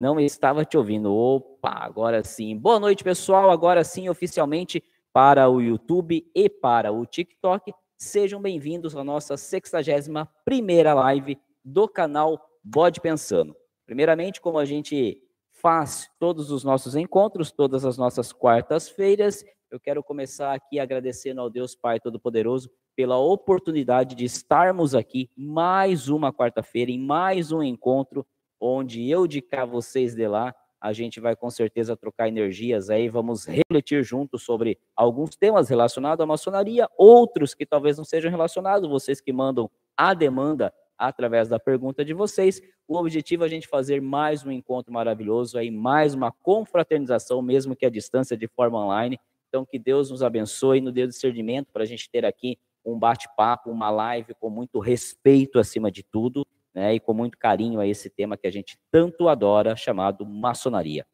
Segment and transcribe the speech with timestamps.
[0.00, 1.12] Não estava te ouvindo.
[1.12, 2.56] Opa, agora sim.
[2.56, 3.50] Boa noite, pessoal.
[3.50, 4.80] Agora sim, oficialmente
[5.12, 7.72] para o YouTube e para o TikTok.
[7.96, 13.56] Sejam bem-vindos à nossa 61 primeira live do canal Bode Pensando.
[13.86, 20.00] Primeiramente, como a gente faz todos os nossos encontros, todas as nossas quartas-feiras, eu quero
[20.04, 26.92] começar aqui agradecendo ao Deus Pai Todo-Poderoso pela oportunidade de estarmos aqui mais uma quarta-feira,
[26.92, 28.24] em mais um encontro,
[28.60, 33.08] onde eu de cá, vocês de lá, a gente vai com certeza trocar energias aí,
[33.08, 38.88] vamos refletir juntos sobre alguns temas relacionados à maçonaria, outros que talvez não sejam relacionados,
[38.88, 42.60] vocês que mandam a demanda através da pergunta de vocês.
[42.86, 47.76] O objetivo é a gente fazer mais um encontro maravilhoso aí, mais uma confraternização, mesmo
[47.76, 49.18] que à distância de forma online.
[49.48, 53.70] Então, que Deus nos abençoe, nos dê discernimento para a gente ter aqui um bate-papo,
[53.70, 56.46] uma live com muito respeito acima de tudo
[56.78, 61.06] né, e com muito carinho a esse tema que a gente tanto adora, chamado maçonaria.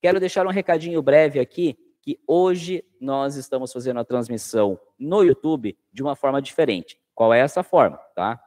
[0.00, 5.76] Quero deixar um recadinho breve aqui, que hoje nós estamos fazendo a transmissão no YouTube
[5.92, 6.98] de uma forma diferente.
[7.14, 8.42] Qual é essa forma, tá?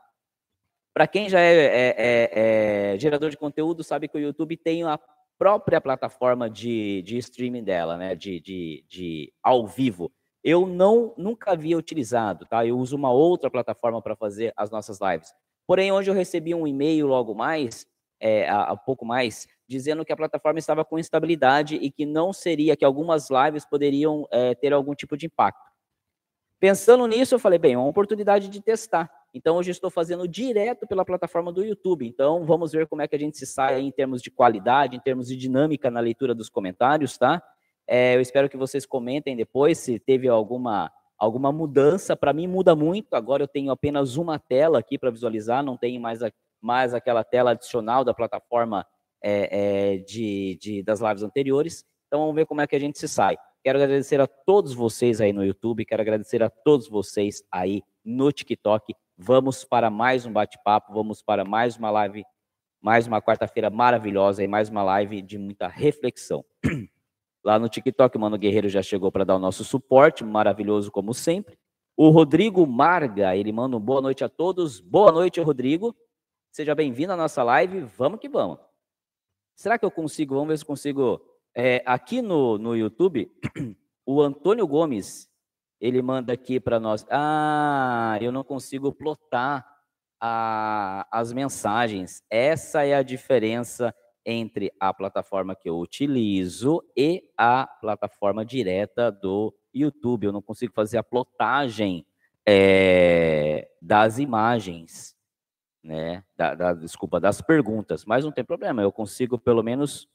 [0.93, 4.83] Para quem já é, é, é, é, gerador de conteúdo, sabe que o YouTube tem
[4.83, 4.99] a
[5.37, 10.11] própria plataforma de, de streaming dela, né, de, de, de ao vivo.
[10.43, 12.65] Eu não nunca havia utilizado, tá?
[12.65, 15.33] Eu uso uma outra plataforma para fazer as nossas lives.
[15.65, 17.85] Porém, hoje eu recebi um e-mail logo mais,
[18.19, 22.75] é, há, pouco mais, dizendo que a plataforma estava com instabilidade e que não seria,
[22.75, 25.71] que algumas lives poderiam é, ter algum tipo de impacto.
[26.59, 29.11] Pensando nisso, eu falei, bem, é uma oportunidade de testar.
[29.33, 32.07] Então, hoje estou fazendo direto pela plataforma do YouTube.
[32.07, 34.99] Então, vamos ver como é que a gente se sai em termos de qualidade, em
[34.99, 37.41] termos de dinâmica na leitura dos comentários, tá?
[37.87, 40.91] É, eu espero que vocês comentem depois se teve alguma
[41.23, 42.15] alguma mudança.
[42.15, 43.13] Para mim muda muito.
[43.13, 47.23] Agora eu tenho apenas uma tela aqui para visualizar, não tenho mais, a, mais aquela
[47.23, 48.85] tela adicional da plataforma
[49.23, 51.85] é, é, de, de, das lives anteriores.
[52.07, 53.37] Então vamos ver como é que a gente se sai.
[53.63, 58.29] Quero agradecer a todos vocês aí no YouTube, quero agradecer a todos vocês aí no
[58.31, 58.93] TikTok.
[59.17, 62.25] Vamos para mais um bate-papo, vamos para mais uma live,
[62.81, 66.43] mais uma quarta-feira maravilhosa e mais uma live de muita reflexão.
[67.43, 71.13] Lá no TikTok, o Mano Guerreiro já chegou para dar o nosso suporte, maravilhoso como
[71.13, 71.57] sempre.
[71.97, 74.79] O Rodrigo Marga, ele manda um boa noite a todos.
[74.79, 75.93] Boa noite, Rodrigo.
[76.51, 77.81] Seja bem-vindo à nossa live.
[77.97, 78.59] Vamos que vamos.
[79.55, 80.35] Será que eu consigo?
[80.35, 81.21] Vamos ver se consigo.
[81.53, 83.29] É, aqui no, no YouTube,
[84.07, 85.29] o Antônio Gomes,
[85.81, 87.05] ele manda aqui para nós.
[87.09, 89.67] Ah, eu não consigo plotar
[90.19, 92.23] a, as mensagens.
[92.29, 93.93] Essa é a diferença
[94.25, 100.25] entre a plataforma que eu utilizo e a plataforma direta do YouTube.
[100.25, 102.05] Eu não consigo fazer a plotagem
[102.45, 105.15] é, das imagens,
[105.83, 106.23] né?
[106.35, 110.07] Da, da, desculpa, das perguntas, mas não tem problema, eu consigo pelo menos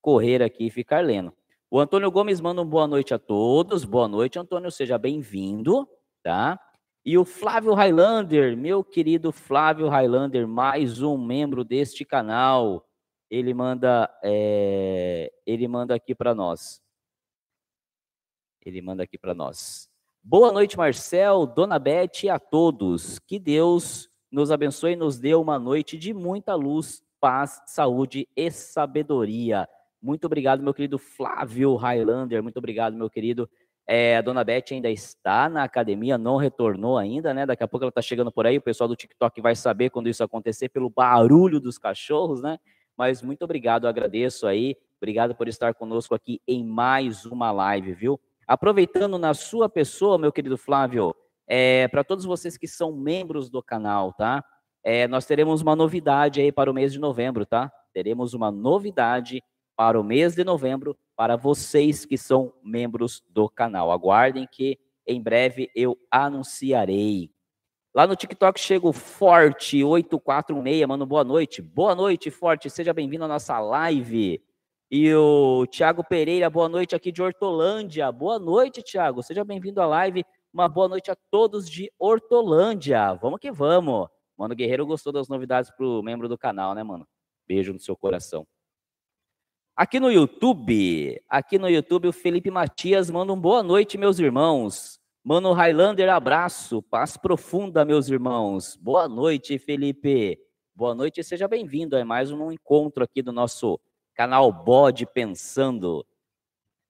[0.00, 1.32] correr aqui e ficar lendo.
[1.70, 3.84] O Antônio Gomes manda um boa noite a todos.
[3.84, 5.88] Boa noite, Antônio, seja bem-vindo,
[6.22, 6.60] tá?
[7.04, 12.86] E o Flávio Highlander, meu querido Flávio Highlander, mais um membro deste canal
[13.34, 16.80] ele manda, é, ele manda aqui para nós.
[18.64, 19.90] Ele manda aqui para nós.
[20.22, 23.18] Boa noite, Marcel, Dona Beth e a todos.
[23.18, 28.50] Que Deus nos abençoe e nos dê uma noite de muita luz, paz, saúde e
[28.52, 29.68] sabedoria.
[30.00, 32.40] Muito obrigado, meu querido Flávio Highlander.
[32.40, 33.50] Muito obrigado, meu querido.
[33.84, 37.44] É, a Dona Beth ainda está na academia, não retornou ainda, né?
[37.44, 38.58] Daqui a pouco ela está chegando por aí.
[38.58, 42.58] O pessoal do TikTok vai saber quando isso acontecer pelo barulho dos cachorros, né?
[42.96, 44.76] Mas muito obrigado, agradeço aí.
[44.98, 48.20] Obrigado por estar conosco aqui em mais uma live, viu?
[48.46, 51.14] Aproveitando na sua pessoa, meu querido Flávio,
[51.46, 54.44] é, para todos vocês que são membros do canal, tá?
[54.82, 57.72] É, nós teremos uma novidade aí para o mês de novembro, tá?
[57.92, 59.42] Teremos uma novidade
[59.76, 63.90] para o mês de novembro para vocês que são membros do canal.
[63.90, 67.33] Aguardem que em breve eu anunciarei.
[67.94, 71.62] Lá no TikTok chega o Forte 846, mano, boa noite.
[71.62, 74.42] Boa noite, Forte, seja bem-vindo à nossa live.
[74.90, 78.10] E o Thiago Pereira, boa noite aqui de Hortolândia.
[78.10, 80.24] Boa noite, Thiago, seja bem-vindo à live.
[80.52, 83.14] Uma boa noite a todos de Hortolândia.
[83.14, 84.08] Vamos que vamos.
[84.36, 87.06] Mano Guerreiro gostou das novidades pro membro do canal, né, mano?
[87.46, 88.44] Beijo no seu coração.
[89.76, 94.98] Aqui no YouTube, aqui no YouTube, o Felipe Matias manda um boa noite, meus irmãos.
[95.26, 98.76] Mano Highlander, abraço, paz profunda, meus irmãos.
[98.76, 100.38] Boa noite, Felipe.
[100.74, 103.80] Boa noite e seja bem-vindo a mais um encontro aqui do nosso
[104.14, 106.06] canal Bode Pensando.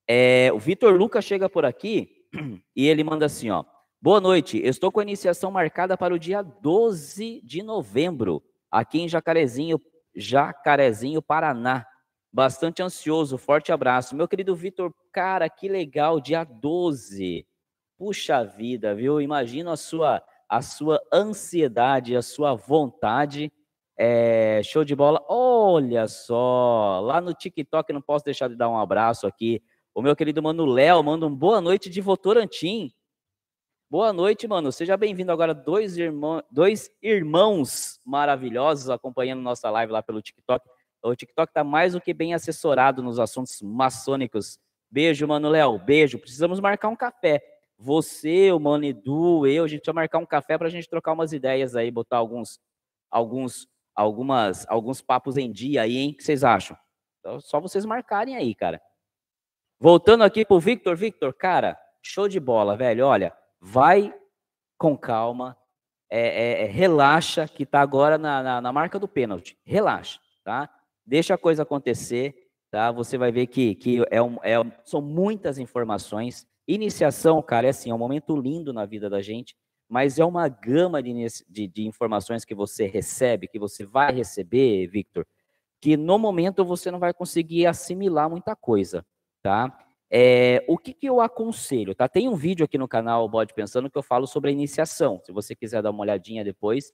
[0.08, 2.26] É, o Vitor Lucas chega por aqui
[2.74, 3.64] e ele manda assim, ó.
[4.02, 9.08] Boa noite, estou com a iniciação marcada para o dia 12 de novembro, aqui em
[9.08, 9.80] Jacarezinho,
[10.12, 11.86] Jacarezinho, Paraná.
[12.32, 13.38] bastante ansioso.
[13.38, 14.16] Forte abraço.
[14.16, 17.46] Meu querido Vitor, cara, que legal, dia 12.
[17.96, 19.20] Puxa vida, viu?
[19.20, 23.52] Imagino a sua a sua ansiedade, a sua vontade.
[23.96, 25.24] É, show de bola.
[25.28, 29.62] Olha só, lá no TikTok não posso deixar de dar um abraço aqui.
[29.94, 32.92] O meu querido mano Léo manda um boa noite de Votorantim.
[33.88, 34.72] Boa noite, mano.
[34.72, 40.68] Seja bem-vindo agora, dois, irmão, dois irmãos maravilhosos acompanhando nossa live lá pelo TikTok.
[41.02, 44.58] O TikTok está mais do que bem assessorado nos assuntos maçônicos.
[44.90, 45.78] Beijo, mano Léo.
[45.78, 46.18] Beijo.
[46.18, 47.53] Precisamos marcar um café.
[47.84, 51.12] Você, o Mano Edu, eu, a gente vai marcar um café para a gente trocar
[51.12, 52.58] umas ideias aí, botar alguns,
[53.10, 56.12] alguns, algumas, alguns papos em dia aí, hein?
[56.12, 56.74] O que vocês acham?
[57.20, 58.80] Então, só vocês marcarem aí, cara.
[59.78, 63.04] Voltando aqui pro Victor, Victor, cara, show de bola, velho.
[63.04, 64.14] Olha, vai
[64.78, 65.54] com calma,
[66.08, 69.58] é, é, é, relaxa, que tá agora na, na, na, marca do pênalti.
[69.62, 70.70] Relaxa, tá?
[71.04, 72.34] Deixa a coisa acontecer,
[72.70, 72.90] tá?
[72.92, 74.54] Você vai ver que, que é um, é,
[74.84, 76.46] são muitas informações.
[76.66, 79.54] Iniciação, cara, é assim, é um momento lindo na vida da gente,
[79.88, 81.12] mas é uma gama de,
[81.48, 85.26] de, de informações que você recebe, que você vai receber, Victor,
[85.80, 89.04] que no momento você não vai conseguir assimilar muita coisa,
[89.42, 89.78] tá?
[90.10, 91.94] É, o que, que eu aconselho?
[91.94, 92.08] Tá?
[92.08, 95.20] Tem um vídeo aqui no canal Bode Pensando que eu falo sobre a iniciação.
[95.24, 96.92] Se você quiser dar uma olhadinha depois,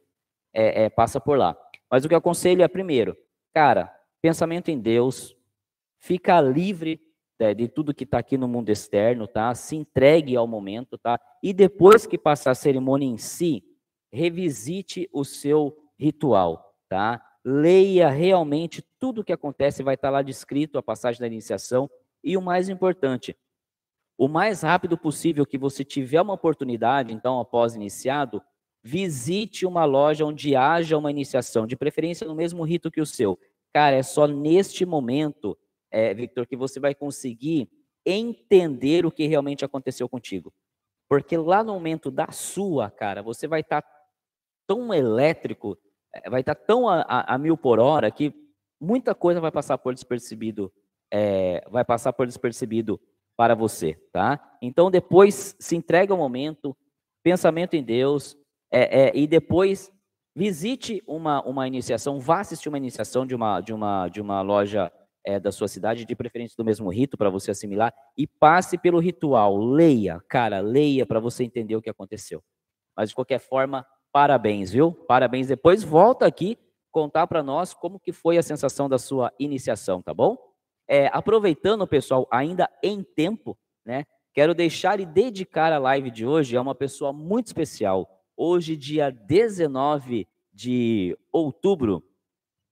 [0.54, 1.56] é, é, passa por lá.
[1.90, 3.16] Mas o que eu aconselho é, primeiro,
[3.52, 5.36] cara, pensamento em Deus,
[5.98, 7.00] fica livre
[7.54, 9.54] de tudo que está aqui no mundo externo, tá?
[9.54, 11.18] Se entregue ao momento, tá?
[11.42, 13.64] E depois que passar a cerimônia em si,
[14.12, 17.24] revisite o seu ritual, tá?
[17.44, 21.90] Leia realmente tudo o que acontece, vai estar tá lá descrito a passagem da iniciação
[22.22, 23.34] e o mais importante,
[24.18, 28.42] o mais rápido possível que você tiver uma oportunidade, então, após iniciado,
[28.82, 33.38] visite uma loja onde haja uma iniciação, de preferência no mesmo rito que o seu.
[33.72, 35.56] Cara, é só neste momento,
[35.90, 37.68] é, Victor, que você vai conseguir
[38.04, 40.52] entender o que realmente aconteceu contigo.
[41.08, 43.88] Porque lá no momento da sua, cara, você vai estar tá
[44.66, 45.76] tão elétrico,
[46.14, 48.32] é, vai estar tá tão a, a, a, mil por hora que
[48.80, 50.72] muita coisa vai passar por despercebido
[51.12, 53.00] é, vai passar por despercebido
[53.36, 54.38] para você, tá?
[54.62, 56.76] Então depois se entrega ao momento,
[57.22, 58.36] pensamento em Deus,
[58.70, 59.90] é, é, e depois
[60.36, 64.92] visite uma, uma iniciação, vá assistir uma iniciação de uma, de uma, de uma loja
[65.24, 68.98] é, da sua cidade, de preferência do mesmo rito, para você assimilar, e passe pelo
[68.98, 72.42] ritual, leia, cara, leia para você entender o que aconteceu.
[72.96, 74.92] Mas de qualquer forma, parabéns, viu?
[74.92, 75.46] Parabéns.
[75.46, 76.58] Depois volta aqui
[76.90, 80.36] contar para nós como que foi a sensação da sua iniciação, tá bom?
[80.88, 84.04] É, aproveitando, pessoal, ainda em tempo, né?
[84.32, 88.08] Quero deixar e dedicar a live de hoje a uma pessoa muito especial.
[88.36, 92.02] Hoje, dia 19 de outubro,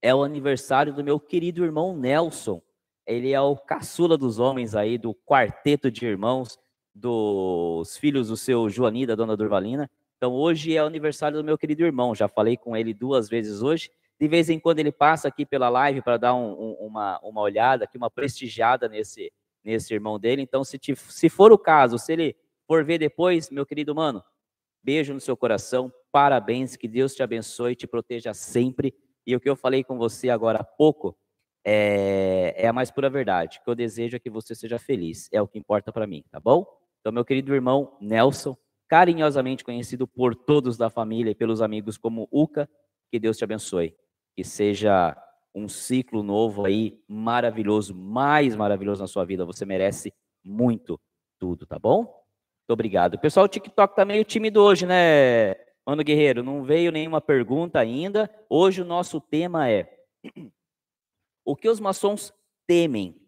[0.03, 2.63] é o aniversário do meu querido irmão Nelson.
[3.07, 6.59] Ele é o caçula dos homens aí, do quarteto de irmãos,
[6.95, 9.91] dos filhos do seu Joani, da dona Durvalina.
[10.17, 12.15] Então, hoje é o aniversário do meu querido irmão.
[12.15, 13.91] Já falei com ele duas vezes hoje
[14.21, 17.41] de vez em quando ele passa aqui pela live para dar um, um, uma, uma
[17.41, 20.43] olhada, aqui, uma prestigiada nesse, nesse irmão dele.
[20.43, 22.37] Então, se, te, se for o caso, se ele
[22.67, 24.23] for ver depois, meu querido mano,
[24.83, 28.93] beijo no seu coração, parabéns, que Deus te abençoe e te proteja sempre.
[29.29, 31.15] E o que eu falei com você agora há pouco
[31.63, 33.59] é, é a mais pura verdade.
[33.59, 36.25] O que eu desejo é que você seja feliz, é o que importa para mim,
[36.31, 36.67] tá bom?
[37.01, 38.57] Então, meu querido irmão Nelson,
[38.89, 42.67] carinhosamente conhecido por todos da família e pelos amigos como Uca,
[43.11, 43.95] que Deus te abençoe
[44.35, 45.21] que seja
[45.53, 49.45] um ciclo novo aí, maravilhoso, mais maravilhoso na sua vida.
[49.45, 50.99] Você merece muito
[51.41, 52.05] tudo, tá bom?
[52.05, 53.19] Muito obrigado.
[53.19, 55.57] Pessoal, o TikTok tá meio tímido hoje, né,
[55.89, 56.43] Mano Guerreiro?
[56.43, 58.31] Não veio nenhuma pergunta ainda.
[58.47, 59.91] Hoje o nosso tema é
[61.43, 62.31] o que os maçons
[62.67, 63.19] temem,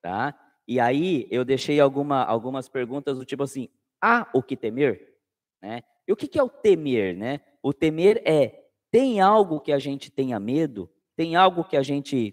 [0.00, 0.32] tá?
[0.68, 3.68] E aí eu deixei alguma, algumas perguntas do tipo assim,
[4.00, 5.18] há o que temer?
[5.60, 5.82] Né?
[6.06, 7.40] E o que, que é o temer, né?
[7.60, 10.88] O temer é tem algo que a gente tenha medo?
[11.16, 12.32] Tem algo que a gente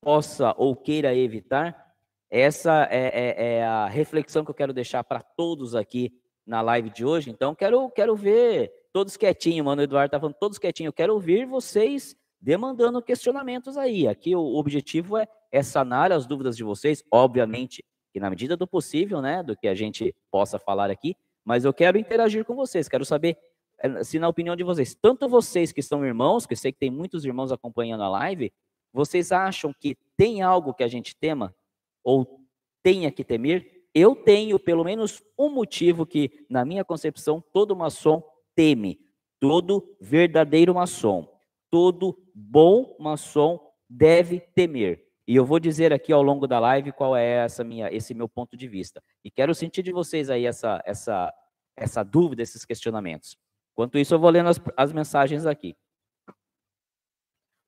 [0.00, 1.94] possa ou queira evitar?
[2.28, 6.12] Essa é, é, é a reflexão que eu quero deixar para todos aqui
[6.44, 7.30] na live de hoje.
[7.30, 9.82] Então, quero, quero ver todos quietinhos, mano.
[9.82, 10.88] O Eduardo está falando todos quietinhos.
[10.88, 14.08] Eu quero ouvir vocês demandando questionamentos aí.
[14.08, 18.66] Aqui o objetivo é, é sanar as dúvidas de vocês, obviamente, que na medida do
[18.66, 22.88] possível, né, do que a gente possa falar aqui, mas eu quero interagir com vocês,
[22.88, 23.36] quero saber
[23.78, 26.78] é, se na opinião de vocês, tanto vocês que são irmãos, que eu sei que
[26.78, 28.50] tem muitos irmãos acompanhando a live,
[28.94, 31.54] vocês acham que tem algo que a gente tema
[32.02, 32.40] ou
[32.82, 33.84] tenha que temer?
[33.94, 38.22] Eu tenho pelo menos um motivo que, na minha concepção, todo maçom
[38.56, 38.98] teme.
[39.38, 41.30] Todo verdadeiro maçom,
[41.70, 45.06] todo bom maçom deve temer.
[45.28, 48.28] E eu vou dizer aqui ao longo da live qual é essa minha, esse meu
[48.28, 49.02] ponto de vista.
[49.22, 51.32] E quero sentir de vocês aí essa, essa,
[51.76, 53.36] essa dúvida, esses questionamentos.
[53.72, 55.76] Enquanto isso, eu vou lendo as, as mensagens aqui.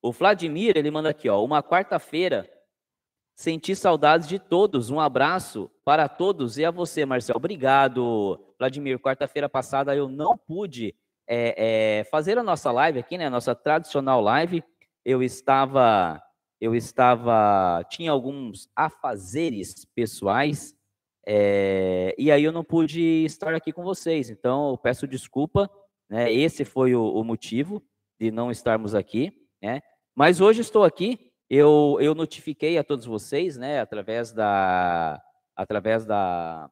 [0.01, 2.49] O Vladimir, ele manda aqui, ó, uma quarta-feira,
[3.39, 4.89] senti saudades de todos.
[4.89, 7.37] Um abraço para todos e a você, Marcel.
[7.37, 8.99] Obrigado, Vladimir.
[8.99, 10.93] Quarta-feira passada eu não pude
[11.25, 13.27] é, é, fazer a nossa live aqui, né?
[13.27, 14.61] A nossa tradicional live.
[15.05, 16.21] Eu estava
[16.59, 20.75] eu estava, tinha alguns afazeres pessoais,
[21.25, 24.29] é, e aí eu não pude estar aqui com vocês.
[24.29, 25.71] Então, eu peço desculpa,
[26.09, 26.29] né?
[26.29, 27.81] Esse foi o, o motivo
[28.19, 29.31] de não estarmos aqui,
[29.61, 29.81] né?
[30.13, 31.28] Mas hoje estou aqui.
[31.49, 33.79] Eu, eu notifiquei a todos vocês, né?
[33.79, 35.19] Através da,
[35.55, 36.69] através da,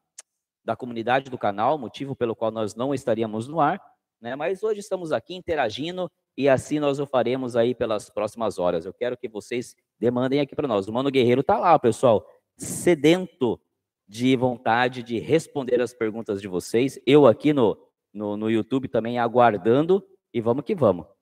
[0.64, 3.82] da comunidade do canal, motivo pelo qual nós não estaríamos no ar,
[4.20, 4.36] né?
[4.36, 8.86] Mas hoje estamos aqui interagindo e assim nós o faremos aí pelas próximas horas.
[8.86, 10.86] Eu quero que vocês demandem aqui para nós.
[10.86, 12.24] O Mano Guerreiro está lá, pessoal,
[12.56, 13.60] sedento
[14.06, 17.00] de vontade de responder as perguntas de vocês.
[17.04, 17.76] Eu aqui no,
[18.12, 21.17] no, no YouTube também aguardando e vamos que vamos.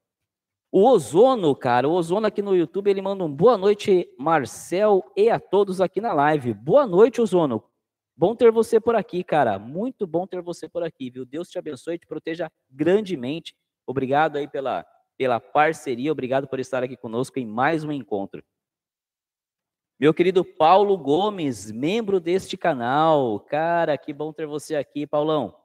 [0.79, 5.31] O Ozono, cara, o Ozono aqui no YouTube, ele manda um boa noite, Marcel, e
[5.31, 6.53] a todos aqui na live.
[6.53, 7.65] Boa noite, Ozono.
[8.15, 9.59] Bom ter você por aqui, cara.
[9.59, 11.25] Muito bom ter você por aqui, viu?
[11.25, 13.57] Deus te abençoe e te proteja grandemente.
[13.87, 14.85] Obrigado aí pela
[15.17, 16.13] pela parceria.
[16.13, 18.45] Obrigado por estar aqui conosco em mais um encontro.
[19.99, 23.41] Meu querido Paulo Gomes, membro deste canal.
[23.41, 25.57] Cara, que bom ter você aqui, Paulão.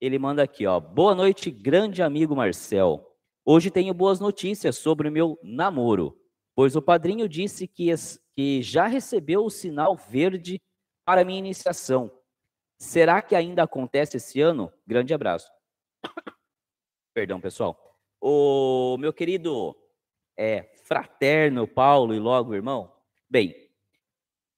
[0.00, 0.78] Ele manda aqui, ó.
[0.78, 3.09] Boa noite, grande amigo Marcel.
[3.44, 6.18] Hoje tenho boas notícias sobre o meu namoro,
[6.54, 7.90] pois o padrinho disse que,
[8.34, 10.60] que já recebeu o sinal verde
[11.04, 12.10] para minha iniciação.
[12.78, 14.72] Será que ainda acontece esse ano?
[14.86, 15.50] Grande abraço.
[17.14, 17.78] Perdão, pessoal.
[18.20, 19.74] O meu querido
[20.36, 22.92] é, fraterno Paulo e logo irmão,
[23.28, 23.54] bem,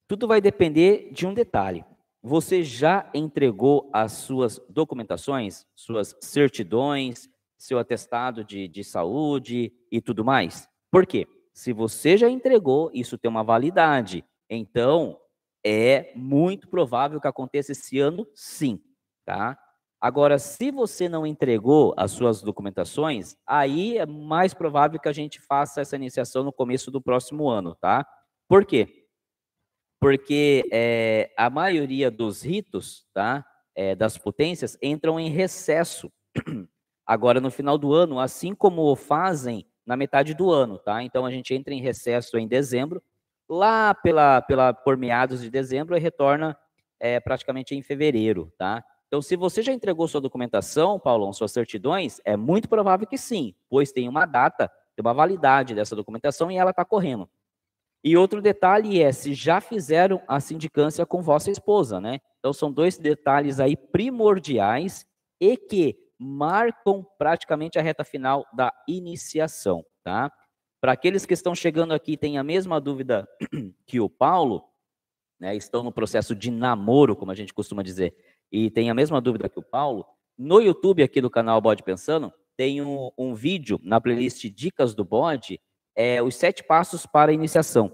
[0.07, 1.85] tudo vai depender de um detalhe.
[2.21, 7.29] Você já entregou as suas documentações, suas certidões,
[7.63, 10.67] seu atestado de, de saúde e tudo mais?
[10.91, 11.27] Por quê?
[11.53, 14.25] Se você já entregou, isso tem uma validade.
[14.49, 15.19] Então,
[15.63, 18.81] é muito provável que aconteça esse ano, sim,
[19.25, 19.57] tá?
[20.01, 25.39] Agora, se você não entregou as suas documentações, aí é mais provável que a gente
[25.39, 28.05] faça essa iniciação no começo do próximo ano, tá?
[28.49, 29.07] Por quê?
[30.01, 33.45] Porque é, a maioria dos ritos, tá?
[33.73, 36.11] É, das potências entram em recesso
[37.05, 41.03] agora no final do ano, assim como fazem na metade do ano, tá?
[41.03, 43.01] Então a gente entra em recesso em dezembro,
[43.49, 46.57] lá pela, pela por meados de dezembro e retorna
[46.99, 48.83] é, praticamente em fevereiro, tá?
[49.07, 53.53] Então, se você já entregou sua documentação, Paulão, suas certidões, é muito provável que sim,
[53.69, 57.29] pois tem uma data, tem uma validade dessa documentação e ela está correndo.
[58.03, 62.19] E outro detalhe é se já fizeram a sindicância com vossa esposa, né?
[62.39, 65.05] Então, são dois detalhes aí primordiais
[65.39, 70.31] e que marcam praticamente a reta final da iniciação, tá?
[70.79, 73.27] Para aqueles que estão chegando aqui e têm a mesma dúvida
[73.85, 74.63] que o Paulo,
[75.39, 78.15] né, estão no processo de namoro, como a gente costuma dizer,
[78.51, 80.05] e tem a mesma dúvida que o Paulo,
[80.37, 85.03] no YouTube aqui do canal Bode Pensando, tem um, um vídeo na playlist Dicas do
[85.03, 85.59] Bode,
[85.95, 87.93] é, os sete passos para a iniciação.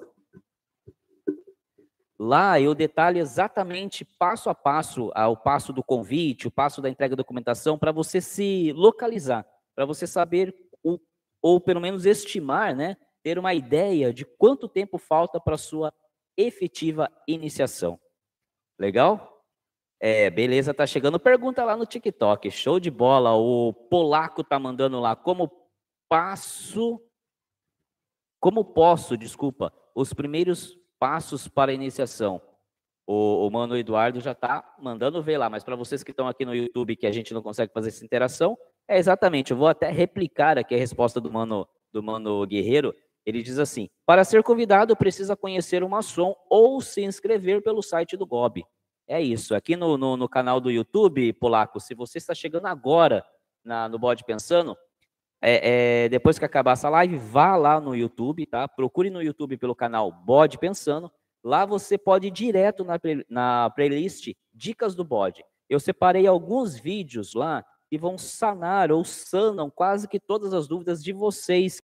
[2.19, 7.15] Lá eu detalho exatamente passo a passo, o passo do convite, o passo da entrega
[7.15, 10.99] da documentação, para você se localizar, para você saber, o,
[11.41, 15.93] ou pelo menos estimar, né, ter uma ideia de quanto tempo falta para a sua
[16.35, 17.97] efetiva iniciação.
[18.77, 19.41] Legal?
[20.01, 22.49] É, beleza, tá chegando pergunta lá no TikTok.
[22.51, 23.35] Show de bola.
[23.35, 25.51] O polaco tá mandando lá como
[26.09, 27.01] passo
[28.39, 32.41] como posso, desculpa, os primeiros passos para iniciação.
[33.07, 36.45] O, o Mano Eduardo já tá mandando ver lá, mas para vocês que estão aqui
[36.45, 39.89] no YouTube que a gente não consegue fazer essa interação, é exatamente, eu vou até
[39.89, 42.93] replicar aqui a resposta do Mano do Mano Guerreiro.
[43.25, 48.15] Ele diz assim: "Para ser convidado precisa conhecer o maçom ou se inscrever pelo site
[48.15, 48.63] do GOB.
[49.07, 49.55] É isso.
[49.55, 53.25] Aqui no, no, no, canal do YouTube, Polaco, se você está chegando agora
[53.63, 54.77] na, no Bode Pensando,
[55.41, 58.67] é, é, depois que acabar essa live, vá lá no YouTube, tá?
[58.67, 61.12] Procure no YouTube pelo canal Bode Pensando.
[61.43, 65.43] Lá você pode ir direto na, na playlist Dicas do Bode.
[65.69, 71.03] Eu separei alguns vídeos lá que vão sanar ou sanam quase que todas as dúvidas
[71.03, 71.81] de vocês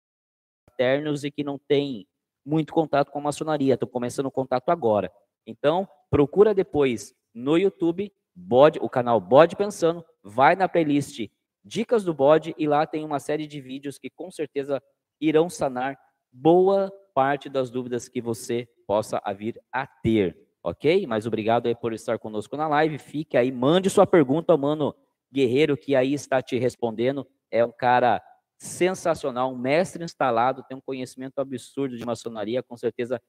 [0.72, 2.06] internos e que não têm
[2.44, 3.74] muito contato com a maçonaria.
[3.74, 5.12] Estou começando o contato agora.
[5.46, 11.28] Então, procura depois no YouTube, bode, o canal Bode Pensando, vai na playlist
[11.64, 14.82] Dicas do Bode e lá tem uma série de vídeos que com certeza
[15.20, 15.98] irão sanar
[16.32, 21.06] boa parte das dúvidas que você possa vir a ter, ok?
[21.06, 22.98] Mas obrigado aí por estar conosco na live.
[22.98, 24.94] Fique aí, mande sua pergunta ao Mano
[25.32, 27.26] Guerreiro, que aí está te respondendo.
[27.50, 28.22] É um cara
[28.58, 33.20] sensacional, um mestre instalado, tem um conhecimento absurdo de maçonaria, com certeza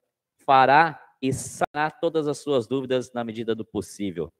[0.45, 4.31] fará e sanar todas as suas dúvidas na medida do possível.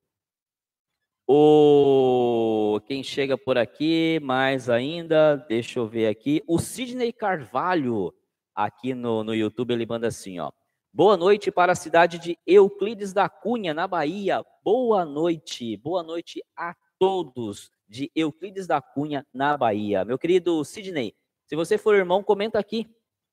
[1.26, 8.14] O quem chega por aqui, mais ainda, deixa eu ver aqui, o Sidney Carvalho,
[8.54, 10.52] aqui no, no YouTube, ele manda assim, ó.
[10.92, 14.44] Boa noite para a cidade de Euclides da Cunha, na Bahia.
[14.64, 20.04] Boa noite, boa noite a todos de Euclides da Cunha, na Bahia.
[20.04, 21.16] Meu querido Sidney,
[21.46, 22.86] se você for irmão, comenta aqui,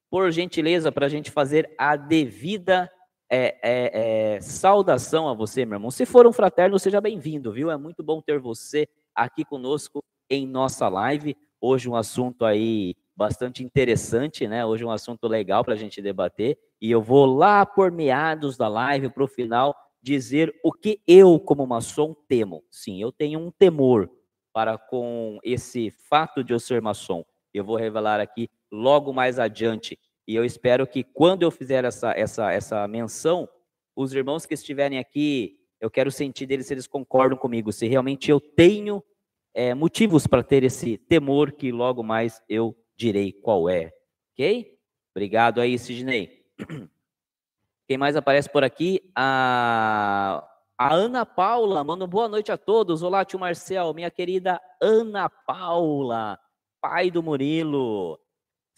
[0.08, 2.90] por gentileza, para a gente fazer a devida
[3.30, 5.90] é, é, é, saudação a você, meu irmão.
[5.90, 7.70] Se for um fraterno, seja bem-vindo, viu?
[7.70, 11.36] É muito bom ter você aqui conosco em nossa live.
[11.60, 14.66] Hoje um assunto aí bastante interessante, né?
[14.66, 16.58] Hoje um assunto legal para a gente debater.
[16.80, 21.38] E eu vou lá por meados da live, para o final, dizer o que eu,
[21.38, 22.64] como maçom, temo.
[22.68, 24.10] Sim, eu tenho um temor
[24.52, 27.24] para com esse fato de eu ser maçom.
[27.54, 29.98] Eu vou revelar aqui logo mais adiante
[30.30, 33.48] e eu espero que quando eu fizer essa, essa, essa menção,
[33.96, 38.30] os irmãos que estiverem aqui, eu quero sentir deles se eles concordam comigo, se realmente
[38.30, 39.02] eu tenho
[39.52, 43.92] é, motivos para ter esse temor que logo mais eu direi qual é.
[44.32, 44.78] Ok?
[45.12, 46.44] Obrigado aí, Sidney.
[47.88, 49.00] Quem mais aparece por aqui?
[49.16, 53.02] A, a Ana Paula, manda boa noite a todos.
[53.02, 56.38] Olá, tio Marcel, minha querida Ana Paula,
[56.80, 58.16] pai do Murilo.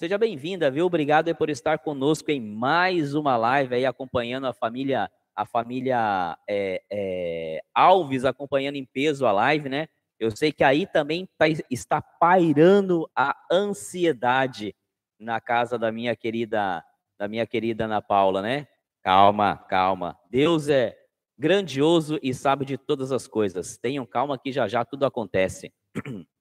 [0.02, 0.87] Seja bem-vinda, viu?
[0.87, 6.82] Obrigado por estar conosco em mais uma live aí, acompanhando a família, a família é,
[6.90, 9.87] é, Alves, acompanhando em peso a live, né?
[10.18, 14.75] Eu sei que aí também tá, está pairando a ansiedade
[15.21, 16.82] na casa da minha querida,
[17.16, 18.66] da minha querida Ana Paula, né?
[19.04, 20.18] Calma, calma.
[20.28, 20.97] Deus é
[21.38, 23.78] grandioso e sabe de todas as coisas.
[23.78, 25.73] Tenham calma que já já tudo acontece.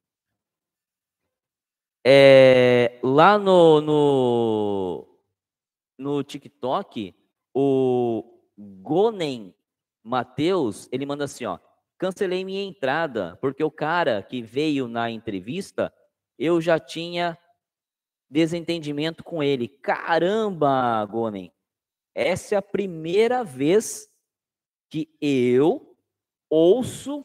[2.03, 5.07] É, lá no, no,
[5.97, 7.15] no TikTok,
[7.53, 8.23] o
[8.57, 9.53] Gonen
[10.03, 11.59] Matheus, ele manda assim, ó,
[11.97, 15.93] cancelei minha entrada, porque o cara que veio na entrevista,
[16.39, 17.37] eu já tinha
[18.27, 19.67] desentendimento com ele.
[19.67, 21.51] Caramba, Gonen,
[22.15, 24.09] essa é a primeira vez
[24.89, 25.95] que eu
[26.49, 27.23] ouço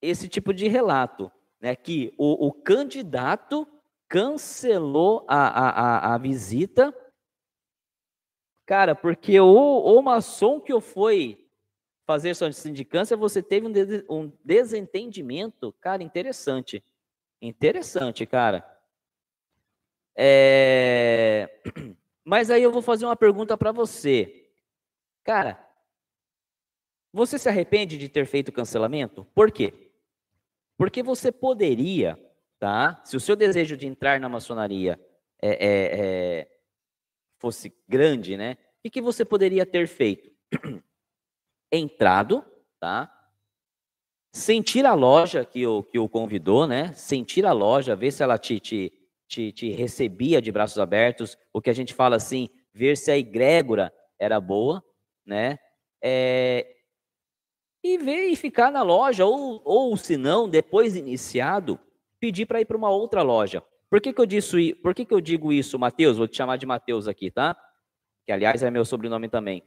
[0.00, 1.30] esse tipo de relato
[1.62, 3.66] né, que o, o candidato
[4.08, 6.92] cancelou a, a, a, a, visita,
[8.66, 11.48] cara, porque o, o maçom que eu fui
[12.04, 13.72] fazer sua sindicância, você teve um,
[14.10, 16.84] um desentendimento, cara, interessante.
[17.40, 18.68] Interessante, cara.
[20.16, 21.48] É...
[22.24, 24.50] Mas aí eu vou fazer uma pergunta para você.
[25.24, 25.64] Cara,
[27.12, 29.24] você se arrepende de ter feito o cancelamento?
[29.34, 29.91] Por quê?
[30.82, 32.18] Porque você poderia,
[32.58, 33.00] tá?
[33.04, 34.98] Se o seu desejo de entrar na maçonaria
[35.40, 36.48] é, é, é,
[37.38, 38.58] fosse grande, né?
[38.84, 40.28] O que você poderia ter feito?
[41.70, 42.44] Entrado,
[42.80, 43.08] tá?
[44.34, 46.92] Sentir a loja que o, que o convidou, né?
[46.94, 48.92] Sentir a loja, ver se ela te, te,
[49.28, 53.16] te, te recebia de braços abertos, o que a gente fala assim, ver se a
[53.16, 54.82] egrégora era boa,
[55.24, 55.60] né?
[56.02, 56.71] É,
[57.82, 61.78] e ver e ficar na loja, ou, ou se não, depois iniciado,
[62.20, 63.62] pedir para ir para uma outra loja.
[63.90, 66.16] Por que, que eu disse, por que, que eu digo isso, Mateus?
[66.16, 67.56] Vou te chamar de Mateus aqui, tá?
[68.24, 69.62] Que aliás é meu sobrenome também.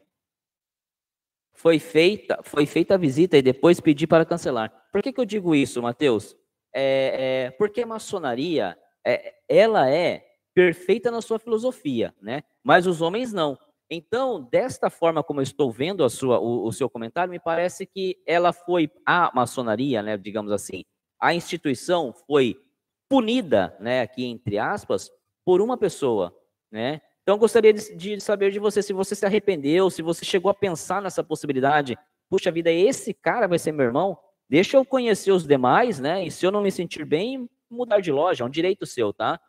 [1.54, 4.72] Foi feita, foi feita a visita e depois pedi para cancelar.
[4.92, 6.36] Por que, que eu digo isso, Mateus?
[6.74, 12.44] É, é, porque a maçonaria, é, ela é perfeita na sua filosofia, né?
[12.64, 13.58] Mas os homens não.
[13.90, 17.86] Então, desta forma como eu estou vendo a sua, o, o, seu comentário, me parece
[17.86, 20.84] que ela foi a maçonaria, né, digamos assim,
[21.20, 22.60] a instituição foi
[23.08, 25.12] punida, né, aqui entre aspas,
[25.46, 26.36] por uma pessoa,
[26.72, 27.02] né?
[27.22, 30.54] Então, gostaria de, de saber de você se você se arrependeu, se você chegou a
[30.54, 31.98] pensar nessa possibilidade.
[32.30, 34.16] Puxa vida, esse cara vai ser meu irmão?
[34.48, 36.24] Deixa eu conhecer os demais, né?
[36.24, 39.40] E se eu não me sentir bem, mudar de loja, é um direito seu, tá?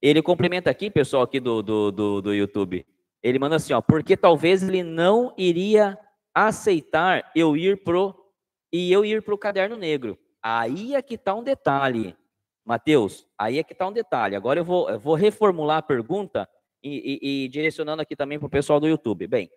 [0.00, 2.86] Ele complementa aqui, pessoal, aqui do, do, do, do YouTube.
[3.26, 5.98] Ele manda assim, ó, porque talvez ele não iria
[6.32, 8.14] aceitar eu ir pro
[8.72, 10.16] e eu ir pro caderno negro.
[10.40, 12.16] Aí é que tá um detalhe,
[12.64, 13.26] Mateus.
[13.36, 14.36] Aí é que tá um detalhe.
[14.36, 16.48] Agora eu vou, eu vou reformular a pergunta
[16.80, 19.26] e, e, e direcionando aqui também para o pessoal do YouTube.
[19.26, 19.50] Bem,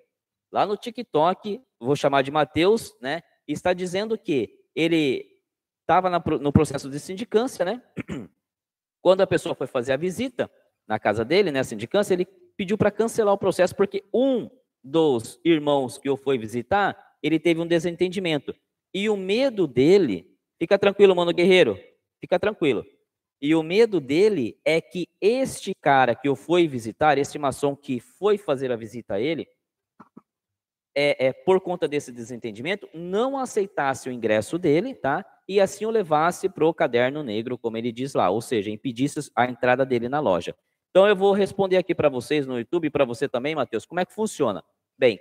[0.51, 3.21] lá no TikTok, vou chamar de Mateus, né?
[3.47, 5.27] Está dizendo que ele
[5.81, 7.83] estava no processo de sindicância, né?
[8.99, 10.49] Quando a pessoa foi fazer a visita
[10.87, 12.27] na casa dele, né, sindicância, ele
[12.59, 14.49] pediu para cancelar o processo porque um
[14.83, 18.53] dos irmãos que eu fui visitar, ele teve um desentendimento.
[18.93, 21.79] E o medo dele, fica tranquilo, mano guerreiro,
[22.19, 22.85] fica tranquilo.
[23.41, 28.01] E o medo dele é que este cara que eu fui visitar, este maçom que
[28.01, 29.47] foi fazer a visita a ele,
[30.93, 35.25] é, é, por conta desse desentendimento, não aceitasse o ingresso dele, tá?
[35.47, 39.31] E assim o levasse para o caderno negro, como ele diz lá, ou seja, impedisse
[39.33, 40.53] a entrada dele na loja.
[40.89, 43.99] Então eu vou responder aqui para vocês no YouTube e para você também, Matheus, como
[43.99, 44.63] é que funciona?
[44.97, 45.19] Bem,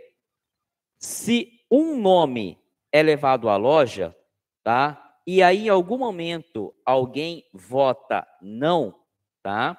[0.99, 2.59] se um nome
[2.91, 4.17] é levado à loja,
[4.65, 5.17] tá?
[5.27, 8.99] E aí em algum momento alguém vota não,
[9.43, 9.77] tá?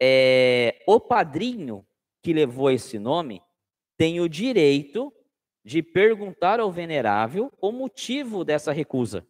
[0.00, 1.86] É, o padrinho
[2.22, 3.42] que levou esse nome
[3.96, 5.12] tem o direito
[5.64, 9.26] de perguntar ao venerável o motivo dessa recusa.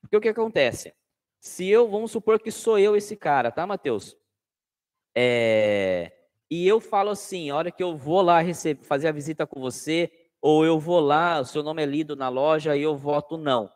[0.00, 0.94] Porque o que acontece?
[1.40, 4.19] Se eu, vamos supor que sou eu esse cara, tá, Matheus?
[5.16, 6.12] É,
[6.50, 9.60] e eu falo assim, a hora que eu vou lá receber, fazer a visita com
[9.60, 10.10] você,
[10.42, 13.70] ou eu vou lá, o seu nome é lido na loja e eu voto não,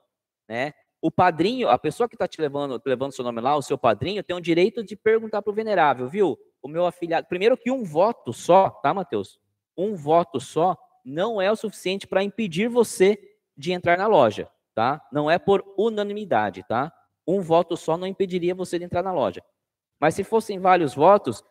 [0.48, 0.72] né?
[1.00, 4.22] O padrinho, a pessoa que está te levando, levando seu nome lá, o seu padrinho,
[4.24, 6.38] tem o direito de perguntar para o venerável, viu?
[6.62, 7.26] O meu afilhado.
[7.28, 9.38] Primeiro que um voto só, tá, Matheus?
[9.76, 13.18] Um voto só não é o suficiente para impedir você
[13.54, 15.00] de entrar na loja, tá?
[15.12, 16.90] Não é por unanimidade, tá?
[17.26, 19.42] Um voto só não impediria você de entrar na loja.
[20.00, 21.42] Mas se fossem vários votos,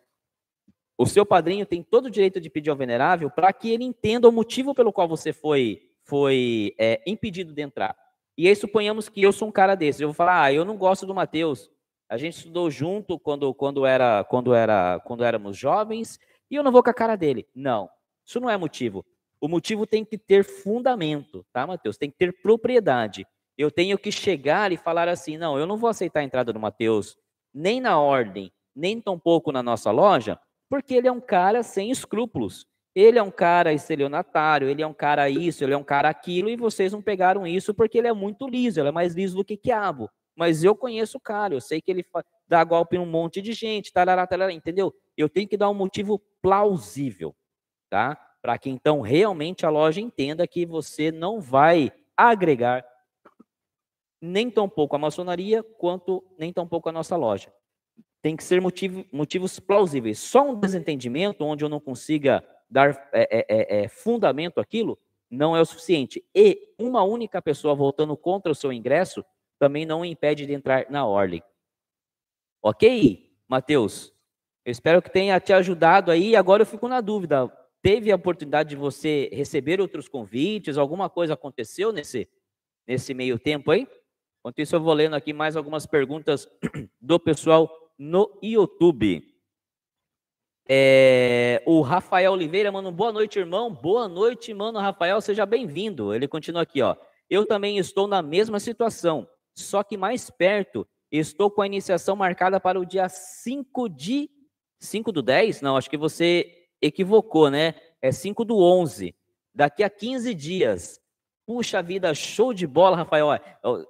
[0.96, 4.28] o seu padrinho tem todo o direito de pedir ao venerável para que ele entenda
[4.28, 7.96] o motivo pelo qual você foi, foi é, impedido de entrar.
[8.36, 10.00] E aí suponhamos que eu sou um cara desses.
[10.00, 11.70] Eu vou falar, ah, eu não gosto do Mateus.
[12.08, 16.18] A gente estudou junto quando, quando, era, quando, era, quando éramos jovens
[16.50, 17.46] e eu não vou com a cara dele.
[17.54, 17.88] Não,
[18.24, 19.04] isso não é motivo.
[19.40, 21.96] O motivo tem que ter fundamento, tá, Mateus?
[21.96, 23.26] Tem que ter propriedade.
[23.56, 26.60] Eu tenho que chegar e falar assim: não, eu não vou aceitar a entrada do
[26.60, 27.16] Mateus
[27.54, 30.38] nem na ordem, nem tampouco na nossa loja,
[30.68, 32.66] porque ele é um cara sem escrúpulos.
[32.94, 36.48] Ele é um cara estelionatário, ele é um cara isso, ele é um cara aquilo,
[36.48, 39.44] e vocês não pegaram isso porque ele é muito liso, ele é mais liso do
[39.44, 40.08] que quiabo.
[40.36, 42.04] Mas eu conheço o cara, eu sei que ele
[42.48, 44.92] dá golpe em um monte de gente, tarará, tarará, entendeu?
[45.16, 47.34] Eu tenho que dar um motivo plausível,
[47.90, 48.16] tá?
[48.40, 52.84] Para que então realmente a loja entenda que você não vai agregar
[54.24, 57.52] nem tão pouco a maçonaria, quanto nem tão pouco a nossa loja.
[58.22, 60.18] Tem que ser motivo, motivos plausíveis.
[60.18, 64.98] Só um desentendimento onde eu não consiga dar é, é, é, é, fundamento àquilo
[65.30, 66.24] não é o suficiente.
[66.34, 69.24] E uma única pessoa votando contra o seu ingresso
[69.58, 71.42] também não impede de entrar na ordem.
[72.62, 74.12] Ok, Mateus?
[74.64, 76.34] Eu espero que tenha te ajudado aí.
[76.34, 77.52] Agora eu fico na dúvida.
[77.82, 80.78] Teve a oportunidade de você receber outros convites?
[80.78, 82.28] Alguma coisa aconteceu nesse,
[82.86, 83.86] nesse meio tempo aí?
[84.44, 86.46] Enquanto isso, eu vou lendo aqui mais algumas perguntas
[87.00, 87.66] do pessoal
[87.98, 89.26] no YouTube.
[90.68, 93.72] É, o Rafael Oliveira, mano, boa noite, irmão.
[93.72, 96.12] Boa noite, mano, Rafael, seja bem-vindo.
[96.12, 96.94] Ele continua aqui, ó.
[97.30, 99.26] Eu também estou na mesma situação,
[99.56, 100.86] só que mais perto.
[101.10, 104.28] Estou com a iniciação marcada para o dia 5 de
[104.78, 105.62] 5 do 10?
[105.62, 107.76] Não, acho que você equivocou, né?
[108.02, 109.16] É 5 do 11.
[109.54, 111.00] Daqui a 15 dias.
[111.46, 113.28] Puxa vida, show de bola, Rafael.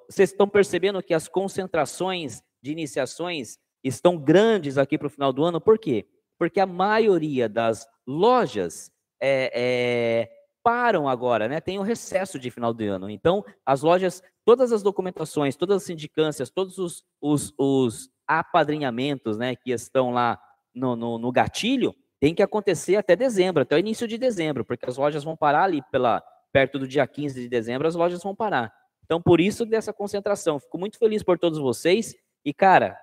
[0.08, 5.44] Vocês estão percebendo que as concentrações de iniciações estão grandes aqui para o final do
[5.44, 5.60] ano?
[5.60, 6.06] Por quê?
[6.36, 8.90] Porque a maioria das lojas
[9.20, 10.30] é, é,
[10.64, 11.60] param agora, né?
[11.60, 13.08] Tem o um recesso de final de ano.
[13.08, 19.54] Então, as lojas, todas as documentações, todas as sindicâncias, todos os, os, os apadrinhamentos, né,
[19.54, 20.40] que estão lá
[20.74, 24.88] no, no, no gatilho, tem que acontecer até dezembro, até o início de dezembro, porque
[24.88, 28.32] as lojas vão parar ali pela perto do dia 15 de dezembro, as lojas vão
[28.32, 28.72] parar.
[29.04, 30.60] Então, por isso dessa concentração.
[30.60, 32.14] Fico muito feliz por todos vocês.
[32.44, 32.96] E, cara,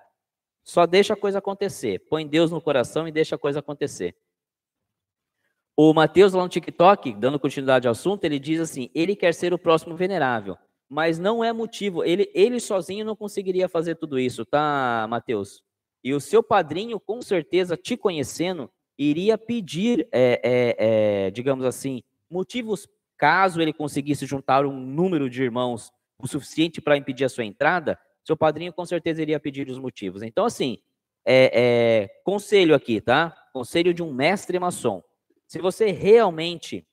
[0.64, 1.98] só deixa a coisa acontecer.
[2.08, 4.16] Põe Deus no coração e deixa a coisa acontecer.
[5.76, 9.52] O Mateus, lá no TikTok, dando continuidade ao assunto, ele diz assim: ele quer ser
[9.52, 10.56] o próximo venerável,
[10.88, 12.02] mas não é motivo.
[12.02, 15.62] Ele, ele sozinho não conseguiria fazer tudo isso, tá, Mateus?
[16.02, 22.02] E o seu padrinho, com certeza, te conhecendo, iria pedir, é, é, é, digamos assim,
[22.30, 22.88] motivos
[23.22, 27.96] Caso ele conseguisse juntar um número de irmãos o suficiente para impedir a sua entrada,
[28.24, 30.24] seu padrinho com certeza iria pedir os motivos.
[30.24, 30.78] Então, assim,
[31.24, 33.30] é, é, conselho aqui, tá?
[33.52, 35.04] Conselho de um mestre maçom.
[35.46, 36.84] Se você realmente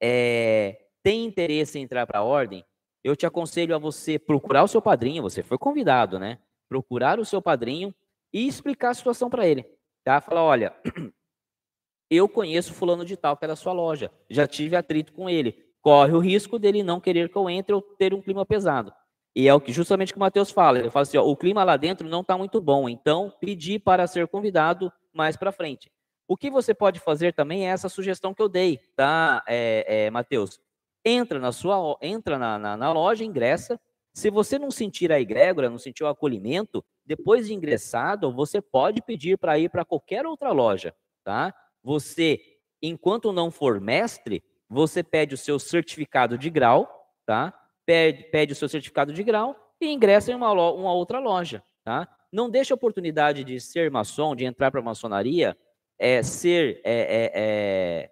[0.00, 2.64] é, tem interesse em entrar para a ordem,
[3.02, 6.38] eu te aconselho a você procurar o seu padrinho, você foi convidado, né?
[6.68, 7.92] Procurar o seu padrinho
[8.32, 9.66] e explicar a situação para ele,
[10.04, 10.20] tá?
[10.20, 10.76] Falar, olha,
[12.08, 15.71] eu conheço fulano de tal que é da sua loja, já tive atrito com ele
[15.82, 18.92] corre o risco dele não querer que eu entre ou ter um clima pesado.
[19.34, 20.78] E é o que justamente que o Matheus fala.
[20.78, 24.06] Ele fala assim: ó, o clima lá dentro não está muito bom, então pedir para
[24.06, 25.90] ser convidado mais para frente.
[26.28, 30.10] O que você pode fazer também é essa sugestão que eu dei, tá, é, é,
[30.10, 30.60] Matheus?
[31.04, 33.78] Entra na sua, entra na, na, na loja, ingressa.
[34.14, 39.02] Se você não sentir a egrégora, não sentir o acolhimento, depois de ingressado, você pode
[39.02, 41.52] pedir para ir para qualquer outra loja, tá?
[41.82, 42.40] Você,
[42.80, 47.52] enquanto não for mestre, você pede o seu certificado de grau, tá?
[47.84, 52.08] Pede, pede o seu certificado de grau e ingressa em uma, uma outra loja, tá?
[52.32, 55.54] Não deixe a oportunidade de ser maçom, de entrar para a maçonaria,
[55.98, 58.10] é, ser, é, é, é,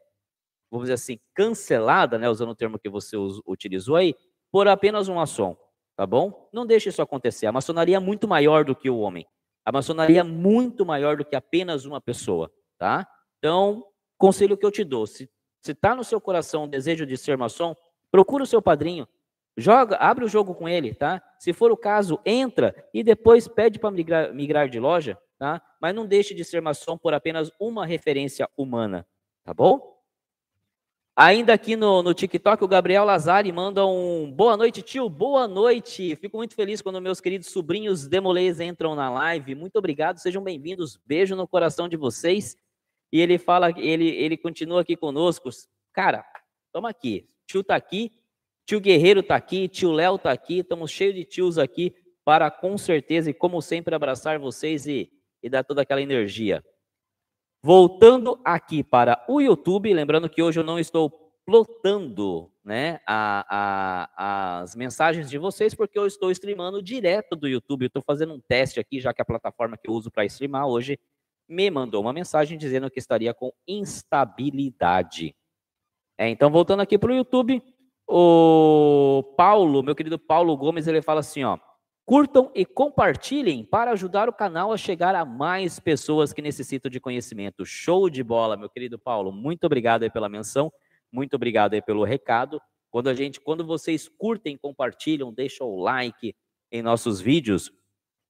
[0.70, 4.14] vamos dizer assim, cancelada, né, usando o termo que você utilizou aí,
[4.53, 5.57] por apenas um maçom,
[5.96, 6.51] tá bom?
[6.53, 7.46] Não deixe isso acontecer.
[7.46, 9.27] A maçonaria é muito maior do que o homem.
[9.64, 13.09] A maçonaria é muito maior do que apenas uma pessoa, tá?
[13.38, 13.83] Então,
[14.18, 15.31] conselho que eu te dou, se
[15.66, 17.75] está no seu coração o desejo de ser maçom,
[18.11, 19.07] procura o seu padrinho,
[19.57, 21.23] Joga, abre o jogo com ele, tá?
[21.38, 25.61] Se for o caso, entra e depois pede para migrar, migrar, de loja, tá?
[25.81, 29.07] Mas não deixe de ser maçom por apenas uma referência humana,
[29.44, 29.99] tá bom?
[31.14, 36.16] Ainda aqui no, no TikTok, o Gabriel Lazari manda um boa noite, tio, boa noite.
[36.16, 39.55] Fico muito feliz quando meus queridos sobrinhos demolês entram na live.
[39.55, 40.99] Muito obrigado, sejam bem-vindos.
[41.05, 42.57] Beijo no coração de vocês.
[43.12, 45.49] E ele fala, ele, ele continua aqui conosco.
[45.92, 46.25] Cara,
[46.73, 47.29] toma aqui.
[47.46, 48.12] Tio tá aqui,
[48.70, 51.92] Tio Guerreiro está aqui, tio Léo está aqui, estamos cheios de tios aqui
[52.25, 55.11] para, com certeza, e como sempre, abraçar vocês e,
[55.42, 56.64] e dar toda aquela energia.
[57.64, 61.11] Voltando aqui para o YouTube, lembrando que hoje eu não estou
[61.44, 67.83] plotando né, a, a, as mensagens de vocês, porque eu estou streamando direto do YouTube.
[67.83, 70.68] Eu estou fazendo um teste aqui, já que a plataforma que eu uso para streamar
[70.68, 70.96] hoje
[71.51, 75.35] me mandou uma mensagem dizendo que estaria com instabilidade.
[76.17, 77.61] É, então, voltando aqui para o YouTube,
[78.09, 81.59] o Paulo, meu querido Paulo Gomes, ele fala assim, ó:
[82.05, 87.01] curtam e compartilhem para ajudar o canal a chegar a mais pessoas que necessitam de
[87.01, 87.67] conhecimento.
[87.67, 89.33] Show de bola, meu querido Paulo.
[89.33, 90.73] Muito obrigado aí pela menção,
[91.13, 92.61] muito obrigado aí pelo recado.
[92.91, 96.35] Quando a gente, quando vocês curtem, compartilham, deixam o like
[96.71, 97.73] em nossos vídeos,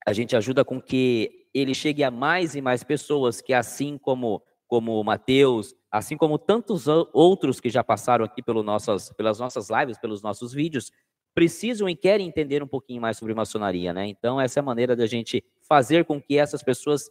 [0.07, 4.41] a gente ajuda com que ele chegue a mais e mais pessoas que assim como
[4.67, 9.69] como o Matheus, assim como tantos outros que já passaram aqui pelo nossas, pelas nossas
[9.69, 10.93] lives, pelos nossos vídeos,
[11.35, 14.07] precisam e querem entender um pouquinho mais sobre maçonaria, né?
[14.07, 17.09] Então, essa é a maneira da gente fazer com que essas pessoas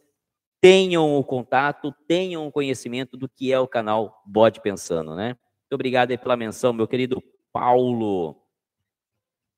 [0.59, 5.27] tenham o contato, tenham o conhecimento do que é o canal Bode Pensando, né?
[5.27, 7.21] Muito obrigado aí pela menção, meu querido
[7.53, 8.40] Paulo.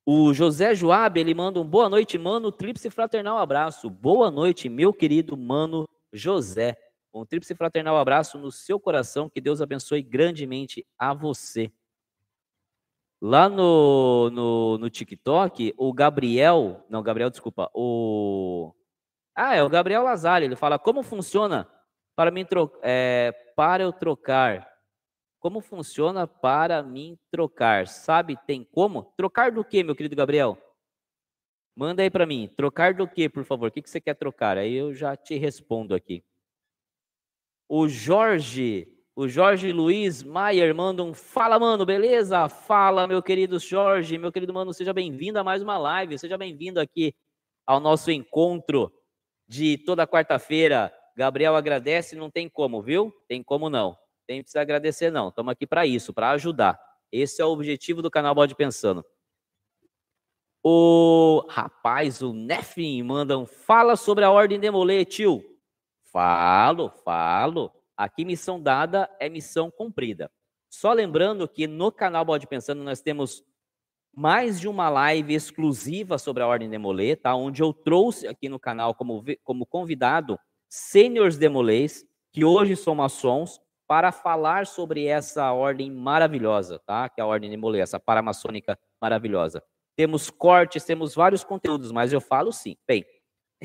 [0.06, 3.90] O José Joab, ele manda um boa noite, mano, tríplice fraternal abraço.
[3.90, 6.78] Boa noite, meu querido mano José.
[7.14, 11.72] Um tríplice fraternal abraço no seu coração, que Deus abençoe grandemente a você.
[13.22, 18.74] Lá no, no, no TikTok, o Gabriel, não, Gabriel, desculpa, o...
[19.34, 21.66] Ah, é o Gabriel Lazari, ele fala, como funciona
[22.14, 22.70] para, mim tro...
[22.82, 24.73] É, para eu trocar?
[25.44, 27.86] Como funciona para mim trocar?
[27.86, 29.14] Sabe, tem como?
[29.18, 30.58] Trocar do que, meu querido Gabriel?
[31.76, 32.50] Manda aí para mim.
[32.56, 33.68] Trocar do que, por favor?
[33.68, 34.58] O que, você quer trocar?
[34.58, 36.24] Aí eu já te respondo aqui.
[37.68, 42.48] O Jorge, o Jorge Luiz Maier manda um fala, mano, beleza?
[42.48, 46.80] Fala, meu querido Jorge, meu querido mano, seja bem-vindo a mais uma live, seja bem-vindo
[46.80, 47.14] aqui
[47.68, 48.94] ao nosso encontro
[49.46, 50.90] de toda quarta-feira.
[51.18, 53.14] Gabriel agradece, não tem como, viu?
[53.28, 54.02] Tem como não.
[54.28, 55.30] Tem que agradecer não.
[55.30, 56.80] Estamos aqui para isso, para ajudar.
[57.12, 59.06] Esse é o objetivo do canal Bode Pensando.
[60.64, 65.44] O rapaz, o Nefim, manda um fala sobre a ordem demoler, tio.
[66.12, 67.72] Falo, falo.
[67.98, 70.32] Aqui missão dada é missão cumprida.
[70.70, 73.44] Só lembrando que no canal Bode Pensando nós temos
[74.16, 77.36] mais de uma live exclusiva sobre a Ordem Demolê, tá?
[77.36, 83.60] Onde eu trouxe aqui no canal como, como convidado sêniores demolês, que hoje são maçons,
[83.88, 87.10] para falar sobre essa ordem maravilhosa, tá?
[87.10, 89.64] Que é a Ordem Demolê, essa paramaçônica maravilhosa.
[89.96, 92.76] Temos cortes, temos vários conteúdos, mas eu falo sim.
[92.88, 93.06] Bem,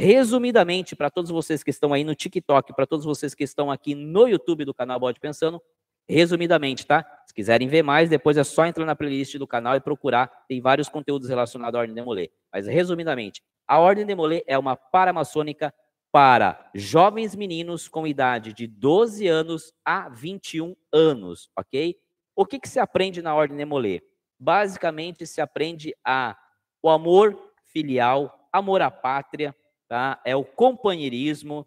[0.01, 3.97] Resumidamente, para todos vocês que estão aí no TikTok, para todos vocês que estão aqui
[3.97, 5.61] no YouTube do canal Bode Pensando,
[6.09, 7.05] resumidamente, tá?
[7.27, 10.31] Se quiserem ver mais, depois é só entrar na playlist do canal e procurar.
[10.47, 12.31] Tem vários conteúdos relacionados à Ordem Demolê.
[12.53, 15.75] Mas, resumidamente, a Ordem Demolê é uma paramaçônica
[16.11, 21.97] para jovens meninos com idade de 12 anos a 21 anos, ok?
[22.35, 24.03] O que, que se aprende na Ordem Demolê?
[24.39, 26.37] Basicamente, se aprende a
[26.81, 29.55] o amor filial, amor à pátria,
[29.89, 30.21] tá?
[30.25, 31.67] É o companheirismo,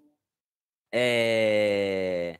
[0.93, 2.39] é...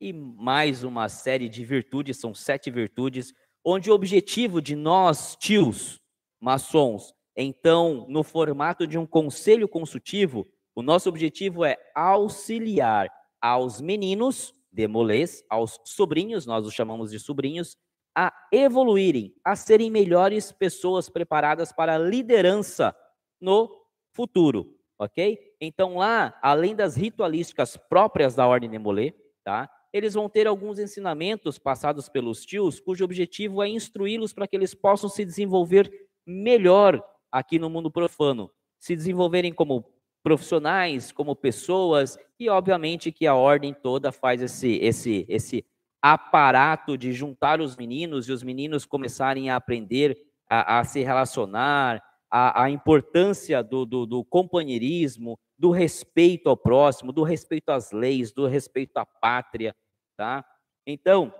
[0.00, 3.32] e mais uma série de virtudes, são sete virtudes,
[3.64, 6.00] onde o objetivo de nós, tios,
[6.40, 14.54] maçons, então, no formato de um conselho consultivo, o nosso objetivo é auxiliar aos meninos
[14.70, 17.76] demolês, aos sobrinhos, nós os chamamos de sobrinhos,
[18.14, 22.94] a evoluírem, a serem melhores pessoas preparadas para a liderança
[23.40, 23.70] no
[24.12, 25.38] futuro, ok?
[25.60, 29.14] Então lá, além das ritualísticas próprias da Ordem Demolê,
[29.44, 29.70] tá?
[29.92, 34.74] Eles vão ter alguns ensinamentos passados pelos tios, cujo objetivo é instruí-los para que eles
[34.74, 35.90] possam se desenvolver
[36.26, 39.84] melhor aqui no mundo profano, se desenvolverem como
[40.22, 45.66] profissionais, como pessoas, e obviamente que a ordem toda faz esse, esse, esse
[46.00, 50.16] aparato de juntar os meninos e os meninos começarem a aprender
[50.48, 57.12] a, a se relacionar, a, a importância do, do, do, companheirismo, do respeito ao próximo,
[57.12, 59.74] do respeito às leis, do respeito à pátria,
[60.16, 60.44] tá?
[60.86, 61.32] Então,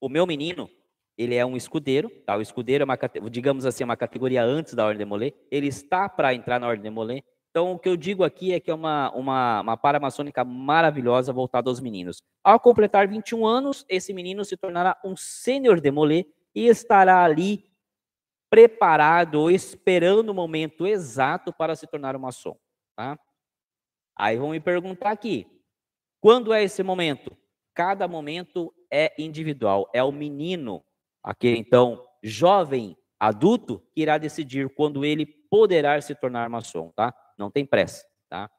[0.00, 0.70] o meu menino,
[1.18, 2.36] ele é um escudeiro, tá?
[2.36, 2.96] O escudeiro é uma,
[3.28, 5.34] digamos assim, uma categoria antes da Ordem de Molay.
[5.50, 7.24] Ele está para entrar na Ordem de Molay.
[7.50, 11.68] Então, o que eu digo aqui é que é uma, uma, uma paramaçônica maravilhosa voltada
[11.68, 12.22] aos meninos.
[12.44, 17.64] Ao completar 21 anos, esse menino se tornará um sênior de Molay e estará ali
[18.48, 22.56] preparado, esperando o momento exato para se tornar um maçom,
[22.96, 23.18] tá?
[24.16, 25.46] Aí vão me perguntar aqui,
[26.20, 27.36] quando é esse momento?
[27.74, 30.82] Cada momento é individual, é o menino
[31.28, 37.14] aquele então jovem adulto que irá decidir quando ele poderá se tornar maçom, tá?
[37.36, 38.50] Não tem pressa, tá?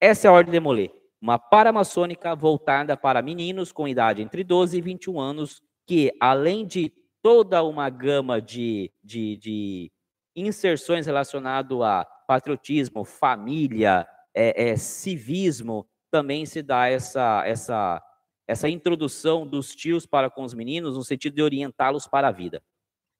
[0.00, 4.78] Essa é a ordem de Molay, uma paramaçônica voltada para meninos com idade entre 12
[4.78, 9.92] e 21 anos, que além de toda uma gama de, de, de
[10.36, 18.00] inserções relacionado a patriotismo, família, é, é, civismo, também se dá essa, essa
[18.46, 22.62] essa introdução dos tios para com os meninos, no sentido de orientá-los para a vida.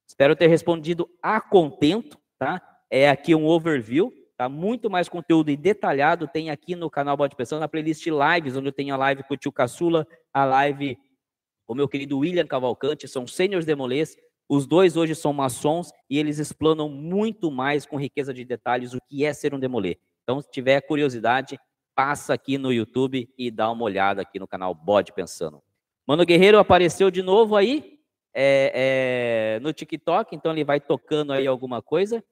[0.07, 2.61] Espero ter respondido a contento, tá?
[2.89, 4.47] É aqui um overview, tá?
[4.47, 8.69] Muito mais conteúdo e detalhado tem aqui no canal Bode Pensão, na playlist Lives, onde
[8.69, 10.97] eu tenho a live com o tio Caçula, a live
[11.65, 14.15] com o meu querido William Cavalcante, são sêniores demolês,
[14.49, 18.99] os dois hoje são maçons e eles explanam muito mais com riqueza de detalhes o
[19.09, 19.99] que é ser um demolê.
[20.23, 21.59] Então, se tiver curiosidade,
[21.97, 25.63] passa aqui no YouTube e dá uma olhada aqui no canal Bode Pensando.
[26.05, 27.99] Mano Guerreiro apareceu de novo aí
[28.31, 32.23] é, é, no TikTok, então ele vai tocando aí alguma coisa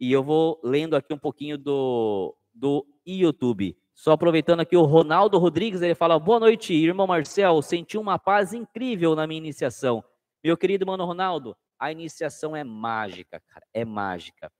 [0.00, 3.78] e eu vou lendo aqui um pouquinho do, do YouTube.
[3.94, 7.62] Só aproveitando aqui o Ronaldo Rodrigues, ele fala: Boa noite, irmão Marcel.
[7.62, 10.02] Senti uma paz incrível na minha iniciação.
[10.42, 14.50] Meu querido mano Ronaldo, a iniciação é mágica, cara, é mágica.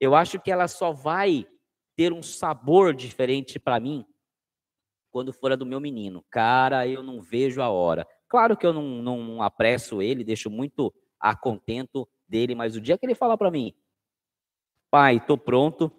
[0.00, 1.46] Eu acho que ela só vai
[1.98, 4.06] ter um sabor diferente para mim
[5.10, 6.24] quando for a do meu menino.
[6.30, 8.06] Cara, eu não vejo a hora.
[8.28, 12.96] Claro que eu não, não apresso ele, deixo muito a contento dele, mas o dia
[12.96, 13.74] que ele falar para mim,
[14.88, 15.90] pai, tô pronto,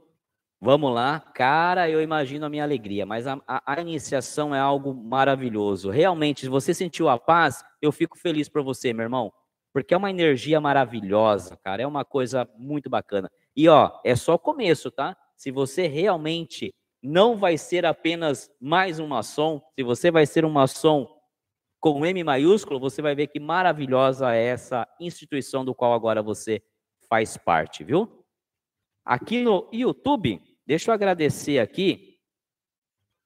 [0.62, 4.94] vamos lá, cara, eu imagino a minha alegria, mas a, a, a iniciação é algo
[4.94, 5.90] maravilhoso.
[5.90, 9.34] Realmente, se você sentiu a paz, eu fico feliz por você, meu irmão,
[9.74, 13.30] porque é uma energia maravilhosa, cara, é uma coisa muito bacana.
[13.54, 15.18] E ó, é só o começo, tá?
[15.39, 20.49] Se você realmente não vai ser apenas mais um maçom, se você vai ser um
[20.49, 21.08] maçom
[21.80, 26.62] com M maiúsculo, você vai ver que maravilhosa é essa instituição do qual agora você
[27.08, 28.25] faz parte, viu?
[29.06, 32.19] Aqui no YouTube, deixa eu agradecer aqui,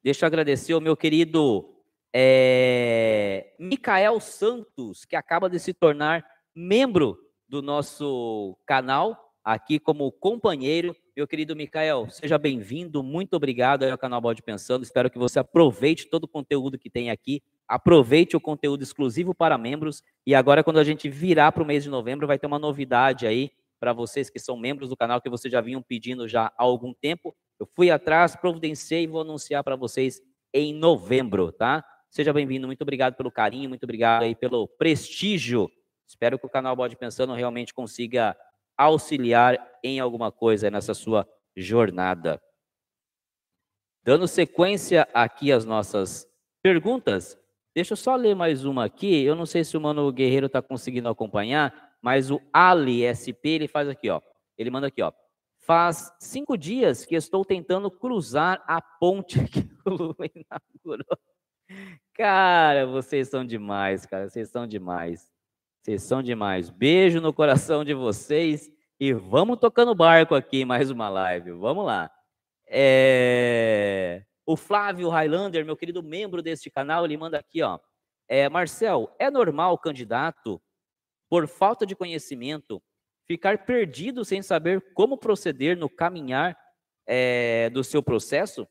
[0.03, 6.23] deixa eu agradecer o meu querido é, Micael Santos, que acaba de se tornar
[6.55, 7.17] membro
[7.49, 14.19] do nosso canal, aqui como companheiro meu querido Micael, seja bem-vindo, muito obrigado ao canal
[14.19, 18.81] Bode Pensando, espero que você aproveite todo o conteúdo que tem aqui, aproveite o conteúdo
[18.81, 22.39] exclusivo para membros, e agora quando a gente virar para o mês de novembro, vai
[22.39, 25.83] ter uma novidade aí para vocês que são membros do canal, que vocês já vinham
[25.83, 30.19] pedindo já há algum tempo, eu fui atrás, providenciei e vou anunciar para vocês
[30.51, 31.85] em novembro, tá?
[32.09, 35.69] Seja bem-vindo, muito obrigado pelo carinho, muito obrigado aí pelo prestígio,
[36.07, 38.35] espero que o canal Bode Pensando realmente consiga
[38.77, 42.41] auxiliar em alguma coisa nessa sua jornada.
[44.03, 46.27] Dando sequência aqui às nossas
[46.61, 47.37] perguntas,
[47.73, 49.23] deixa eu só ler mais uma aqui.
[49.23, 53.67] Eu não sei se o Mano Guerreiro está conseguindo acompanhar, mas o Ali SP ele
[53.67, 54.21] faz aqui, ó.
[54.57, 55.11] Ele manda aqui, ó.
[55.59, 61.17] Faz cinco dias que estou tentando cruzar a ponte que o Lula inaugurou.
[62.13, 64.29] Cara, vocês são demais, cara.
[64.29, 65.32] Vocês são demais.
[65.83, 66.69] Vocês são demais.
[66.69, 71.51] Beijo no coração de vocês e vamos tocando barco aqui mais uma live.
[71.51, 72.09] Vamos lá.
[72.65, 74.23] É...
[74.45, 77.79] O Flávio Highlander, meu querido membro deste canal, ele manda aqui, ó.
[78.29, 80.61] É, Marcel, é normal o candidato,
[81.29, 82.81] por falta de conhecimento,
[83.27, 86.57] ficar perdido sem saber como proceder no caminhar
[87.05, 88.65] é, do seu processo?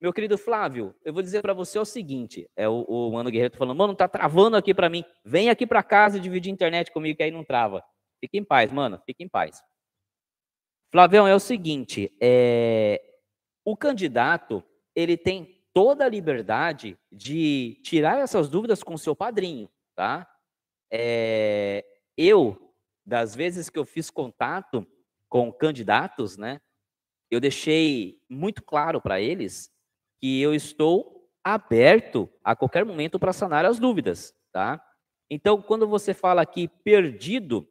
[0.00, 3.52] Meu querido Flávio, eu vou dizer para você o seguinte: é o, o Mano Guerreiro
[3.52, 5.04] tá falando, mano, tá travando aqui para mim.
[5.22, 7.84] Vem aqui para casa e dividir internet comigo que aí não trava.
[8.18, 9.62] Fique em paz, mano, fique em paz.
[10.90, 13.02] Flavião, é o seguinte: é,
[13.62, 20.26] o candidato ele tem toda a liberdade de tirar essas dúvidas com seu padrinho, tá?
[20.90, 21.84] É,
[22.16, 22.74] eu,
[23.04, 24.86] das vezes que eu fiz contato
[25.28, 26.60] com candidatos, né,
[27.30, 29.69] eu deixei muito claro para eles
[30.20, 34.84] que eu estou aberto a qualquer momento para sanar as dúvidas, tá?
[35.30, 37.66] Então, quando você fala aqui perdido,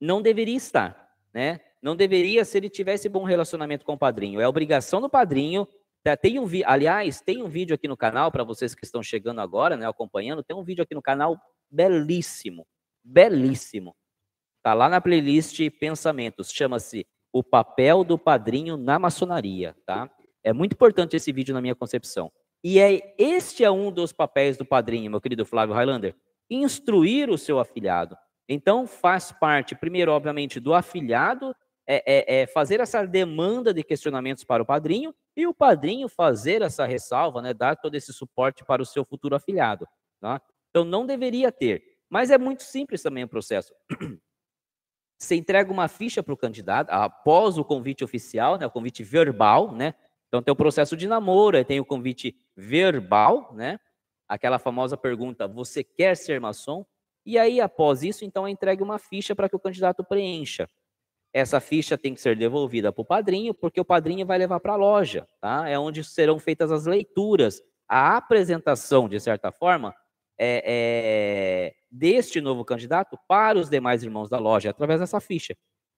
[0.00, 1.60] não deveria estar, né?
[1.80, 4.40] Não deveria se ele tivesse bom relacionamento com o padrinho.
[4.40, 5.68] É obrigação do padrinho.
[6.02, 6.16] Tá?
[6.16, 9.76] Tem um aliás, tem um vídeo aqui no canal para vocês que estão chegando agora,
[9.76, 10.42] né, acompanhando.
[10.42, 11.38] Tem um vídeo aqui no canal
[11.70, 12.66] belíssimo,
[13.02, 13.94] belíssimo.
[14.62, 16.50] Tá lá na playlist Pensamentos.
[16.50, 20.10] Chama-se O papel do padrinho na maçonaria, tá?
[20.44, 22.30] É muito importante esse vídeo na minha concepção.
[22.62, 26.14] E é este é um dos papéis do padrinho, meu querido Flávio Highlander,
[26.48, 28.16] instruir o seu afilhado.
[28.48, 31.54] Então faz parte, primeiro, obviamente, do afilhado
[31.86, 36.62] é, é, é fazer essa demanda de questionamentos para o padrinho e o padrinho fazer
[36.62, 39.86] essa ressalva, né, dar todo esse suporte para o seu futuro afilhado.
[40.20, 40.40] Tá?
[40.70, 43.74] Então não deveria ter, mas é muito simples também o processo.
[45.18, 49.72] Você entrega uma ficha para o candidato após o convite oficial, né, o convite verbal,
[49.72, 49.94] né,
[50.34, 53.78] então tem o processo de namoro, tem o convite verbal, né?
[54.28, 56.84] Aquela famosa pergunta: você quer ser maçom?
[57.24, 60.68] E aí, após isso, então é entregue uma ficha para que o candidato preencha.
[61.32, 64.72] Essa ficha tem que ser devolvida para o padrinho, porque o padrinho vai levar para
[64.72, 65.68] a loja, tá?
[65.68, 69.94] É onde serão feitas as leituras, a apresentação, de certa forma,
[70.36, 75.56] é, é, deste novo candidato para os demais irmãos da loja, através dessa ficha.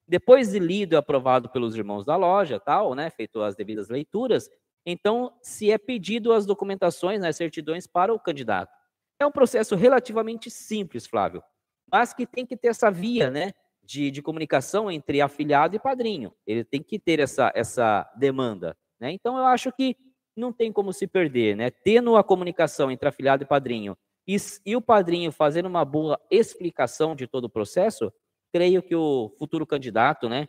[0.09, 4.49] Depois de lido e aprovado pelos irmãos da loja, tal, né, feito as devidas leituras,
[4.85, 8.73] então se é pedido as documentações, as certidões para o candidato.
[9.19, 11.43] É um processo relativamente simples, Flávio,
[11.91, 13.53] mas que tem que ter essa via, né,
[13.87, 16.33] de, de comunicação entre afiliado e padrinho.
[16.47, 19.13] Ele tem que ter essa, essa demanda, né?
[19.13, 19.97] Então eu acho que
[20.37, 21.71] não tem como se perder, né?
[21.71, 23.97] Tendo a comunicação entre afiliado e padrinho
[24.27, 24.37] e,
[24.67, 28.13] e o padrinho fazendo uma boa explicação de todo o processo,
[28.57, 30.49] creio que o futuro candidato, né,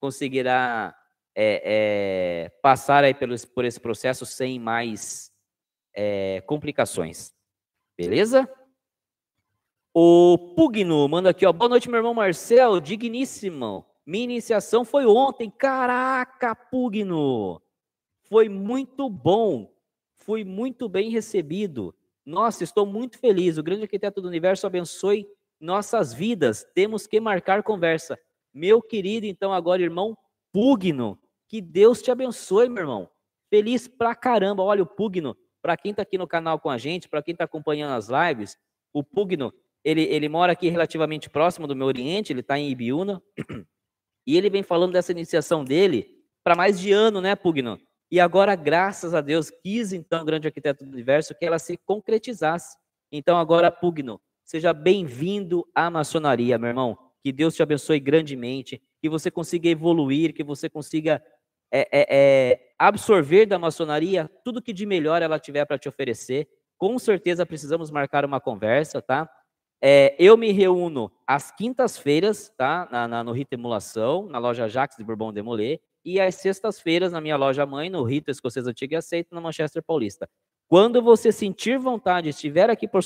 [0.00, 0.96] conseguirá
[1.34, 5.30] é, é, passar aí pelo, por esse processo sem mais
[5.94, 7.34] é, complicações.
[7.94, 8.50] Beleza?
[9.92, 11.52] O Pugno manda aqui, ó.
[11.52, 12.80] Boa noite, meu irmão Marcel.
[12.80, 13.84] Digníssimo.
[14.06, 15.50] Minha iniciação foi ontem.
[15.50, 17.60] Caraca, Pugno.
[18.30, 19.70] Foi muito bom.
[20.14, 21.94] Fui muito bem recebido.
[22.24, 23.58] Nossa, estou muito feliz.
[23.58, 25.28] O grande arquiteto do universo abençoe
[25.60, 28.18] nossas vidas, temos que marcar conversa.
[28.52, 30.16] Meu querido, então, agora, irmão
[30.52, 33.10] Pugno, que Deus te abençoe, meu irmão.
[33.50, 34.62] Feliz pra caramba.
[34.62, 37.44] Olha, o Pugno, para quem está aqui no canal com a gente, para quem está
[37.44, 38.56] acompanhando as lives,
[38.92, 39.52] o Pugno,
[39.84, 43.22] ele, ele mora aqui relativamente próximo do meu Oriente, ele está em Ibiúna,
[44.26, 47.78] e ele vem falando dessa iniciação dele para mais de ano, né, Pugno?
[48.10, 51.76] E agora, graças a Deus, quis então o grande arquiteto do universo que ela se
[51.76, 52.76] concretizasse.
[53.10, 56.96] Então, agora, Pugno, Seja bem-vindo à maçonaria, meu irmão.
[57.20, 61.20] Que Deus te abençoe grandemente, que você consiga evoluir, que você consiga
[61.68, 66.46] é, é, é, absorver da maçonaria tudo que de melhor ela tiver para te oferecer.
[66.78, 69.28] Com certeza precisamos marcar uma conversa, tá?
[69.82, 72.88] É, eu me reúno às quintas-feiras, tá?
[72.92, 77.20] Na, na, no Rito Emulação, na loja Jax de Bourbon Demolê, e às sextas-feiras na
[77.20, 80.30] minha loja mãe, no Rito Escocês Antigo e Aceito, na Manchester Paulista.
[80.68, 83.02] Quando você sentir vontade, estiver aqui por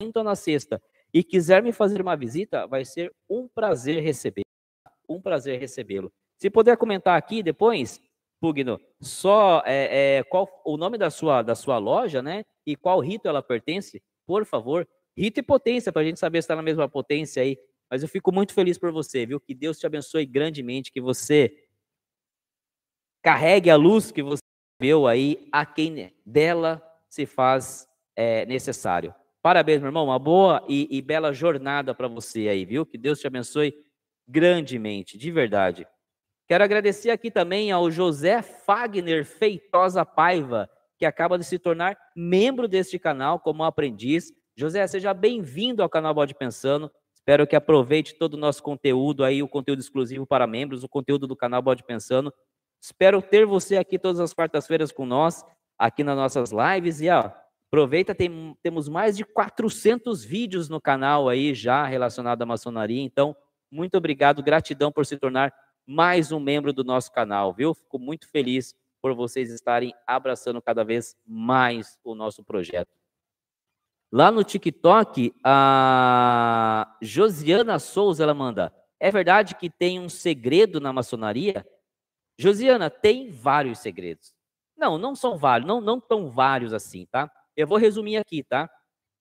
[0.00, 0.82] quinta ou na sexta
[1.12, 4.42] e quiser me fazer uma visita, vai ser um prazer receber.
[5.06, 6.10] Um prazer recebê-lo.
[6.38, 8.00] Se puder comentar aqui depois,
[8.40, 12.44] Pugno, só é, é, qual o nome da sua, da sua loja, né?
[12.64, 14.88] E qual rito ela pertence, por favor.
[15.16, 17.58] Rito e potência, para a gente saber se está na mesma potência aí.
[17.90, 19.40] Mas eu fico muito feliz por você, viu?
[19.40, 21.68] Que Deus te abençoe grandemente, que você
[23.20, 24.40] carregue a luz que você
[24.80, 26.80] viu aí a quem dela
[27.10, 27.86] se faz
[28.16, 29.14] é, necessário.
[29.42, 30.06] Parabéns, meu irmão.
[30.06, 32.84] Uma boa e, e bela jornada para você aí, viu?
[32.84, 33.74] Que Deus te abençoe
[34.28, 35.86] grandemente, de verdade.
[36.46, 40.68] Quero agradecer aqui também ao José Fagner Feitosa Paiva,
[40.98, 44.32] que acaba de se tornar membro deste canal como aprendiz.
[44.56, 46.90] José, seja bem-vindo ao canal Bode Pensando.
[47.14, 51.26] Espero que aproveite todo o nosso conteúdo aí, o conteúdo exclusivo para membros, o conteúdo
[51.26, 52.32] do canal Bode Pensando.
[52.82, 55.44] Espero ter você aqui todas as quartas-feiras com nós,
[55.78, 57.00] aqui nas nossas lives.
[57.00, 57.30] E ó,
[57.72, 63.00] Aproveita, tem, temos mais de 400 vídeos no canal aí já relacionado à maçonaria.
[63.00, 63.36] Então,
[63.70, 65.54] muito obrigado, gratidão por se tornar
[65.86, 67.72] mais um membro do nosso canal, viu?
[67.72, 72.90] Fico muito feliz por vocês estarem abraçando cada vez mais o nosso projeto.
[74.10, 80.92] Lá no TikTok, a Josiana Souza ela manda: "É verdade que tem um segredo na
[80.92, 81.64] maçonaria?"
[82.36, 84.34] Josiana, tem vários segredos.
[84.76, 87.30] Não, não são vários, não não tão vários assim, tá?
[87.56, 88.70] Eu vou resumir aqui, tá?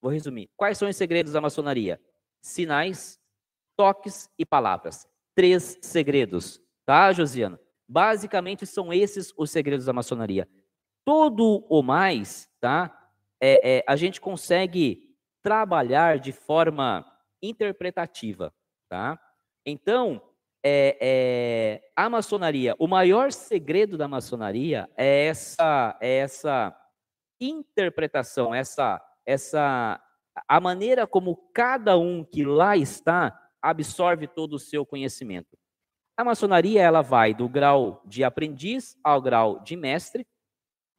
[0.01, 0.49] Vou resumir.
[0.55, 1.99] Quais são os segredos da maçonaria?
[2.41, 3.19] Sinais,
[3.75, 5.07] toques e palavras.
[5.35, 7.59] Três segredos, tá, Josiana?
[7.87, 10.47] Basicamente são esses os segredos da maçonaria.
[11.03, 12.95] Todo o mais, tá?
[13.41, 17.05] É, é, a gente consegue trabalhar de forma
[17.41, 18.53] interpretativa,
[18.89, 19.19] tá?
[19.65, 20.21] Então,
[20.63, 26.75] é, é, a maçonaria, o maior segredo da maçonaria é essa, é essa
[27.39, 30.01] interpretação, essa, essa
[30.47, 35.57] a maneira como cada um que lá está absorve todo o seu conhecimento.
[36.17, 40.27] A maçonaria ela vai do grau de aprendiz ao grau de mestre,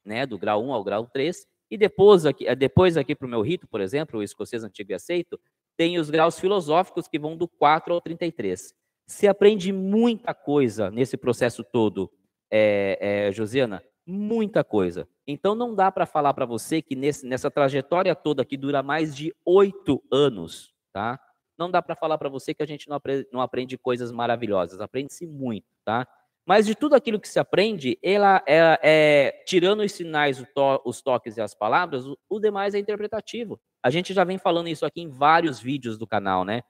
[0.03, 3.29] né, do grau 1 ao grau 3, e depois aqui, eh, depois aqui para o
[3.29, 5.39] meu rito, por exemplo, o escocês antigo e aceito,
[5.77, 8.73] tem os graus filosóficos que vão do 4 ao 33.
[9.07, 12.11] Se aprende muita coisa nesse processo todo,
[12.49, 13.81] é, é, Josiana,
[14.11, 15.07] muita coisa.
[15.25, 19.15] Então não dá para falar para você que nesse, nessa trajetória toda que dura mais
[19.15, 21.19] de oito anos, tá?
[21.61, 24.81] não dá para falar para você que a gente não aprende, não aprende coisas maravilhosas,
[24.81, 26.07] aprende-se muito, tá?
[26.43, 31.01] Mas de tudo aquilo que se aprende, ela é, é tirando os sinais, to, os
[31.01, 33.61] toques e as palavras, o, o demais é interpretativo.
[33.83, 36.63] A gente já vem falando isso aqui em vários vídeos do canal, né?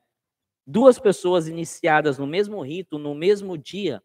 [0.68, 4.04] Duas pessoas iniciadas no mesmo rito, no mesmo dia,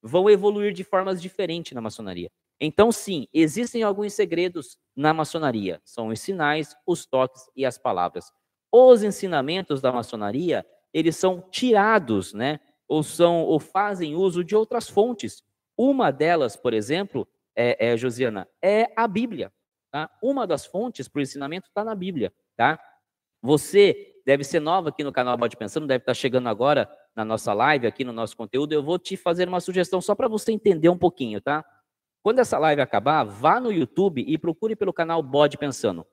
[0.00, 2.30] vão evoluir de formas diferentes na maçonaria.
[2.60, 5.80] Então, sim, existem alguns segredos na maçonaria.
[5.84, 8.32] São os sinais, os toques e as palavras
[8.72, 12.60] os ensinamentos da maçonaria, eles são tirados, né?
[12.86, 15.42] Ou são ou fazem uso de outras fontes.
[15.76, 19.52] Uma delas, por exemplo, é, é Josiana, é a Bíblia.
[19.90, 20.10] Tá?
[20.22, 22.78] Uma das fontes para o ensinamento está na Bíblia, tá?
[23.40, 27.54] Você deve ser nova aqui no canal Pode Pensando, deve estar chegando agora na nossa
[27.54, 28.72] live, aqui no nosso conteúdo.
[28.72, 31.64] Eu vou te fazer uma sugestão só para você entender um pouquinho, tá?
[32.22, 36.06] Quando essa live acabar, vá no YouTube e procure pelo canal Bode Pensando.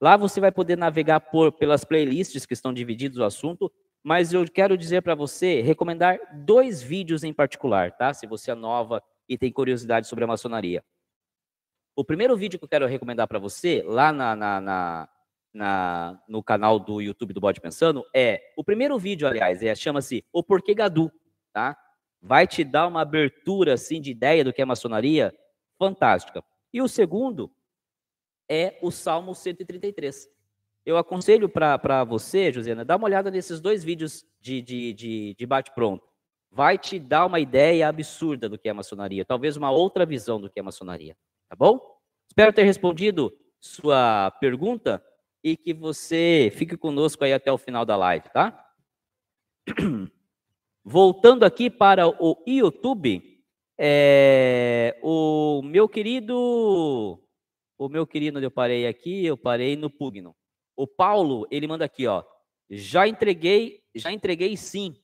[0.00, 3.70] Lá você vai poder navegar por, pelas playlists que estão divididos o assunto,
[4.02, 8.14] mas eu quero dizer para você, recomendar dois vídeos em particular, tá?
[8.14, 10.82] Se você é nova e tem curiosidade sobre a maçonaria.
[11.94, 15.08] O primeiro vídeo que eu quero recomendar para você, lá na, na, na,
[15.52, 20.24] na, no canal do YouTube do Bode Pensando, é, o primeiro vídeo, aliás, é, chama-se
[20.32, 21.12] O Porquê Gadu,
[21.52, 21.76] tá?
[22.22, 25.34] Vai te dar uma abertura, assim, de ideia do que é maçonaria
[25.80, 26.44] fantástica.
[26.70, 27.50] E o segundo
[28.46, 30.28] é o Salmo 133.
[30.84, 35.46] Eu aconselho para você, Josiana, dá uma olhada nesses dois vídeos de, de, de, de
[35.46, 36.06] bate-pronto.
[36.50, 40.50] Vai te dar uma ideia absurda do que é maçonaria, talvez uma outra visão do
[40.50, 41.16] que é maçonaria,
[41.48, 41.80] tá bom?
[42.28, 45.02] Espero ter respondido sua pergunta
[45.42, 48.68] e que você fique conosco aí até o final da live, tá?
[50.84, 53.29] Voltando aqui para o YouTube,
[53.82, 57.18] é, o meu querido
[57.80, 60.36] o meu querido, eu parei aqui, eu parei no Pugno.
[60.76, 62.22] O Paulo, ele manda aqui, ó.
[62.68, 65.02] Já entreguei, já entreguei sim.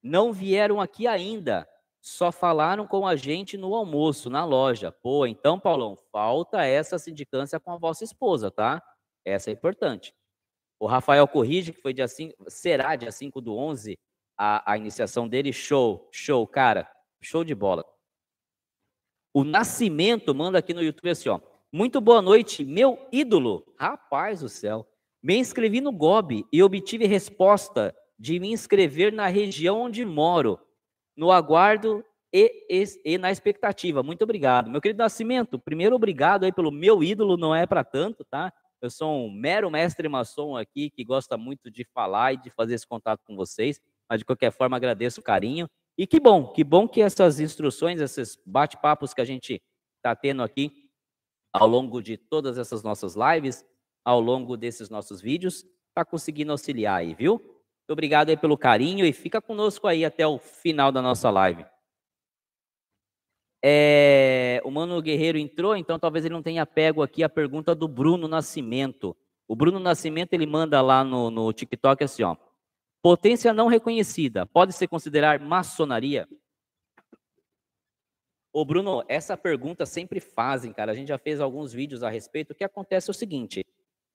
[0.00, 1.68] Não vieram aqui ainda.
[2.00, 4.92] Só falaram com a gente no almoço, na loja.
[4.92, 8.80] Pô, então, Paulão, falta essa sindicância com a vossa esposa, tá?
[9.24, 10.14] Essa é importante.
[10.78, 13.98] O Rafael corrige que foi dia 5, será dia 5 do 11
[14.38, 15.52] a, a iniciação dele.
[15.52, 16.88] Show, show, cara.
[17.22, 17.84] Show de bola.
[19.32, 21.40] O Nascimento manda aqui no YouTube assim, ó.
[21.72, 23.64] Muito boa noite, meu ídolo.
[23.78, 24.88] Rapaz do céu.
[25.22, 30.58] Me inscrevi no GOB e obtive resposta de me inscrever na região onde moro.
[31.16, 34.02] No aguardo e, e, e, na expectativa.
[34.02, 34.70] Muito obrigado.
[34.70, 38.52] Meu querido Nascimento, primeiro obrigado aí pelo meu ídolo, não é para tanto, tá?
[38.80, 42.74] Eu sou um mero mestre maçom aqui que gosta muito de falar e de fazer
[42.74, 45.68] esse contato com vocês, mas de qualquer forma agradeço o carinho.
[46.00, 49.60] E que bom, que bom que essas instruções, esses bate-papos que a gente
[49.98, 50.88] está tendo aqui,
[51.52, 53.62] ao longo de todas essas nossas lives,
[54.02, 57.34] ao longo desses nossos vídeos, está conseguindo auxiliar aí, viu?
[57.34, 61.66] Muito obrigado aí pelo carinho e fica conosco aí até o final da nossa live.
[63.62, 67.86] É, o Mano Guerreiro entrou, então talvez ele não tenha pego aqui a pergunta do
[67.86, 69.14] Bruno Nascimento.
[69.46, 72.38] O Bruno Nascimento ele manda lá no, no TikTok assim, ó.
[73.02, 76.28] Potência não reconhecida pode se considerar maçonaria?
[78.52, 80.92] Ô, Bruno, essa pergunta sempre fazem, cara.
[80.92, 82.50] A gente já fez alguns vídeos a respeito.
[82.50, 83.64] O que acontece é o seguinte: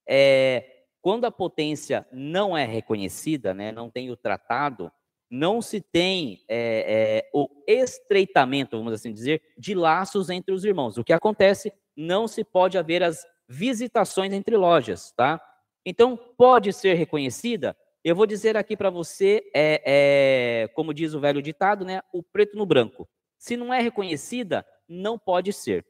[0.08, 4.92] é, quando a potência não é reconhecida, né, não tem o tratado,
[5.30, 10.98] não se tem é, é, o estreitamento, vamos assim dizer, de laços entre os irmãos.
[10.98, 15.42] O que acontece, não se pode haver as visitações entre lojas, tá?
[15.86, 17.76] Então, pode ser reconhecida?
[18.06, 22.02] Eu vou dizer aqui para você, é, é, como diz o velho ditado, né?
[22.14, 23.10] O preto no branco.
[23.36, 25.84] Se não é reconhecida, não pode ser.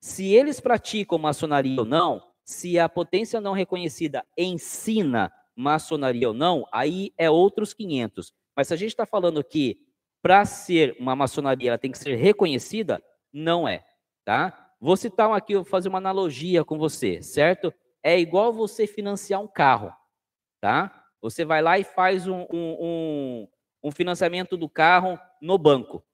[0.00, 6.64] Se eles praticam maçonaria ou não, se a potência não reconhecida ensina maçonaria ou não,
[6.72, 8.32] aí é outros 500.
[8.56, 9.76] Mas se a gente está falando que
[10.22, 13.84] para ser uma maçonaria ela tem que ser reconhecida, não é,
[14.24, 14.72] tá?
[14.80, 17.74] Vou citar aqui, vou fazer uma analogia com você, certo?
[18.02, 19.92] É igual você financiar um carro,
[20.62, 20.97] tá?
[21.20, 23.48] Você vai lá e faz um, um,
[23.82, 26.04] um, financiamento do carro no banco.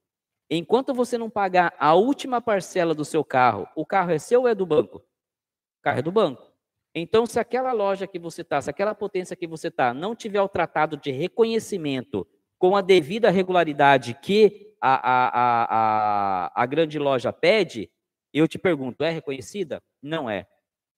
[0.50, 4.48] Enquanto você não pagar a última parcela do seu carro, o carro é seu ou
[4.48, 4.98] é do banco?
[4.98, 6.52] O carro é do banco.
[6.94, 10.40] Então, se aquela loja que você está, se aquela potência que você está, não tiver
[10.40, 12.26] o tratado de reconhecimento
[12.56, 15.64] com a devida regularidade que a, a,
[16.48, 17.90] a, a grande loja pede,
[18.32, 19.82] eu te pergunto, é reconhecida?
[20.00, 20.46] Não é.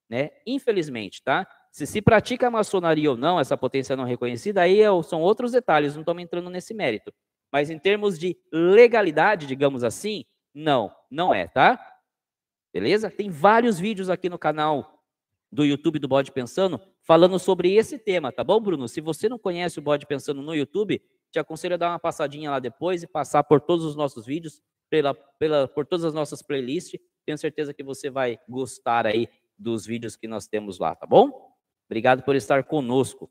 [0.08, 0.30] Né?
[0.46, 1.46] Infelizmente, tá?
[1.76, 5.92] Se se pratica maçonaria ou não, essa potência não reconhecida, aí é são outros detalhes,
[5.92, 7.12] não estamos entrando nesse mérito.
[7.52, 10.24] Mas em termos de legalidade, digamos assim,
[10.54, 11.78] não, não é, tá?
[12.72, 13.10] Beleza?
[13.10, 15.04] Tem vários vídeos aqui no canal
[15.52, 18.88] do YouTube do Bode Pensando, falando sobre esse tema, tá bom, Bruno?
[18.88, 22.52] Se você não conhece o Bode Pensando no YouTube, te aconselho a dar uma passadinha
[22.52, 26.40] lá depois e passar por todos os nossos vídeos, pela, pela, por todas as nossas
[26.40, 26.98] playlists.
[27.26, 31.54] Tenho certeza que você vai gostar aí dos vídeos que nós temos lá, tá bom?
[31.88, 33.30] Obrigado por estar conosco.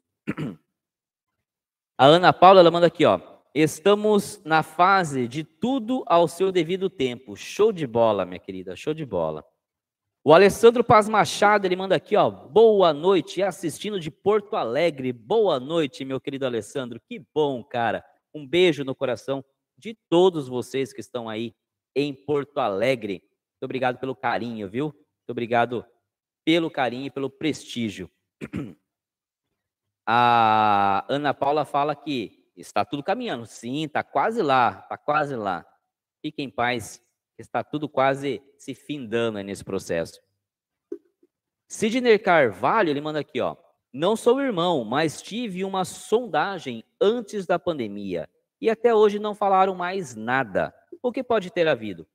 [1.98, 3.20] A Ana Paula, ela manda aqui, ó.
[3.54, 7.38] Estamos na fase de tudo ao seu devido tempo.
[7.38, 9.46] Show de bola, minha querida, show de bola.
[10.28, 15.14] O Alessandro Paz Machado, ele manda aqui, ó, boa noite, assistindo de Porto Alegre.
[15.14, 17.00] Boa noite, meu querido Alessandro.
[17.00, 18.04] Que bom, cara.
[18.34, 19.46] Um beijo no coração
[19.78, 21.56] de todos vocês que estão aí
[21.96, 23.22] em Porto Alegre.
[23.22, 24.86] Muito obrigado pelo carinho, viu?
[24.86, 25.86] Muito obrigado
[26.44, 28.10] pelo carinho e pelo prestígio.
[30.08, 33.46] A Ana Paula fala que está tudo caminhando.
[33.46, 35.66] Sim, está quase lá, está quase lá.
[36.22, 37.04] Fique em paz
[37.38, 40.20] está tudo quase se findando nesse processo.
[41.68, 43.56] Sidney Carvalho, ele manda aqui, ó.
[43.92, 48.30] Não sou irmão, mas tive uma sondagem antes da pandemia
[48.60, 50.74] e até hoje não falaram mais nada.
[51.02, 52.06] O que pode ter havido?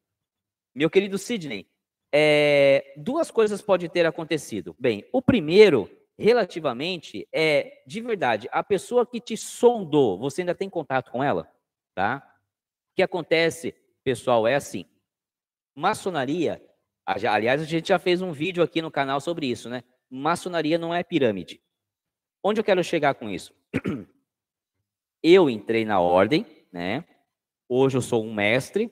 [0.74, 1.66] Meu querido Sidney,
[2.12, 4.76] é, duas coisas podem ter acontecido.
[4.78, 5.90] Bem, o primeiro,
[6.20, 11.50] relativamente, é de verdade, a pessoa que te sondou, você ainda tem contato com ela?
[11.94, 12.22] Tá?
[12.92, 14.84] O que acontece, pessoal, é assim:
[15.74, 16.62] Maçonaria,
[17.06, 19.82] aliás, a gente já fez um vídeo aqui no canal sobre isso, né?
[20.10, 21.60] Maçonaria não é pirâmide.
[22.42, 23.54] Onde eu quero chegar com isso?
[25.22, 27.04] Eu entrei na ordem, né?
[27.68, 28.90] Hoje eu sou um mestre.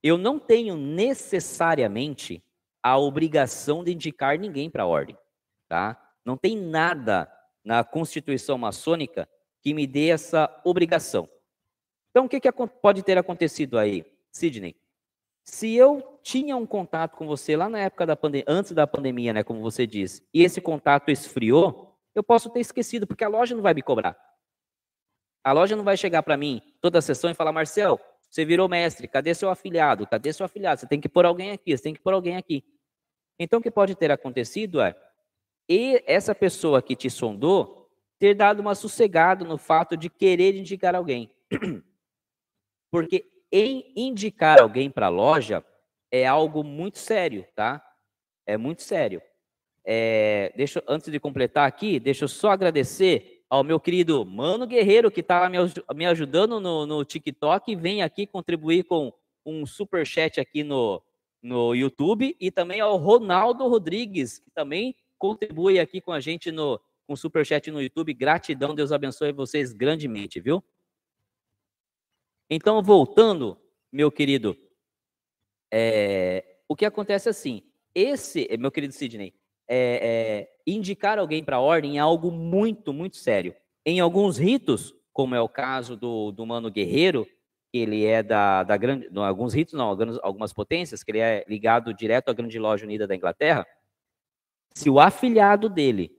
[0.00, 2.44] Eu não tenho necessariamente
[2.80, 5.18] a obrigação de indicar ninguém para a ordem,
[5.68, 6.00] tá?
[6.24, 7.30] Não tem nada
[7.64, 9.28] na Constituição maçônica
[9.60, 11.28] que me dê essa obrigação.
[12.10, 14.76] Então, o que, que pode ter acontecido aí, Sidney?
[15.44, 19.32] Se eu tinha um contato com você lá na época da pandemia, antes da pandemia,
[19.32, 23.54] né, como você disse, e esse contato esfriou, eu posso ter esquecido, porque a loja
[23.54, 24.16] não vai me cobrar.
[25.42, 28.00] A loja não vai chegar para mim toda a sessão e falar, Marcel,
[28.30, 30.06] você virou mestre, cadê seu afiliado?
[30.06, 30.80] Cadê seu afiliado?
[30.80, 32.64] Você tem que pôr alguém aqui, você tem que pôr alguém aqui.
[33.38, 34.96] Então, o que pode ter acontecido é,
[35.68, 40.94] e essa pessoa que te sondou ter dado uma sossegada no fato de querer indicar
[40.94, 41.30] alguém.
[42.90, 45.64] Porque em indicar alguém para a loja
[46.10, 47.84] é algo muito sério, tá?
[48.46, 49.20] É muito sério.
[49.84, 55.10] É, deixa, antes de completar aqui, deixa eu só agradecer ao meu querido Mano Guerreiro,
[55.10, 55.58] que está me,
[55.94, 59.12] me, ajudando no, no TikTok, e vem aqui contribuir com
[59.44, 61.02] um super chat aqui no,
[61.42, 66.80] no YouTube, e também ao Ronaldo Rodrigues, que também contribui aqui com a gente no
[67.06, 68.14] com super chat no YouTube.
[68.14, 70.64] Gratidão, Deus abençoe vocês grandemente, viu?
[72.48, 73.58] Então, voltando,
[73.92, 74.56] meu querido,
[75.72, 77.62] é, o que acontece é assim,
[77.94, 79.34] esse, meu querido Sidney,
[79.66, 83.54] é, é, indicar alguém para a ordem é algo muito, muito sério.
[83.84, 87.26] Em alguns ritos, como é o caso do, do Mano Guerreiro,
[87.72, 92.28] ele é da, da grande, alguns ritos não, algumas potências, que ele é ligado direto
[92.28, 93.66] à Grande Loja Unida da Inglaterra,
[94.74, 96.14] se o afiliado dele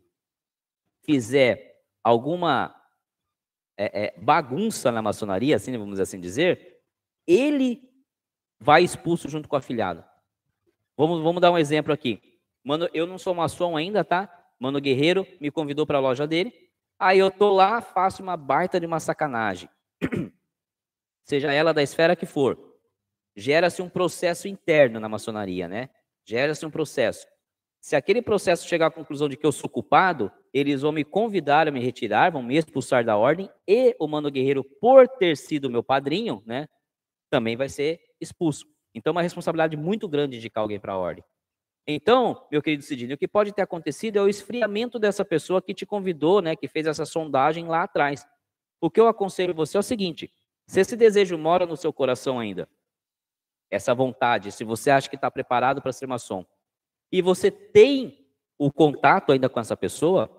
[1.04, 2.76] fizer alguma
[3.78, 6.80] é, é, bagunça na maçonaria, assim, vamos assim dizer,
[7.28, 7.82] ele
[8.60, 10.04] vai expulso junto com o afiliado.
[10.98, 12.22] Vamos, vamos dar um exemplo aqui.
[12.64, 14.32] Mano, eu não sou maçom ainda, tá?
[14.58, 16.54] Mano Guerreiro me convidou para a loja dele.
[16.98, 19.70] Aí eu tô lá, faço uma baita de uma sacanagem.
[21.26, 22.58] seja ela da esfera que for,
[23.36, 25.90] gera-se um processo interno na maçonaria, né?
[26.24, 27.28] Gera-se um processo.
[27.86, 31.68] Se aquele processo chegar à conclusão de que eu sou culpado, eles vão me convidar
[31.68, 35.70] a me retirar, vão me expulsar da ordem, e o Mano Guerreiro, por ter sido
[35.70, 36.68] meu padrinho, né,
[37.30, 38.66] também vai ser expulso.
[38.92, 41.24] Então, é uma responsabilidade muito grande indicar alguém para a ordem.
[41.86, 45.72] Então, meu querido Sidney, o que pode ter acontecido é o esfriamento dessa pessoa que
[45.72, 48.26] te convidou, né, que fez essa sondagem lá atrás.
[48.82, 50.34] O que eu aconselho você é o seguinte:
[50.66, 52.68] se esse desejo mora no seu coração ainda,
[53.70, 56.44] essa vontade, se você acha que está preparado para ser maçom,
[57.12, 58.26] e você tem
[58.58, 60.30] o contato ainda com essa pessoa,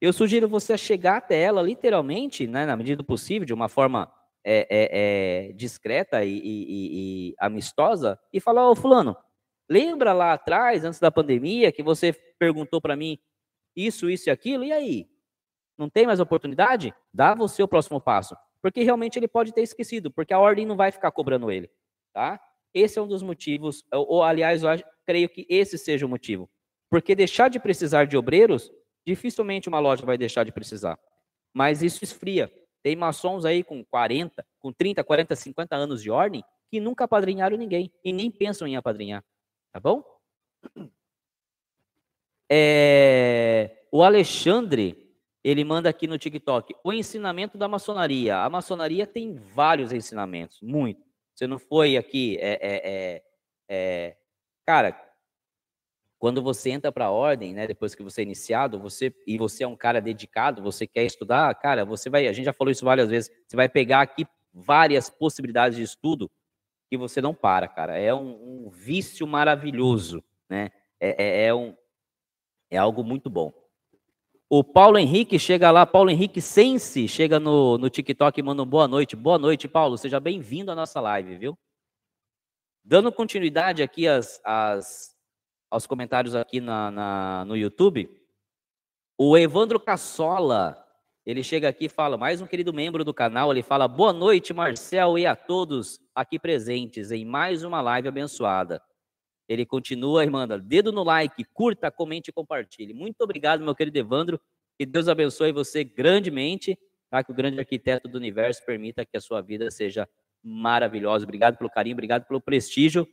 [0.00, 4.12] eu sugiro você chegar até ela, literalmente, né, na medida do possível, de uma forma
[4.44, 6.66] é, é, é, discreta e, e,
[7.30, 9.16] e, amistosa, e falar: Ô, Fulano,
[9.68, 13.18] lembra lá atrás, antes da pandemia, que você perguntou para mim
[13.76, 15.08] isso, isso e aquilo, e aí?
[15.78, 16.92] Não tem mais oportunidade?
[17.12, 18.36] Dá você o próximo passo.
[18.60, 21.70] Porque realmente ele pode ter esquecido, porque a ordem não vai ficar cobrando ele,
[22.12, 22.40] tá?
[22.72, 24.62] Esse é um dos motivos, ou aliás,
[25.06, 26.50] creio que esse seja o motivo.
[26.90, 28.70] Porque deixar de precisar de obreiros,
[29.06, 30.98] dificilmente uma loja vai deixar de precisar.
[31.54, 32.52] Mas isso esfria.
[32.82, 37.56] Tem maçons aí com 40, com 30, 40, 50 anos de ordem que nunca apadrinharam
[37.56, 39.24] ninguém e nem pensam em apadrinhar.
[39.72, 40.02] Tá bom?
[42.50, 45.10] É, o Alexandre,
[45.42, 48.38] ele manda aqui no TikTok, o ensinamento da maçonaria.
[48.38, 51.02] A maçonaria tem vários ensinamentos, muito.
[51.34, 53.22] Você não foi aqui, é, é, é,
[53.70, 54.16] é
[54.66, 54.96] cara,
[56.18, 59.64] quando você entra para a ordem, né, depois que você é iniciado, você e você
[59.64, 62.84] é um cara dedicado, você quer estudar, cara, você vai, a gente já falou isso
[62.84, 66.30] várias vezes, você vai pegar aqui várias possibilidades de estudo
[66.88, 67.98] que você não para, cara.
[67.98, 70.70] É um, um vício maravilhoso, né?
[71.00, 71.74] É, é, é, um,
[72.70, 73.52] é algo muito bom.
[74.48, 78.66] O Paulo Henrique chega lá, Paulo Henrique Sense, chega no, no TikTok e manda um
[78.66, 79.16] boa noite.
[79.16, 79.96] Boa noite, Paulo.
[79.96, 81.58] Seja bem-vindo à nossa live, viu?
[82.84, 85.12] Dando continuidade aqui às, às
[85.72, 88.10] aos comentários aqui na, na, no YouTube.
[89.16, 90.86] O Evandro Cassola,
[91.24, 94.52] ele chega aqui e fala, mais um querido membro do canal, ele fala, boa noite,
[94.52, 98.82] Marcel, e a todos aqui presentes em mais uma live abençoada.
[99.48, 102.92] Ele continua e manda, dedo no like, curta, comente e compartilhe.
[102.92, 104.38] Muito obrigado, meu querido Evandro,
[104.78, 106.78] que Deus abençoe você grandemente,
[107.10, 107.24] tá?
[107.24, 110.06] que o grande arquiteto do universo permita que a sua vida seja
[110.42, 111.24] maravilhosa.
[111.24, 113.06] Obrigado pelo carinho, obrigado pelo prestígio.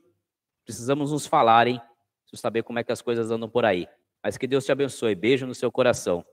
[0.65, 1.81] Precisamos nos falar, hein?
[2.23, 3.87] Preciso saber como é que as coisas andam por aí.
[4.23, 5.15] Mas que Deus te abençoe.
[5.15, 6.25] Beijo no seu coração.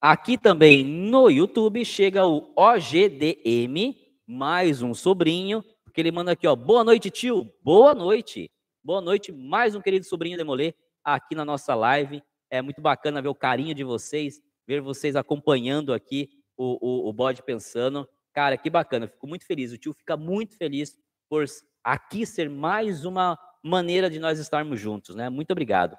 [0.00, 6.54] Aqui também no YouTube chega o OGDM, mais um sobrinho, porque ele manda aqui, ó,
[6.54, 8.50] boa noite, tio, boa noite,
[8.82, 13.28] boa noite, mais um querido sobrinho Demolê aqui na nossa live, é muito bacana ver
[13.28, 18.68] o carinho de vocês, ver vocês acompanhando aqui o, o, o Bode Pensando, cara, que
[18.68, 21.44] bacana, fico muito feliz, o tio fica muito feliz por
[21.82, 25.30] aqui ser mais uma maneira de nós estarmos juntos, né?
[25.30, 25.96] Muito obrigado.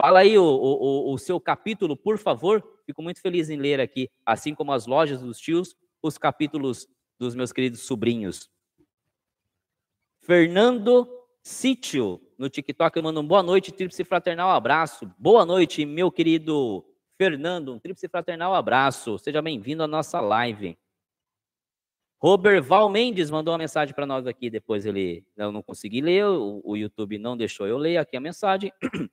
[0.00, 2.62] Fala aí o, o, o, seu capítulo, por favor.
[2.84, 6.86] Fico muito feliz em ler aqui, assim como as lojas dos tios, os capítulos
[7.18, 8.50] dos meus queridos sobrinhos.
[10.20, 11.08] Fernando
[11.42, 15.10] Sítio, no TikTok, eu mando um boa noite, tríplice fraternal abraço.
[15.18, 16.84] Boa noite, meu querido
[17.16, 19.18] Fernando, um tríplice fraternal abraço.
[19.18, 20.78] Seja bem-vindo à nossa live.
[22.20, 26.24] Robert Val Mendes mandou uma mensagem para nós aqui, depois ele eu não consegui ler,
[26.24, 28.72] o, o, YouTube não deixou eu ler aqui a mensagem.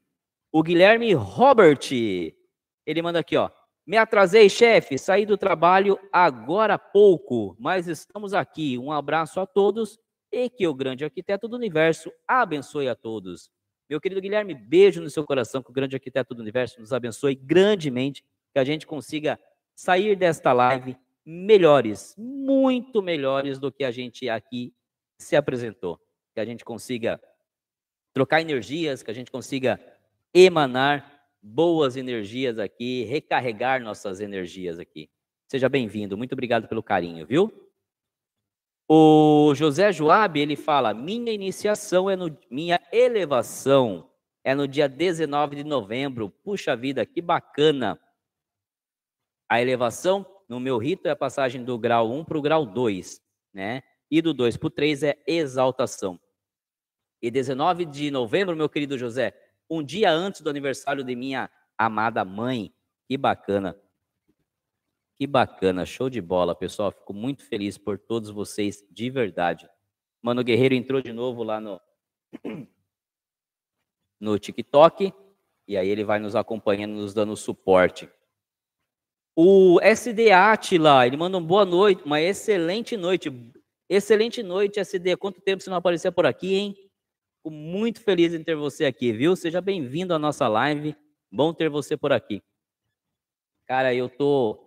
[0.52, 3.50] O Guilherme Robert, ele manda aqui, ó.
[3.86, 8.78] Me atrasei, chefe, saí do trabalho agora há pouco, mas estamos aqui.
[8.78, 10.00] Um abraço a todos
[10.32, 13.52] e que o grande arquiteto do universo abençoe a todos.
[13.90, 17.36] Meu querido Guilherme, beijo no seu coração, que o grande arquiteto do universo nos abençoe
[17.36, 19.38] grandemente, que a gente consiga
[19.76, 24.74] sair desta live melhores, muito melhores do que a gente aqui
[25.20, 26.00] se apresentou.
[26.34, 27.20] Que a gente consiga
[28.14, 29.80] trocar energias, que a gente consiga
[30.34, 35.10] emanar boas energias aqui, recarregar nossas energias aqui.
[35.50, 37.52] Seja bem-vindo, muito obrigado pelo carinho, viu?
[38.88, 44.10] O José Joab, ele fala: "Minha iniciação é no minha elevação
[44.46, 46.30] é no dia 19 de novembro.
[46.30, 48.00] Puxa vida, que bacana.
[49.50, 53.22] A elevação no meu rito é a passagem do grau 1 para o grau 2,
[53.54, 53.84] né?
[54.10, 56.20] E do 2 para o 3 é exaltação.
[57.22, 59.34] E 19 de novembro, meu querido José,
[59.70, 62.74] um dia antes do aniversário de minha amada mãe.
[63.08, 63.76] Que bacana.
[65.16, 66.92] Que bacana, show de bola, pessoal.
[66.92, 69.68] Fico muito feliz por todos vocês, de verdade.
[70.22, 71.82] Mano Guerreiro entrou de novo lá no,
[74.20, 75.14] no TikTok.
[75.68, 78.10] E aí ele vai nos acompanhando, nos dando suporte.
[79.38, 83.30] O SD Atila, ele manda uma boa noite, uma excelente noite.
[83.90, 85.18] Excelente noite, SD.
[85.18, 86.76] Quanto tempo você não apareceu por aqui, hein?
[87.38, 89.36] Fico muito feliz em ter você aqui, viu?
[89.36, 90.96] Seja bem-vindo à nossa live.
[91.30, 92.42] Bom ter você por aqui.
[93.68, 94.62] Cara, eu tô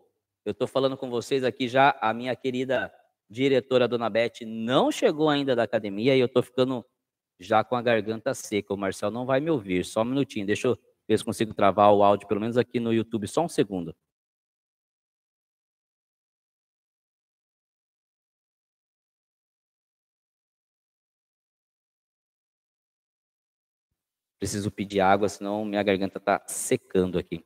[0.44, 2.92] eu tô falando com vocês aqui já, a minha querida
[3.28, 6.84] diretora Dona Beth não chegou ainda da academia e eu tô ficando
[7.40, 8.74] já com a garganta seca.
[8.74, 9.84] O Marcel não vai me ouvir.
[9.84, 12.92] Só um minutinho, deixa eu ver se consigo travar o áudio, pelo menos aqui no
[12.92, 13.96] YouTube, só um segundo.
[24.38, 27.44] Preciso pedir água, senão minha garganta está secando aqui.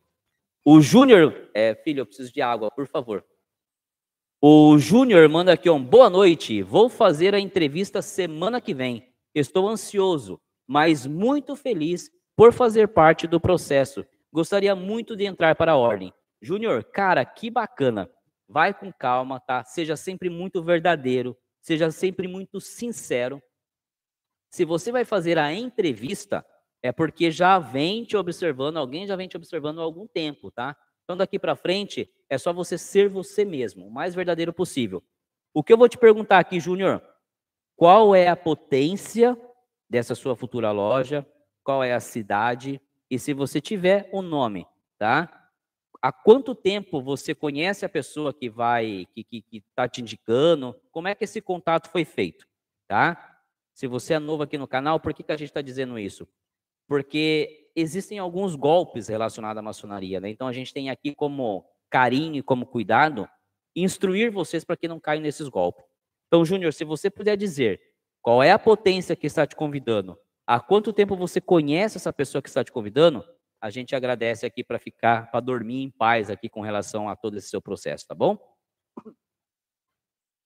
[0.65, 3.25] O Júnior, é, filho, eu preciso de água, por favor.
[4.41, 6.63] O Júnior manda aqui um boa noite.
[6.63, 9.13] Vou fazer a entrevista semana que vem.
[9.35, 14.05] Estou ansioso, mas muito feliz por fazer parte do processo.
[14.33, 16.13] Gostaria muito de entrar para a ordem.
[16.41, 18.11] Júnior, cara, que bacana.
[18.49, 19.65] Vai com calma, tá?
[19.65, 23.43] Seja sempre muito verdadeiro, seja sempre muito sincero.
[24.51, 26.45] Se você vai fazer a entrevista,
[26.83, 30.77] é porque já vem te observando, alguém já vem te observando há algum tempo, tá?
[31.05, 35.03] Então daqui para frente é só você ser você mesmo, o mais verdadeiro possível.
[35.55, 37.03] O que eu vou te perguntar aqui, Júnior,
[37.77, 39.39] qual é a potência
[39.89, 41.27] dessa sua futura loja?
[41.63, 42.81] Qual é a cidade?
[43.11, 44.67] E se você tiver um nome,
[44.99, 45.51] tá?
[46.01, 50.75] Há quanto tempo você conhece a pessoa que vai, que que, que tá te indicando?
[50.91, 52.45] Como é que esse contato foi feito,
[52.89, 53.39] tá?
[53.73, 56.27] Se você é novo aqui no canal, por que, que a gente está dizendo isso?
[56.93, 60.29] Porque existem alguns golpes relacionados à maçonaria, né?
[60.29, 63.27] Então a gente tem aqui como carinho e como cuidado
[63.75, 65.83] instruir vocês para que não caiam nesses golpes.
[66.27, 67.81] Então, Júnior, se você puder dizer
[68.21, 72.43] qual é a potência que está te convidando, há quanto tempo você conhece essa pessoa
[72.43, 73.25] que está te convidando,
[73.59, 77.39] a gente agradece aqui para ficar, para dormir em paz aqui com relação a todo
[77.39, 78.37] esse seu processo, tá bom?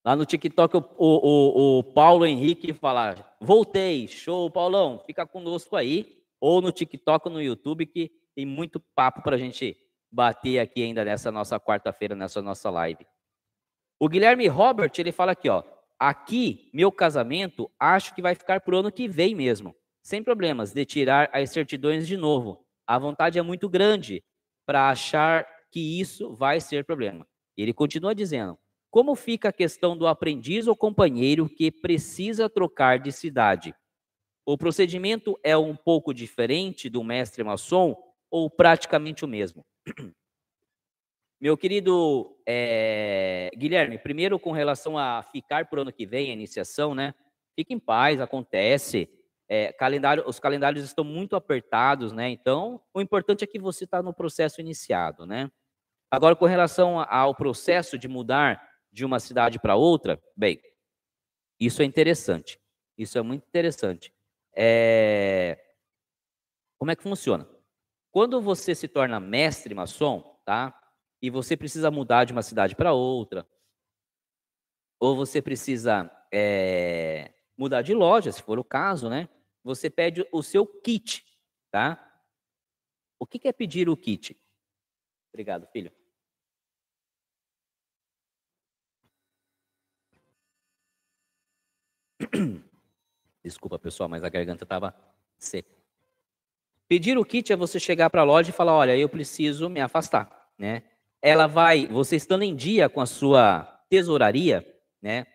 [0.05, 6.16] Lá no TikTok, o, o, o, Paulo Henrique fala: voltei, show, Paulão, fica conosco aí
[6.41, 9.77] ou no TikTok ou no YouTube, que tem muito papo para a gente
[10.11, 13.07] bater aqui ainda nessa nossa quarta-feira, nessa nossa live.
[13.99, 15.63] O Guilherme Robert, ele fala aqui, ó,
[15.99, 20.85] aqui, meu casamento, acho que vai ficar pro ano que vem mesmo, sem problemas, de
[20.85, 22.65] tirar as certidões de novo.
[22.87, 24.23] A vontade é muito grande
[24.67, 27.27] para achar que isso vai ser problema.
[27.57, 28.59] Ele continua dizendo,
[28.91, 33.75] como fica a questão do aprendiz ou companheiro que precisa trocar de cidade?
[34.49, 37.97] O procedimento é um pouco diferente do mestre maçom
[38.31, 39.67] ou praticamente o mesmo?
[41.41, 46.95] Meu querido é, Guilherme, primeiro com relação a ficar por ano que vem, a iniciação,
[46.95, 47.13] né?
[47.57, 49.11] Fique em paz, acontece.
[49.49, 52.31] É, calendário, os calendários estão muito apertados, né?
[52.31, 55.51] Então, o importante é que você está no processo iniciado, né?
[56.09, 60.61] Agora, com relação ao processo de mudar de uma cidade para outra, bem,
[61.59, 62.61] isso é interessante.
[62.97, 64.16] Isso é muito interessante.
[64.57, 65.63] É...
[66.79, 67.47] Como é que funciona?
[68.11, 70.75] Quando você se torna mestre maçom, tá?
[71.21, 73.47] E você precisa mudar de uma cidade para outra,
[74.99, 77.35] ou você precisa é...
[77.57, 79.29] mudar de loja, se for o caso, né?
[79.63, 81.25] Você pede o seu kit,
[81.71, 82.03] tá?
[83.19, 84.39] O que é pedir o kit?
[85.33, 85.93] Obrigado, filho.
[93.47, 94.93] Desculpa, pessoal, mas a garganta estava
[95.39, 95.71] seca.
[96.89, 99.81] Pedir o kit é você chegar para a loja e falar: olha, eu preciso me
[99.81, 100.83] afastar, né?
[101.23, 104.67] Ela vai, você estando em dia com a sua tesouraria,
[105.01, 105.29] né?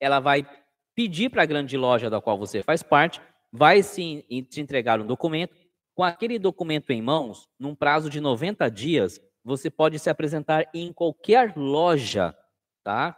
[0.00, 0.46] Ela vai
[0.94, 3.20] pedir para a grande loja da qual você faz parte,
[3.52, 5.54] vai sim te entregar um documento.
[5.94, 10.90] Com aquele documento em mãos, num prazo de 90 dias, você pode se apresentar em
[10.90, 12.34] qualquer loja,
[12.82, 13.14] tá?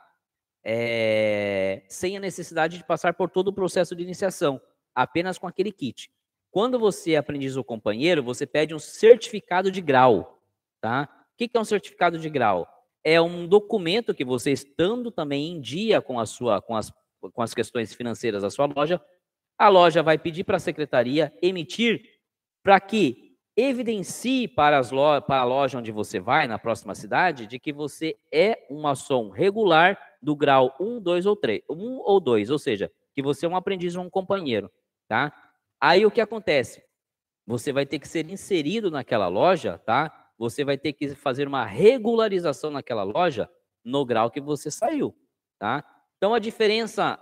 [0.64, 4.60] É, sem a necessidade de passar por todo o processo de iniciação,
[4.94, 6.10] apenas com aquele kit.
[6.50, 10.42] Quando você é aprendiz ou companheiro, você pede um certificado de grau,
[10.80, 11.08] tá?
[11.32, 12.68] O que é um certificado de grau?
[13.02, 16.92] É um documento que você, estando também em dia com, a sua, com, as,
[17.32, 19.00] com as questões financeiras da sua loja,
[19.58, 22.02] a loja vai pedir para a secretaria emitir
[22.62, 27.46] para que evidencie para, as lo para a loja onde você vai, na próxima cidade,
[27.46, 32.20] de que você é um maçom regular do grau 1, 2 ou 3, 1 ou
[32.20, 34.70] 2, ou seja, que você é um aprendiz ou um companheiro,
[35.08, 35.32] tá?
[35.80, 36.82] Aí o que acontece?
[37.46, 40.30] Você vai ter que ser inserido naquela loja, tá?
[40.38, 43.50] Você vai ter que fazer uma regularização naquela loja
[43.84, 45.14] no grau que você saiu,
[45.58, 45.84] tá?
[46.16, 47.18] Então a diferença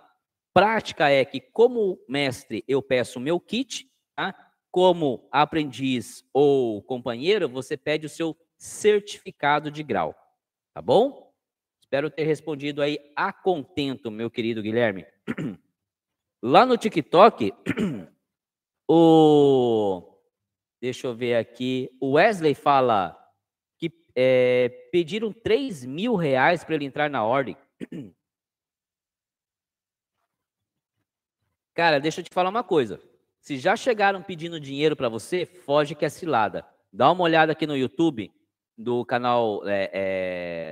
[0.53, 4.35] prática é que como mestre eu peço o meu kit, tá?
[4.71, 10.15] Como aprendiz ou companheiro, você pede o seu certificado de grau.
[10.73, 11.35] Tá bom?
[11.81, 15.05] Espero ter respondido aí a contento, meu querido Guilherme.
[16.41, 17.53] Lá no TikTok,
[18.89, 20.07] o.
[20.81, 21.91] Deixa eu ver aqui.
[22.01, 23.19] O Wesley fala
[23.77, 27.57] que é, pediram 3 mil reais para ele entrar na ordem.
[31.75, 33.01] Cara, deixa eu te falar uma coisa.
[33.41, 36.65] Se já chegaram pedindo dinheiro para você, foge que é cilada.
[36.93, 38.31] Dá uma olhada aqui no YouTube
[38.77, 39.91] do canal é,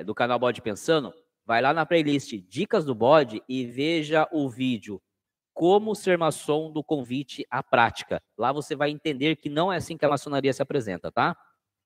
[0.01, 1.12] é, do canal Bode Pensando.
[1.47, 5.01] Vai lá na playlist Dicas do Bode e veja o vídeo
[5.55, 8.23] Como ser maçom do convite à prática.
[8.37, 11.37] Lá você vai entender que não é assim que a maçonaria se apresenta, tá?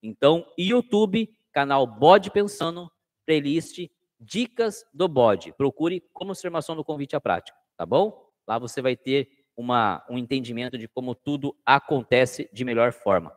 [0.03, 2.91] Então, YouTube, canal Bode Pensando,
[3.25, 5.53] playlist Dicas do Bode.
[5.53, 8.29] Procure Como ser maçom do convite à prática, tá bom?
[8.49, 13.37] Lá você vai ter uma, um entendimento de como tudo acontece de melhor forma.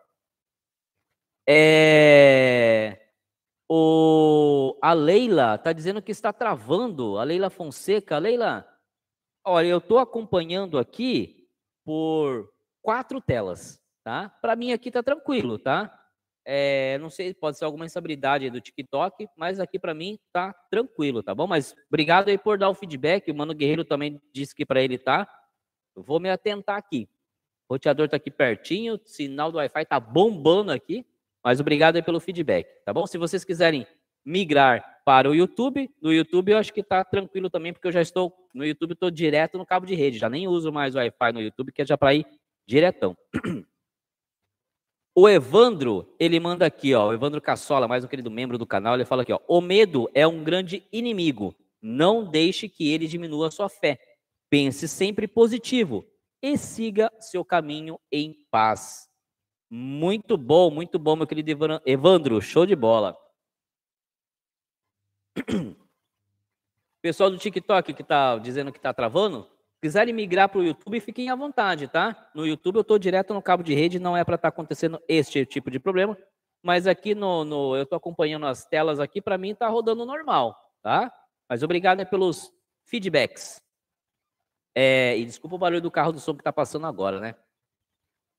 [1.47, 3.01] É...
[3.69, 4.77] O...
[4.81, 7.17] A Leila está dizendo que está travando.
[7.17, 8.17] A Leila Fonseca.
[8.17, 8.67] Leila,
[9.43, 11.47] olha, eu estou acompanhando aqui
[11.83, 12.51] por
[12.81, 14.29] quatro telas, tá?
[14.41, 16.01] Para mim aqui está tranquilo, tá?
[16.47, 21.23] É, não sei, pode ser alguma instabilidade do TikTok, mas aqui para mim tá tranquilo,
[21.23, 21.47] tá bom?
[21.47, 23.31] Mas obrigado aí por dar o feedback.
[23.31, 25.27] O Mano Guerreiro também disse que para ele tá.
[25.95, 27.07] Eu vou me atentar aqui.
[27.67, 31.05] O roteador tá aqui pertinho, o sinal do Wi-Fi tá bombando aqui.
[31.43, 33.05] Mas obrigado aí pelo feedback, tá bom?
[33.05, 33.85] Se vocês quiserem
[34.25, 38.01] migrar para o YouTube, no YouTube eu acho que tá tranquilo também, porque eu já
[38.01, 41.31] estou no YouTube, estou direto no cabo de rede, já nem uso mais o Wi-Fi
[41.31, 42.25] no YouTube, que é já para ir
[42.67, 43.15] diretão.
[45.17, 48.95] O Evandro, ele manda aqui, ó, o Evandro Cassola, mais um querido membro do canal,
[48.95, 51.55] ele fala aqui, ó, o medo é um grande inimigo.
[51.81, 53.97] Não deixe que ele diminua a sua fé.
[54.49, 56.05] Pense sempre positivo
[56.41, 59.09] e siga seu caminho em paz.
[59.69, 61.51] Muito bom, muito bom, meu querido
[61.85, 62.41] Evandro.
[62.41, 63.17] Show de bola.
[67.01, 69.49] Pessoal do TikTok que está dizendo que está travando,
[69.81, 72.29] quiserem migrar para o YouTube, fiquem à vontade, tá?
[72.33, 75.01] No YouTube eu estou direto no cabo de rede, não é para estar tá acontecendo
[75.07, 76.17] este tipo de problema,
[76.63, 80.55] mas aqui no, no eu estou acompanhando as telas aqui, para mim está rodando normal,
[80.81, 81.11] tá?
[81.47, 82.51] Mas obrigado né, pelos
[82.85, 83.57] feedbacks.
[84.75, 87.35] É, e desculpa o barulho do carro do som que está passando agora, né?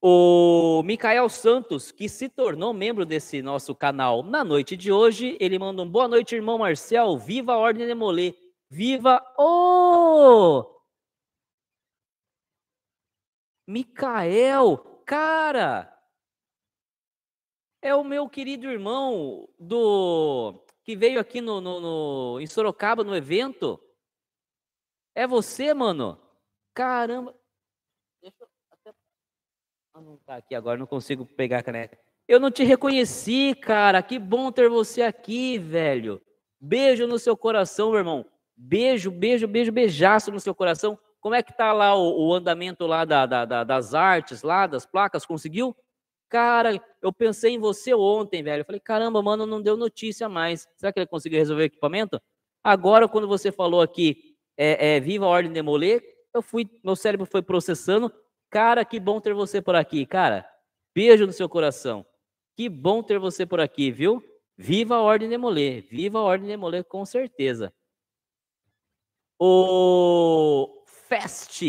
[0.02, 5.58] O Micael Santos, que se tornou membro desse nosso canal na noite de hoje, ele
[5.58, 7.16] manda um boa noite, irmão Marcel.
[7.16, 8.34] Viva a Ordem de Molê.
[8.68, 10.76] Viva o oh!
[13.66, 15.92] Micael, cara,
[17.82, 23.16] é o meu querido irmão do que veio aqui no, no, no em Sorocaba no
[23.16, 23.80] evento.
[25.16, 26.25] É você, mano?
[26.76, 27.34] Caramba.
[28.20, 28.48] Deixa eu
[29.94, 31.98] ah, não tá aqui agora, não consigo pegar a caneta.
[32.28, 34.02] Eu não te reconheci, cara.
[34.02, 36.20] Que bom ter você aqui, velho.
[36.60, 38.26] Beijo no seu coração, meu irmão.
[38.54, 40.98] Beijo, beijo, beijo, beijaço no seu coração.
[41.18, 44.66] Como é que tá lá o, o andamento lá da, da, da, das artes, lá
[44.66, 45.24] das placas?
[45.24, 45.74] Conseguiu?
[46.28, 48.60] Cara, eu pensei em você ontem, velho.
[48.60, 50.68] Eu falei, caramba, mano, não deu notícia mais.
[50.76, 52.20] Será que ele conseguiu resolver o equipamento?
[52.62, 57.26] Agora, quando você falou aqui, é, é, viva a ordem demoler, eu fui, meu cérebro
[57.26, 58.12] foi processando.
[58.50, 60.48] Cara, que bom ter você por aqui, cara.
[60.94, 62.06] Beijo no seu coração.
[62.56, 64.22] Que bom ter você por aqui, viu?
[64.56, 65.86] Viva a Ordem Demoler.
[65.90, 67.72] Viva a Ordem Demoler, com certeza.
[69.38, 71.62] O Fest,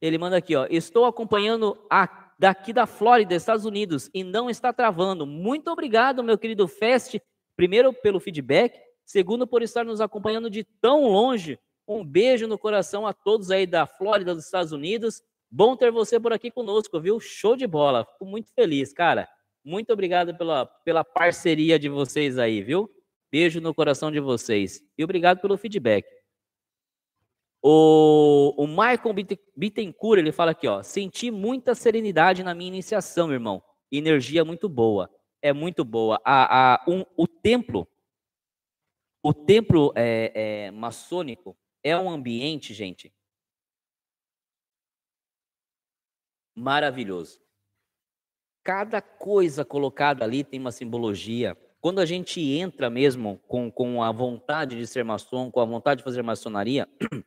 [0.00, 0.66] ele manda aqui, ó.
[0.68, 5.24] Estou acompanhando a, daqui da Flórida, Estados Unidos, e não está travando.
[5.24, 7.16] Muito obrigado, meu querido Fest.
[7.56, 8.76] Primeiro, pelo feedback.
[9.06, 11.58] Segundo, por estar nos acompanhando de tão longe.
[11.86, 15.22] Um beijo no coração a todos aí da Flórida, dos Estados Unidos.
[15.50, 17.20] Bom ter você por aqui conosco, viu?
[17.20, 18.04] Show de bola.
[18.04, 19.28] Fico muito feliz, cara.
[19.62, 22.90] Muito obrigado pela, pela parceria de vocês aí, viu?
[23.30, 24.82] Beijo no coração de vocês.
[24.96, 26.06] E obrigado pelo feedback.
[27.62, 29.14] O, o Michael
[29.56, 30.82] Bittencourt, ele fala aqui, ó.
[30.82, 33.62] Senti muita serenidade na minha iniciação, irmão.
[33.90, 35.10] Energia muito boa.
[35.40, 36.20] É muito boa.
[36.24, 37.88] A, a, um, o templo,
[39.22, 43.12] o templo é, é, maçônico é um ambiente, gente,
[46.56, 47.40] maravilhoso.
[48.64, 51.54] Cada coisa colocada ali tem uma simbologia.
[51.80, 55.98] Quando a gente entra mesmo com, com a vontade de ser maçom, com a vontade
[55.98, 56.88] de fazer maçonaria,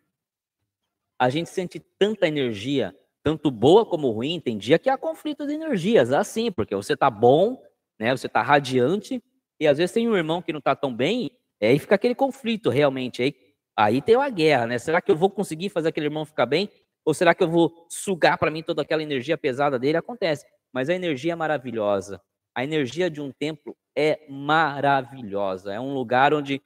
[1.19, 4.39] a gente sente tanta energia, tanto boa como ruim.
[4.39, 7.61] Tem dia que há conflito de energias, assim, porque você tá bom,
[7.99, 8.17] né?
[8.17, 9.23] Você tá radiante,
[9.59, 11.31] e às vezes tem um irmão que não tá tão bem,
[11.61, 13.21] aí fica aquele conflito realmente.
[13.21, 13.35] Aí,
[13.77, 14.79] aí tem uma guerra, né?
[14.79, 16.69] Será que eu vou conseguir fazer aquele irmão ficar bem?
[17.05, 19.97] Ou será que eu vou sugar para mim toda aquela energia pesada dele?
[19.97, 20.45] Acontece.
[20.73, 22.21] Mas a energia é maravilhosa.
[22.53, 25.71] A energia de um templo é maravilhosa.
[25.71, 26.61] É um lugar onde,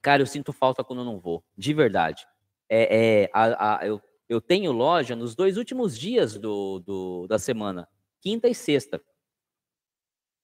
[0.00, 2.26] cara, eu sinto falta quando eu não vou, de verdade.
[2.68, 7.38] É, é a, a, eu, eu tenho loja nos dois últimos dias do, do da
[7.38, 7.88] semana,
[8.20, 9.02] quinta e sexta.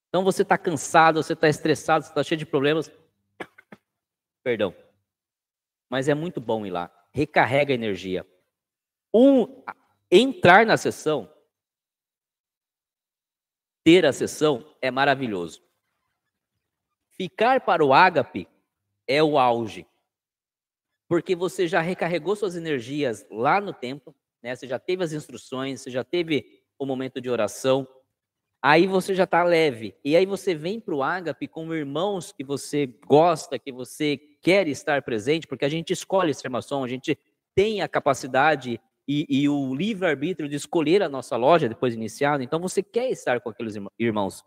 [0.08, 2.90] Então você está cansado, você está estressado, você está cheio de problemas.
[4.42, 4.74] Perdão.
[5.90, 6.90] Mas é muito bom ir lá.
[7.10, 8.24] Recarrega a energia.
[9.12, 9.62] Um,
[10.10, 11.30] entrar na sessão,
[13.84, 15.62] ter a sessão é maravilhoso.
[17.10, 18.48] Ficar para o ágape
[19.06, 19.86] é o auge.
[21.08, 24.54] Porque você já recarregou suas energias lá no templo, né?
[24.54, 27.86] Você já teve as instruções, você já teve o momento de oração,
[28.62, 29.94] aí você já está leve.
[30.04, 34.68] E aí você vem para o ágape com irmãos que você gosta, que você quer
[34.68, 37.18] estar presente, porque a gente escolhe ser maçom, a gente
[37.54, 42.44] tem a capacidade e, e o livre-arbítrio de escolher a nossa loja depois de iniciada,
[42.44, 44.44] então você quer estar com aqueles irmãos.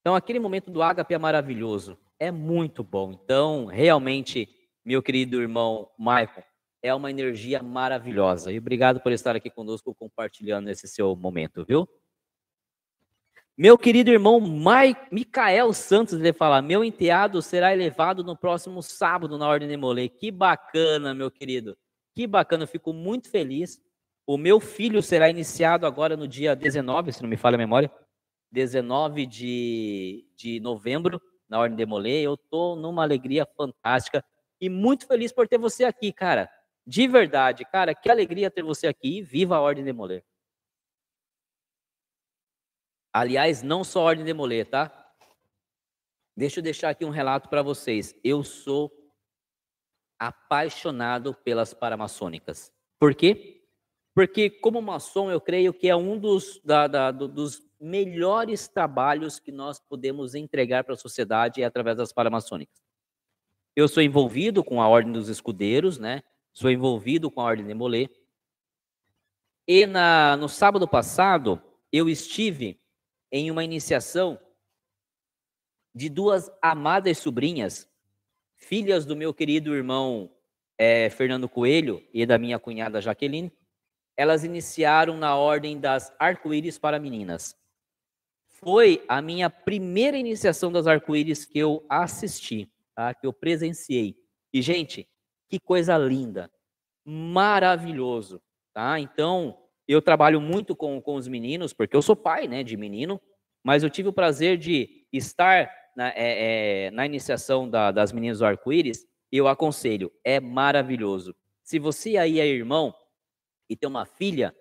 [0.00, 3.12] Então, aquele momento do ágape é maravilhoso, é muito bom.
[3.12, 4.48] Então, realmente,
[4.84, 6.44] meu querido irmão Michael,
[6.82, 8.52] é uma energia maravilhosa.
[8.52, 11.88] E obrigado por estar aqui conosco compartilhando esse seu momento, viu?
[13.58, 19.38] Meu querido irmão Mike, Micael Santos, ele fala: Meu enteado será elevado no próximo sábado
[19.38, 20.10] na Ordem de Molê.
[20.10, 21.74] Que bacana, meu querido.
[22.14, 23.80] Que bacana, eu fico muito feliz.
[24.26, 27.90] O meu filho será iniciado agora no dia 19, se não me falha a memória,
[28.52, 32.20] 19 de, de novembro, na Ordem de Molê.
[32.20, 34.22] Eu estou numa alegria fantástica
[34.60, 36.50] e muito feliz por ter você aqui, cara.
[36.86, 39.22] De verdade, cara, que alegria ter você aqui.
[39.22, 40.22] Viva a Ordem de Molê.
[43.18, 44.92] Aliás, não só ordem de moler, tá?
[46.36, 48.14] Deixa eu deixar aqui um relato para vocês.
[48.22, 48.92] Eu sou
[50.18, 52.70] apaixonado pelas paramaçônicas.
[53.00, 53.64] Por quê?
[54.14, 59.50] Porque, como maçom, eu creio que é um dos, da, da, dos melhores trabalhos que
[59.50, 62.82] nós podemos entregar para a sociedade através das paramaçônicas.
[63.74, 66.22] Eu sou envolvido com a Ordem dos Escudeiros, né?
[66.52, 68.10] Sou envolvido com a Ordem de Molê.
[69.66, 72.78] E na, no sábado passado, eu estive
[73.36, 74.40] em uma iniciação
[75.94, 77.88] de duas amadas sobrinhas,
[78.54, 80.30] filhas do meu querido irmão
[80.78, 83.52] é, Fernando Coelho e da minha cunhada Jaqueline.
[84.16, 87.54] Elas iniciaram na ordem das arco-íris para meninas.
[88.46, 93.12] Foi a minha primeira iniciação das arco-íris que eu assisti, tá?
[93.12, 94.16] que eu presenciei.
[94.50, 95.06] E, gente,
[95.46, 96.50] que coisa linda,
[97.04, 98.40] maravilhoso.
[98.72, 98.98] Tá?
[98.98, 103.20] Então, eu trabalho muito com, com os meninos, porque eu sou pai né, de menino,
[103.62, 108.40] mas eu tive o prazer de estar na, é, é, na iniciação da, das meninas
[108.40, 111.34] do arco-íris, eu aconselho, é maravilhoso.
[111.62, 112.94] Se você aí é irmão
[113.68, 114.54] e tem uma filha,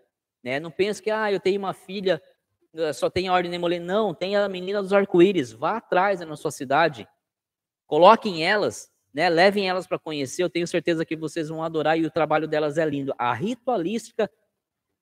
[0.44, 2.22] né, não pense que, ah, eu tenho uma filha,
[2.94, 3.80] só tem a ordem de molê.
[3.80, 7.08] Não, tem a menina dos arco-íris, vá atrás né, na sua cidade,
[7.86, 12.06] coloquem elas, né, levem elas para conhecer, eu tenho certeza que vocês vão adorar e
[12.06, 13.14] o trabalho delas é lindo.
[13.18, 14.30] A ritualística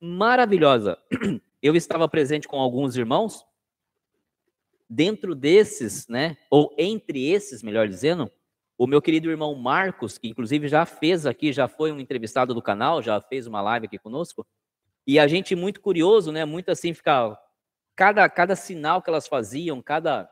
[0.04, 0.97] maravilhosa.
[1.62, 3.45] Eu estava presente com alguns irmãos.
[4.89, 8.30] Dentro desses, né, ou entre esses, melhor dizendo,
[8.78, 12.62] o meu querido irmão Marcos, que inclusive já fez aqui, já foi um entrevistado do
[12.62, 14.45] canal, já fez uma live aqui conosco.
[15.08, 17.39] E a gente muito curioso, né, muito assim ficar
[17.95, 20.30] cada cada sinal que elas faziam, cada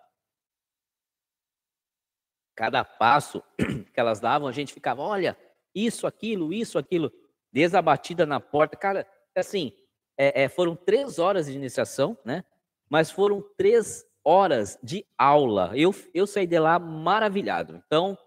[2.55, 5.35] cada passo que elas davam, a gente ficava, olha,
[5.73, 7.11] isso, aquilo, isso, aquilo,
[7.51, 8.75] desabatida na porta.
[8.75, 9.07] Cara,
[9.39, 9.71] assim,
[10.17, 12.43] é, é, foram três horas de iniciação, né?
[12.89, 15.71] Mas foram três horas de aula.
[15.75, 17.81] Eu, eu saí de lá maravilhado.
[17.85, 18.17] Então,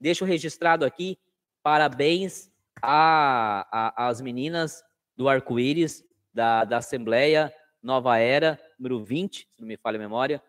[0.00, 1.18] deixo registrado aqui,
[1.62, 2.50] parabéns
[2.82, 4.82] às meninas
[5.16, 7.52] do Arco-Íris, da, da Assembleia
[7.82, 10.42] Nova Era, número 20, se não me falha a memória,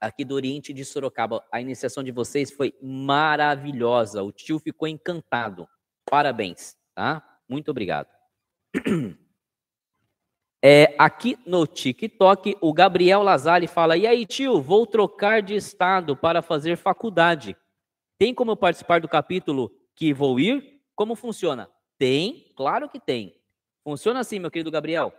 [0.00, 1.44] aqui do Oriente de Sorocaba.
[1.52, 4.22] A iniciação de vocês foi maravilhosa.
[4.22, 5.68] O tio ficou encantado.
[6.04, 7.22] Parabéns, tá?
[7.48, 8.08] Muito obrigado.
[10.64, 16.16] É, aqui no TikTok, o Gabriel Lazari fala: E aí, tio, vou trocar de estado
[16.16, 17.56] para fazer faculdade.
[18.16, 20.80] Tem como participar do capítulo que vou ir?
[20.94, 21.68] Como funciona?
[21.98, 23.34] Tem, claro que tem.
[23.82, 25.12] Funciona assim, meu querido Gabriel.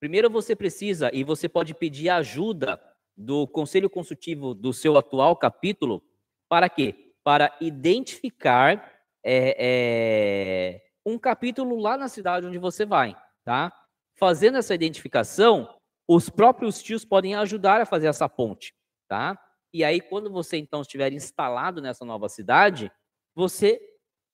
[0.00, 2.80] Primeiro você precisa e você pode pedir ajuda
[3.16, 6.02] do conselho consultivo do seu atual capítulo.
[6.48, 7.14] Para quê?
[7.22, 13.72] Para identificar é, é, um capítulo lá na cidade onde você vai, tá?
[14.18, 15.68] Fazendo essa identificação,
[16.06, 18.74] os próprios tios podem ajudar a fazer essa ponte,
[19.08, 19.38] tá?
[19.72, 22.90] E aí, quando você então estiver instalado nessa nova cidade,
[23.34, 23.80] você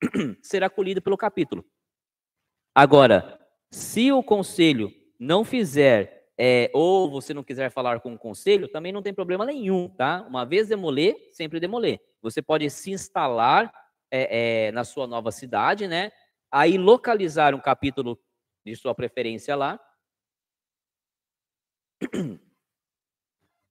[0.43, 1.65] será acolhido pelo capítulo.
[2.74, 3.39] Agora,
[3.70, 8.93] se o conselho não fizer é, ou você não quiser falar com o conselho, também
[8.93, 10.24] não tem problema nenhum, tá?
[10.28, 12.01] Uma vez demoler, sempre demoler.
[12.23, 13.73] Você pode se instalar
[14.11, 16.11] é, é, na sua nova cidade, né?
[16.51, 18.19] Aí localizar um capítulo
[18.65, 19.81] de sua preferência lá.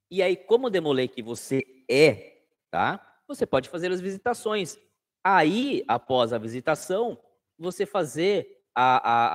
[0.09, 3.21] E aí, como demoler que você é, tá?
[3.27, 4.77] Você pode fazer as visitações.
[5.23, 7.19] Aí, após a visitação,
[7.57, 9.27] você fazer a, a,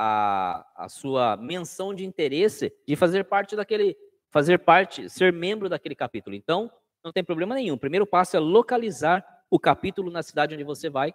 [0.61, 3.97] a, a sua menção de interesse de fazer parte daquele,
[4.31, 6.37] fazer parte, ser membro daquele capítulo.
[6.37, 6.71] Então,
[7.05, 7.75] não tem problema nenhum.
[7.75, 11.15] O primeiro passo é localizar o capítulo na cidade onde você vai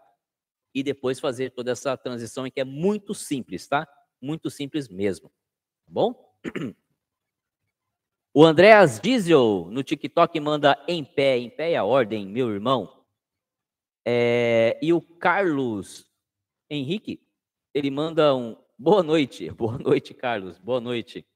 [0.73, 3.87] e depois fazer toda essa transição, que é muito simples, tá?
[4.23, 5.27] Muito simples mesmo.
[5.85, 6.33] Tá bom?
[8.33, 13.05] O Andréas Diesel no TikTok manda em pé, em pé é a ordem, meu irmão.
[14.05, 16.09] É, e o Carlos
[16.69, 17.21] Henrique
[17.73, 21.27] ele manda um boa noite, boa noite, Carlos, boa noite.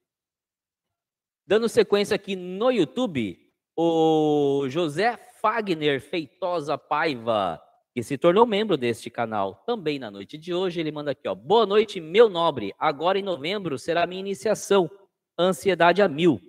[1.46, 3.38] Dando sequência aqui no YouTube,
[3.76, 7.62] o José Fagner Feitosa Paiva,
[7.98, 11.34] que se tornou membro deste canal também na noite de hoje, ele manda aqui, ó.
[11.34, 12.72] Boa noite, meu nobre.
[12.78, 14.88] Agora em novembro será minha iniciação.
[15.36, 16.40] Ansiedade a mil.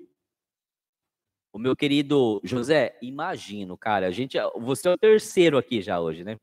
[1.50, 6.22] O meu querido José, imagino, cara, a gente, você é o terceiro aqui já hoje,
[6.22, 6.36] né?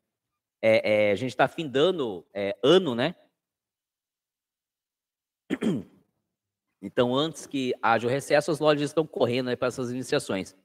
[0.59, 3.13] É, é, a gente está findando é, ano, né?
[6.81, 10.55] Então, antes que haja o recesso, as lojas estão correndo para essas iniciações.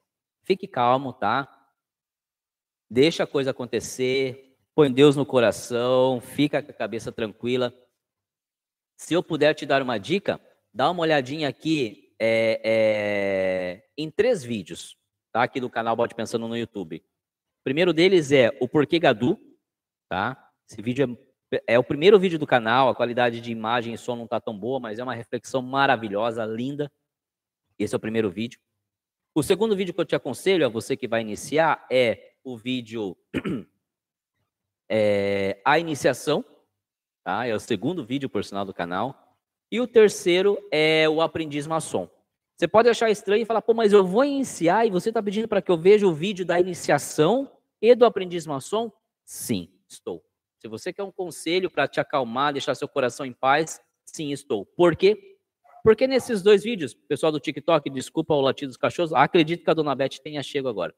[0.44, 1.59] Fique calmo, tá?
[2.90, 7.72] Deixa a coisa acontecer, põe Deus no coração, fica com a cabeça tranquila.
[8.96, 10.40] Se eu puder te dar uma dica,
[10.74, 14.96] dá uma olhadinha aqui é, é, em três vídeos,
[15.32, 15.42] tá?
[15.44, 16.96] Aqui do canal Bote Pensando no YouTube.
[16.96, 19.40] O primeiro deles é o Porquê Gadu,
[20.08, 20.50] tá?
[20.68, 21.30] Esse vídeo é
[21.66, 24.56] é o primeiro vídeo do canal, a qualidade de imagem e som não está tão
[24.56, 26.90] boa, mas é uma reflexão maravilhosa, linda.
[27.78, 28.60] Esse é o primeiro vídeo.
[29.34, 33.16] O segundo vídeo que eu te aconselho a você que vai iniciar é o vídeo
[34.88, 36.44] é, A Iniciação,
[37.22, 37.46] tá?
[37.46, 39.36] É o segundo vídeo, por sinal, do canal.
[39.70, 42.08] E o terceiro é o Aprendiz Maçom.
[42.56, 45.48] Você pode achar estranho e falar, pô, mas eu vou iniciar e você está pedindo
[45.48, 47.50] para que eu veja o vídeo da iniciação
[47.80, 48.92] e do Aprendiz Maçom?
[49.24, 50.22] Sim, estou.
[50.58, 54.66] Se você quer um conselho para te acalmar, deixar seu coração em paz, sim, estou.
[54.66, 55.38] Por quê?
[55.82, 59.74] Porque nesses dois vídeos, pessoal do TikTok, desculpa o latido dos cachorros, acredito que a
[59.74, 60.94] dona Beth tenha chego agora.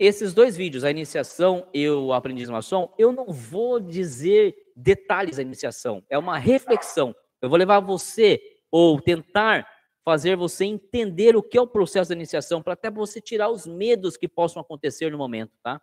[0.00, 5.42] Esses dois vídeos, a iniciação e o aprendiz maçom, eu não vou dizer detalhes da
[5.42, 7.14] iniciação, é uma reflexão.
[7.42, 8.40] Eu vou levar você,
[8.70, 9.68] ou tentar
[10.02, 13.66] fazer você entender o que é o processo da iniciação, para até você tirar os
[13.66, 15.78] medos que possam acontecer no momento, tá?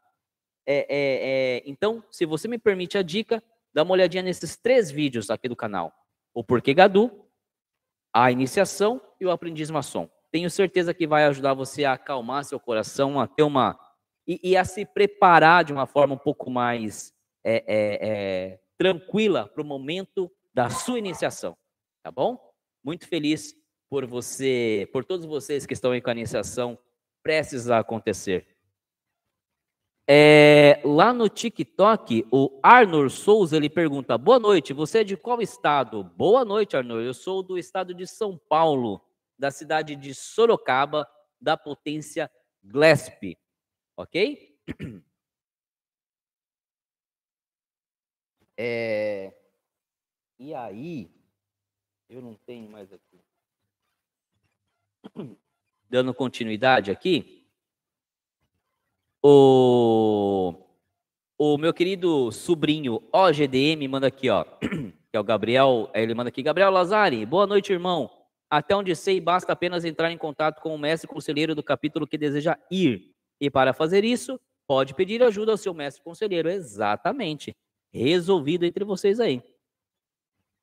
[0.66, 3.42] É, é, é, então, se você me permite a dica,
[3.72, 5.94] dá uma olhadinha nesses três vídeos aqui do canal.
[6.34, 7.24] O Porquê Gadu,
[8.12, 10.10] a iniciação e o aprendiz maçom.
[10.32, 13.80] Tenho certeza que vai ajudar você a acalmar seu coração, a ter uma.
[14.28, 17.14] E, e a se preparar de uma forma um pouco mais
[17.44, 21.58] é, é, é tranquila para o momento da sua iniciação.
[22.04, 22.38] Tá bom?
[22.84, 23.56] Muito feliz
[23.90, 26.78] por você, por todos vocês que estão com a iniciação
[27.24, 28.46] prestes a acontecer.
[30.10, 35.42] É, lá no TikTok, o Arnor Souza ele pergunta: Boa noite, você é de qual
[35.42, 36.02] estado?
[36.02, 37.02] Boa noite, Arnor.
[37.02, 39.02] Eu sou do estado de São Paulo,
[39.38, 41.06] da cidade de Sorocaba,
[41.42, 42.32] da potência
[42.64, 43.38] Glesp.
[43.98, 44.56] Ok?
[48.60, 49.32] É,
[50.40, 51.12] e aí,
[52.10, 53.22] eu não tenho mais aqui.
[55.88, 57.48] Dando continuidade aqui.
[59.22, 60.56] O,
[61.38, 64.44] o meu querido sobrinho OGDM manda aqui, ó.
[65.10, 65.90] Que é o Gabriel.
[65.94, 68.10] Ele manda aqui, Gabriel Lazari, boa noite, irmão.
[68.50, 72.18] Até onde sei, basta apenas entrar em contato com o mestre conselheiro do capítulo que
[72.18, 73.17] deseja ir.
[73.40, 76.50] E para fazer isso, pode pedir ajuda ao seu mestre conselheiro.
[76.50, 77.56] Exatamente.
[77.94, 79.42] Resolvido entre vocês aí.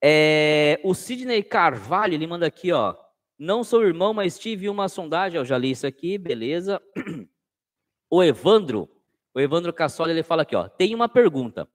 [0.03, 2.95] É, o Sidney Carvalho, ele manda aqui, ó.
[3.39, 5.39] Não sou irmão, mas tive uma sondagem.
[5.39, 6.81] Eu já li isso aqui, beleza.
[8.11, 8.89] o Evandro,
[9.35, 11.69] o Evandro Cassola, ele fala aqui, ó, tem uma pergunta.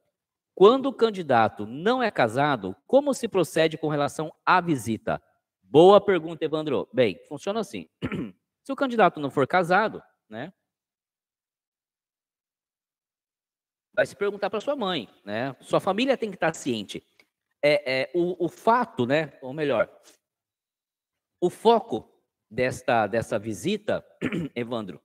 [0.56, 5.22] Quando o candidato não é casado, como se procede com relação à visita?
[5.64, 6.88] Boa pergunta, Evandro.
[6.94, 7.88] Bem, funciona assim.
[8.64, 10.52] Se o candidato não for casado, né?
[14.00, 15.54] Vai se perguntar para sua mãe, né?
[15.60, 17.04] Sua família tem que estar ciente.
[17.62, 19.38] É, é o, o fato, né?
[19.42, 19.92] Ou melhor,
[21.42, 22.10] o foco
[22.50, 24.02] desta, dessa visita,
[24.56, 25.02] Evandro,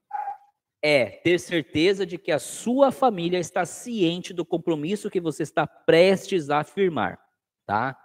[0.81, 5.67] é ter certeza de que a sua família está ciente do compromisso que você está
[5.67, 7.19] prestes a afirmar,
[7.65, 8.01] tá?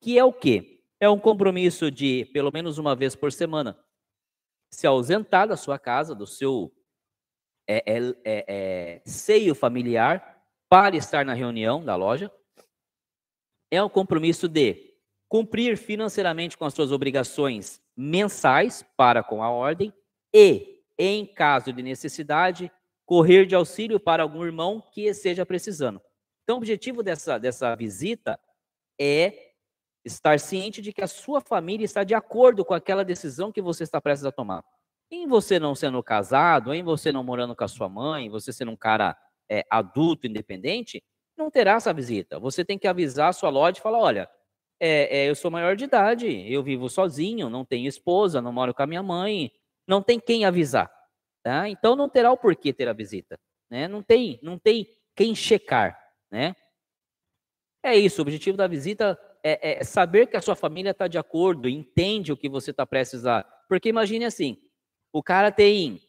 [0.00, 0.74] Que é o quê?
[1.04, 3.78] é um compromisso de, pelo menos uma vez por semana,
[4.70, 6.72] se ausentar da sua casa, do seu
[7.66, 10.34] é, é, é, é, seio familiar,
[10.68, 12.30] para estar na reunião da loja.
[13.70, 14.94] É um compromisso de
[15.28, 19.92] cumprir financeiramente com as suas obrigações mensais para com a ordem
[20.32, 22.70] e, em caso de necessidade,
[23.06, 26.00] correr de auxílio para algum irmão que esteja precisando.
[26.42, 28.38] Então, o objetivo dessa, dessa visita
[29.00, 29.52] é
[30.04, 33.84] estar ciente de que a sua família está de acordo com aquela decisão que você
[33.84, 34.64] está prestes a tomar.
[35.10, 38.70] Em você não sendo casado, em você não morando com a sua mãe, você sendo
[38.70, 39.16] um cara
[39.48, 41.02] é, adulto, independente,
[41.36, 42.38] não terá essa visita.
[42.38, 44.30] Você tem que avisar a sua loja e falar: olha,
[44.80, 48.74] é, é, eu sou maior de idade, eu vivo sozinho, não tenho esposa, não moro
[48.74, 49.52] com a minha mãe,
[49.86, 50.90] não tem quem avisar.
[51.42, 51.68] Tá?
[51.68, 53.38] Então não terá o porquê ter a visita.
[53.70, 53.86] Né?
[53.86, 55.98] Não tem, não tem quem checar.
[56.30, 56.56] Né?
[57.82, 61.18] É isso, o objetivo da visita é, é saber que a sua família está de
[61.18, 63.44] acordo, entende o que você está prestes a.
[63.68, 64.58] Porque imagine assim:
[65.14, 66.00] o cara tem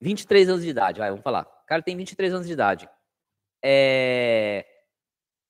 [0.00, 1.42] 23 anos de idade, vai, vamos falar.
[1.42, 2.88] O cara tem 23 anos de idade.
[3.62, 4.66] É,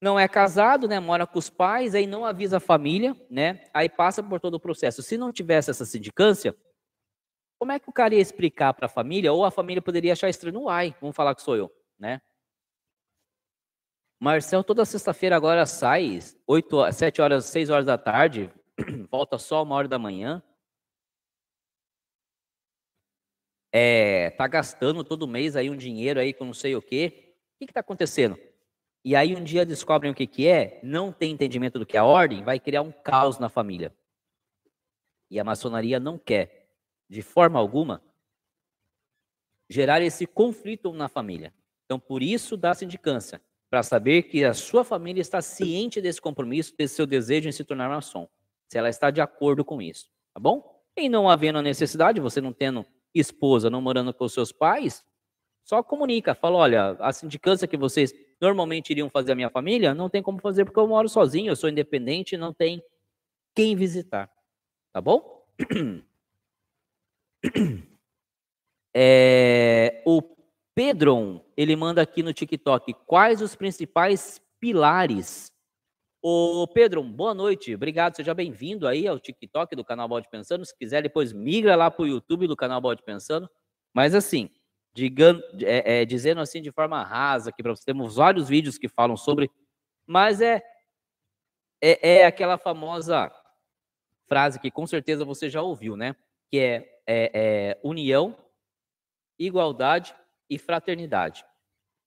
[0.02, 0.98] não é casado, né?
[0.98, 3.64] Mora com os pais, aí não avisa a família, né?
[3.72, 5.00] Aí passa por todo o processo.
[5.00, 6.56] Se não tivesse essa sindicância,
[7.56, 9.32] como é que o cara ia explicar para a família?
[9.32, 12.20] Ou a família poderia achar estranho, uai, vamos falar que sou eu, né?
[14.18, 18.50] Marcel toda sexta-feira agora sai, 8, 7 horas, 6 horas da tarde,
[19.08, 20.42] volta só uma hora da manhã.
[23.76, 27.34] É, tá gastando todo mês aí um dinheiro aí com não sei o quê.
[27.56, 28.38] O que está acontecendo?
[29.04, 32.00] E aí um dia descobrem o que, que é, não tem entendimento do que é
[32.00, 33.92] a ordem, vai criar um caos na família.
[35.28, 36.68] E a maçonaria não quer,
[37.10, 38.00] de forma alguma,
[39.68, 41.52] gerar esse conflito na família.
[41.84, 46.72] Então, por isso dá sindicância para saber que a sua família está ciente desse compromisso,
[46.78, 48.28] desse seu desejo em se tornar maçom,
[48.68, 50.80] se ela está de acordo com isso, tá bom?
[50.96, 55.04] E não havendo a necessidade, você não tendo esposa, não morando com seus pais,
[55.64, 60.10] só comunica, fala, olha, a sindicância que vocês normalmente iriam fazer a minha família, não
[60.10, 62.82] tem como fazer porque eu moro sozinho, eu sou independente, não tem
[63.54, 64.30] quem visitar,
[64.92, 65.44] tá bom?
[68.96, 70.22] É, o
[70.72, 75.50] Pedron, ele manda aqui no TikTok, quais os principais pilares?
[76.26, 80.74] Ô, Pedro, boa noite, obrigado, seja bem-vindo aí ao TikTok do canal Bode Pensando, se
[80.74, 83.46] quiser depois migra lá para o YouTube do canal Bode Pensando,
[83.92, 84.48] mas assim,
[84.94, 89.18] digando, é, é, dizendo assim de forma rasa, que para temos vários vídeos que falam
[89.18, 89.50] sobre,
[90.06, 90.62] mas é,
[91.78, 93.30] é, é, aquela famosa
[94.26, 96.16] frase que com certeza você já ouviu, né?
[96.50, 98.34] Que é, é, é união,
[99.38, 100.14] igualdade
[100.48, 101.44] e fraternidade.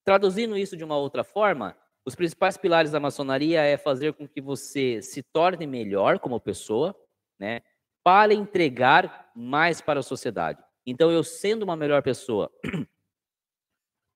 [0.04, 1.78] Traduzindo isso de uma outra forma,
[2.08, 6.96] os principais pilares da maçonaria é fazer com que você se torne melhor como pessoa,
[7.38, 7.60] né?
[8.02, 10.64] Para entregar mais para a sociedade.
[10.86, 12.50] Então, eu sendo uma melhor pessoa,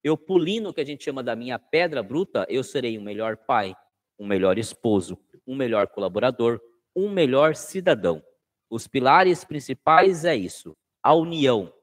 [0.01, 3.35] eu pulindo o que a gente chama da minha pedra bruta, eu serei um melhor
[3.35, 3.75] pai,
[4.17, 6.61] um melhor esposo, um melhor colaborador,
[6.95, 8.23] um melhor cidadão.
[8.69, 11.73] Os pilares principais é isso: a união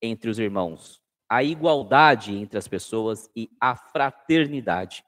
[0.00, 5.02] entre os irmãos, a igualdade entre as pessoas e a fraternidade.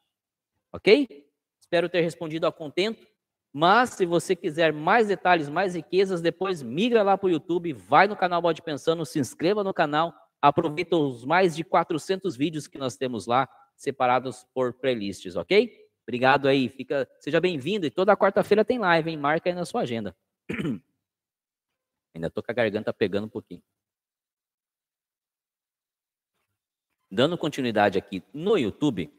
[0.72, 1.26] Ok?
[1.60, 3.06] Espero ter respondido a contento.
[3.52, 8.06] Mas se você quiser mais detalhes, mais riquezas, depois migra lá para o YouTube, vai
[8.06, 12.78] no canal Bode Pensando, se inscreva no canal, aproveita os mais de 400 vídeos que
[12.78, 15.72] nós temos lá, separados por playlists, ok?
[16.06, 17.86] Obrigado aí, fica, seja bem-vindo.
[17.86, 19.16] E toda quarta-feira tem live, hein?
[19.16, 20.16] Marca aí na sua agenda.
[22.14, 23.62] Ainda tô com a garganta pegando um pouquinho.
[27.10, 29.12] Dando continuidade aqui no YouTube,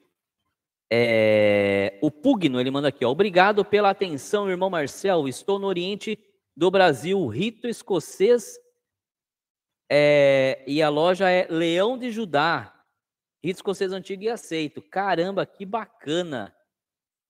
[0.94, 6.20] é, o Pugno, ele manda aqui, ó, obrigado pela atenção, irmão Marcel, estou no Oriente
[6.56, 8.60] do Brasil, rito escocês,
[9.90, 12.78] é, e a loja é Leão de Judá,
[13.42, 14.82] rito escocês antigo e aceito.
[14.82, 16.54] Caramba, que bacana,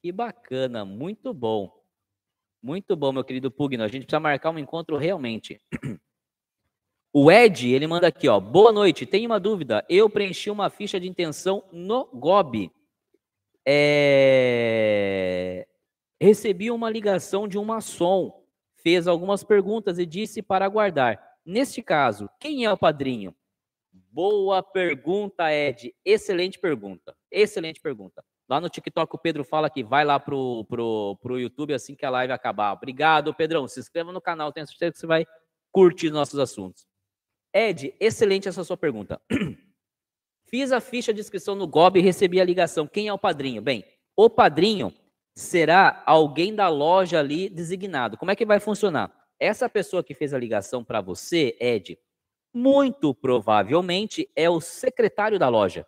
[0.02, 1.72] que bacana, muito bom.
[2.64, 5.62] Muito bom, meu querido Pugno, a gente precisa marcar um encontro realmente.
[7.14, 8.40] O Ed, ele manda aqui, ó.
[8.40, 9.06] Boa noite.
[9.06, 9.86] Tenho uma dúvida.
[9.90, 12.72] Eu preenchi uma ficha de intenção no GOB.
[13.68, 15.68] É...
[16.20, 18.42] Recebi uma ligação de um maçom.
[18.76, 21.22] Fez algumas perguntas e disse para aguardar.
[21.46, 23.36] Neste caso, quem é o padrinho?
[23.92, 25.94] Boa pergunta, Ed.
[26.04, 27.16] Excelente pergunta.
[27.32, 28.24] Excelente pergunta.
[28.50, 32.06] Lá no TikTok o Pedro fala que vai lá pro, pro, pro YouTube assim que
[32.06, 32.74] a live acabar.
[32.74, 33.68] Obrigado, Pedrão.
[33.68, 35.26] Se inscreva no canal, tenho certeza que você vai
[35.72, 36.86] curtir nossos assuntos.
[37.54, 39.22] Ed, excelente essa sua pergunta.
[40.52, 42.86] Fiz a ficha de inscrição no GOB e recebi a ligação.
[42.86, 43.62] Quem é o padrinho?
[43.62, 43.86] Bem,
[44.18, 44.94] o padrinho
[45.34, 48.18] será alguém da loja ali designado.
[48.18, 49.10] Como é que vai funcionar?
[49.40, 51.98] Essa pessoa que fez a ligação para você, Ed,
[52.54, 55.88] muito provavelmente é o secretário da loja.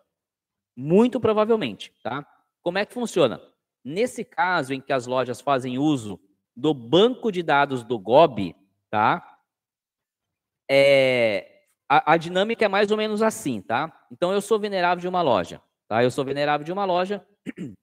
[0.75, 2.25] Muito provavelmente, tá?
[2.61, 3.41] Como é que funciona?
[3.83, 6.17] Nesse caso em que as lojas fazem uso
[6.55, 8.55] do banco de dados do GOB,
[8.89, 9.39] tá?
[10.71, 11.52] É,
[11.93, 13.93] a, a, dinâmica é mais ou menos assim, tá?
[14.11, 16.03] Então eu sou venerável de uma loja, tá?
[16.03, 17.23] Eu sou venerável de uma loja.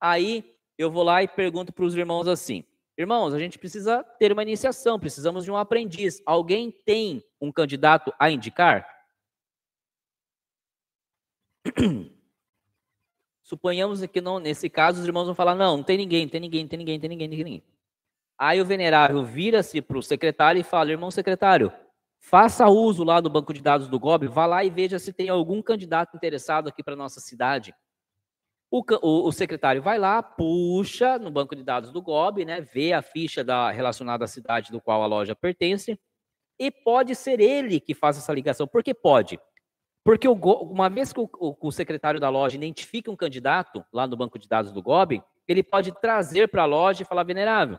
[0.00, 2.64] Aí eu vou lá e pergunto para os irmãos assim:
[2.96, 6.22] Irmãos, a gente precisa ter uma iniciação, precisamos de um aprendiz.
[6.24, 8.88] Alguém tem um candidato a indicar?
[13.42, 16.40] Suponhamos que não, nesse caso os irmãos vão falar: não, não tem ninguém, não tem
[16.40, 17.64] ninguém, não tem ninguém, não tem ninguém, não tem ninguém.
[18.38, 21.72] Aí o venerável vira-se para o secretário e fala: irmão secretário,
[22.28, 25.30] faça uso lá do banco de dados do GOB, vá lá e veja se tem
[25.30, 27.74] algum candidato interessado aqui para nossa cidade.
[28.70, 32.92] O, o, o, secretário vai lá, puxa no banco de dados do GOB, né, vê
[32.92, 35.98] a ficha da, relacionada à cidade do qual a loja pertence,
[36.58, 38.68] e pode ser ele que faz essa ligação.
[38.68, 39.40] Por que pode?
[40.04, 44.18] Porque o, uma vez que o, o, secretário da loja identifique um candidato lá no
[44.18, 47.78] banco de dados do GOB, ele pode trazer para a loja e falar, venerável,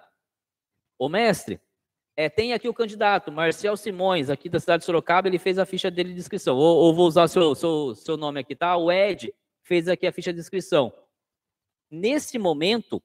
[0.97, 1.61] ô mestre,
[2.19, 5.65] é, tem aqui o candidato, Marcel Simões, aqui da cidade de Sorocaba, ele fez a
[5.65, 6.57] ficha dele de inscrição.
[6.57, 8.75] Ou, ou vou usar seu, seu, seu nome aqui, tá?
[8.75, 9.33] O Ed,
[9.63, 10.91] fez aqui a ficha de inscrição.
[11.89, 13.01] Nesse momento,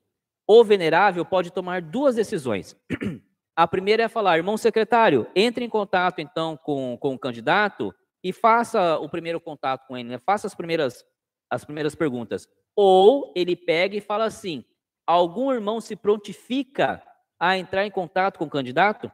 [0.48, 2.76] o venerável pode tomar duas decisões.
[3.54, 8.32] A primeira é falar, irmão secretário, entre em contato então com, com o candidato e
[8.32, 10.18] faça o primeiro contato com ele, né?
[10.18, 11.04] faça as primeiras,
[11.48, 12.48] as primeiras perguntas.
[12.74, 14.64] Ou ele pega e fala assim:
[15.06, 17.00] algum irmão se prontifica
[17.38, 19.10] a entrar em contato com o candidato?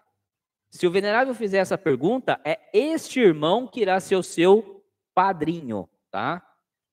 [0.70, 4.84] Se o venerável fizer essa pergunta, é este irmão que irá ser o seu
[5.14, 6.46] padrinho, tá?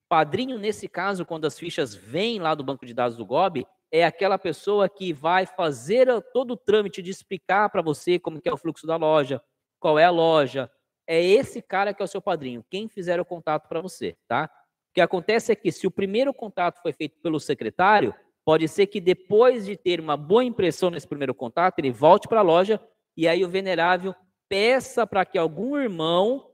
[0.09, 4.03] Padrinho, nesse caso, quando as fichas vêm lá do banco de dados do GOB, é
[4.03, 8.53] aquela pessoa que vai fazer todo o trâmite de explicar para você como que é
[8.53, 9.41] o fluxo da loja,
[9.79, 10.71] qual é a loja.
[11.05, 14.49] É esse cara que é o seu padrinho, quem fizer o contato para você, tá?
[14.89, 18.13] O que acontece é que se o primeiro contato foi feito pelo secretário,
[18.47, 22.39] pode ser que depois de ter uma boa impressão nesse primeiro contato, ele volte para
[22.39, 22.81] a loja
[23.17, 24.15] e aí o venerável
[24.47, 26.49] peça para que algum irmão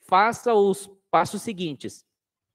[0.00, 2.04] faça os passos seguintes.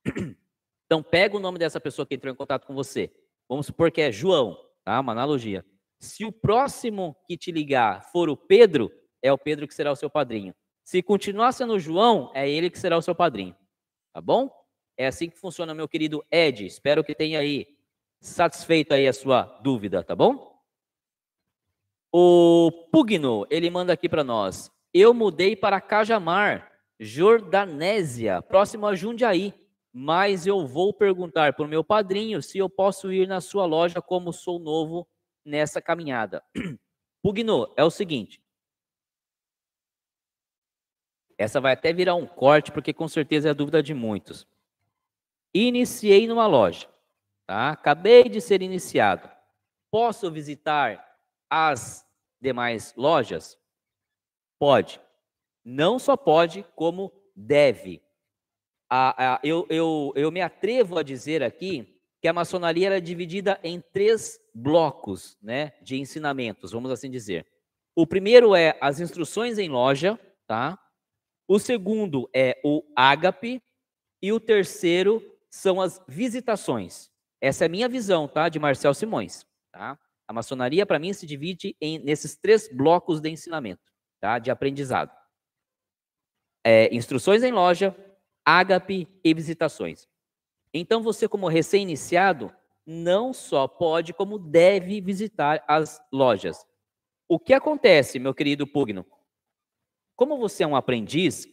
[0.87, 3.11] Então, pega o nome dessa pessoa que entrou em contato com você.
[3.49, 4.99] Vamos supor que é João, tá?
[4.99, 5.65] Uma analogia.
[5.99, 9.95] Se o próximo que te ligar for o Pedro, é o Pedro que será o
[9.95, 10.53] seu padrinho.
[10.83, 13.55] Se continuar sendo João, é ele que será o seu padrinho.
[14.13, 14.47] Tá bom?
[14.95, 16.67] É assim que funciona, meu querido Ed.
[16.67, 17.74] Espero que tenha aí
[18.27, 20.55] satisfeito aí a sua dúvida, tá bom?
[22.11, 24.71] O Pugno, ele manda aqui para nós.
[24.93, 29.53] Eu mudei para Cajamar, Jordanésia, próximo a Jundiaí
[29.97, 34.01] mas eu vou perguntar para o meu padrinho se eu posso ir na sua loja
[34.01, 35.07] como sou novo
[35.45, 36.43] nessa caminhada.
[37.23, 38.43] Pugno, é o seguinte.
[41.37, 44.45] Essa vai até virar um corte, porque com certeza é a dúvida de muitos.
[45.53, 46.89] Iniciei numa loja,
[47.45, 47.71] tá?
[47.71, 49.29] Acabei de ser iniciado.
[49.91, 51.17] Posso visitar
[51.49, 52.05] as
[52.41, 53.57] demais lojas?
[54.59, 55.01] Pode.
[55.63, 58.05] Não só pode, como deve
[58.89, 63.59] a, a, eu, eu, eu me atrevo a dizer aqui que a maçonaria era dividida
[63.63, 67.45] em três blocos né, de ensinamentos, vamos assim dizer.
[67.95, 70.79] O primeiro é as instruções em loja, tá?
[71.47, 73.61] O segundo é o ágape
[74.21, 77.11] e o terceiro são as visitações.
[77.45, 79.99] Essa é a minha visão, tá, de Marcel Simões, tá?
[80.27, 83.83] A maçonaria para mim se divide em nesses três blocos de ensinamento,
[84.19, 85.15] tá, de aprendizado.
[86.63, 87.95] É, instruções em loja,
[88.43, 90.07] ágape e visitações.
[90.73, 92.51] Então você, como recém-iniciado,
[92.83, 96.65] não só pode, como deve visitar as lojas.
[97.27, 99.05] O que acontece, meu querido Pugno?
[100.15, 101.47] Como você é um aprendiz,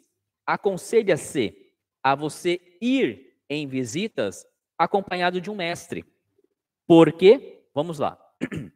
[0.47, 1.55] aconselha-se
[2.02, 4.47] a você ir em visitas
[4.84, 6.04] acompanhado de um mestre.
[6.86, 7.64] Por quê?
[7.74, 8.18] Vamos lá.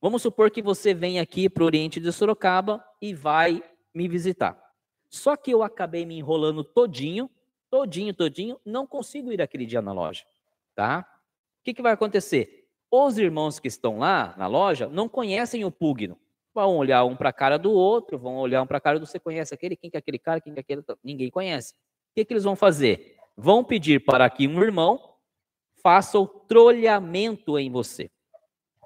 [0.00, 3.62] Vamos supor que você vem aqui para o Oriente de Sorocaba e vai
[3.94, 4.56] me visitar.
[5.08, 7.30] Só que eu acabei me enrolando todinho,
[7.70, 10.24] todinho, todinho, não consigo ir aquele dia na loja,
[10.74, 11.06] tá?
[11.60, 12.68] O que, que vai acontecer?
[12.90, 16.18] Os irmãos que estão lá na loja não conhecem o pugno.
[16.54, 19.06] Vão olhar um para a cara do outro, vão olhar um para a cara do
[19.06, 21.74] você conhece aquele, quem que é aquele cara, quem que é aquele, ninguém conhece.
[21.74, 23.15] O que, que eles vão fazer?
[23.36, 25.14] Vão pedir para que um irmão
[25.82, 28.10] faça o trolhamento em você.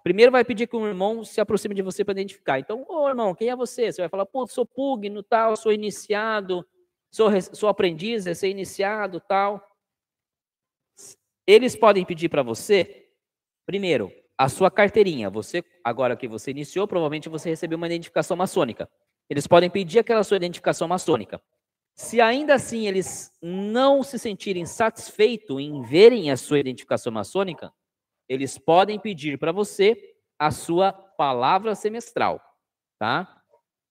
[0.02, 2.58] Primeiro vai pedir que um irmão se aproxime de você para identificar.
[2.58, 3.92] Então, ô irmão, quem é você?
[3.92, 6.66] Você vai falar, pô, sou pugno, tal, sou iniciado,
[7.10, 9.66] sou, sou aprendiz, é ser iniciado, tal.
[11.46, 13.08] Eles podem pedir para você,
[13.66, 15.28] primeiro, a sua carteirinha.
[15.28, 18.90] Você, agora que você iniciou, provavelmente você recebeu uma identificação maçônica.
[19.28, 21.40] Eles podem pedir aquela sua identificação maçônica.
[22.02, 27.70] Se ainda assim eles não se sentirem satisfeitos em verem a sua identificação maçônica,
[28.26, 32.40] eles podem pedir para você a sua palavra semestral,
[32.98, 33.42] tá?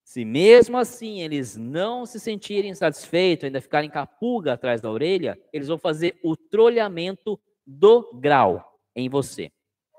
[0.04, 4.90] Se mesmo assim eles não se sentirem satisfeitos, ainda ficarem com a pulga atrás da
[4.90, 9.52] orelha, eles vão fazer o trolhamento do grau em você.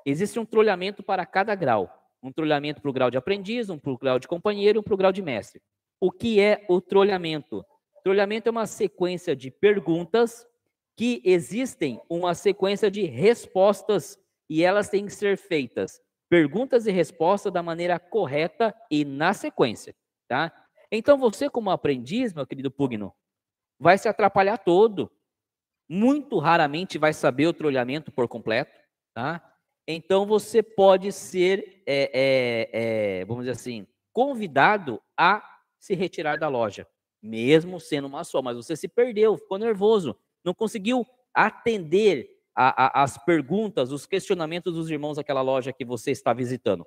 [0.05, 1.89] Existe um trolhamento para cada grau.
[2.21, 4.95] Um trolhamento para o grau de aprendiz, um para o grau de companheiro, um para
[4.95, 5.63] o grau de mestre.
[6.01, 7.65] O que é o trolhamento?
[8.03, 10.47] Trolhamento é uma sequência de perguntas
[10.97, 14.19] que existem uma sequência de respostas
[14.49, 16.01] e elas têm que ser feitas
[16.31, 19.95] perguntas e respostas da maneira correta e na sequência,
[20.29, 20.53] tá?
[20.91, 23.13] Então você como aprendiz, meu querido Pugno,
[23.79, 25.11] vai se atrapalhar todo.
[25.89, 28.79] Muito raramente vai saber o trolhamento por completo,
[29.13, 29.45] tá?
[29.89, 32.71] Então você pode ser, é, é,
[33.21, 35.45] é, vamos dizer assim, convidado a
[35.81, 36.87] se retirar da loja,
[37.23, 43.03] mesmo sendo uma só, mas você se perdeu, ficou nervoso, não conseguiu atender a, a,
[43.05, 46.87] as perguntas, os questionamentos dos irmãos daquela loja que você está visitando.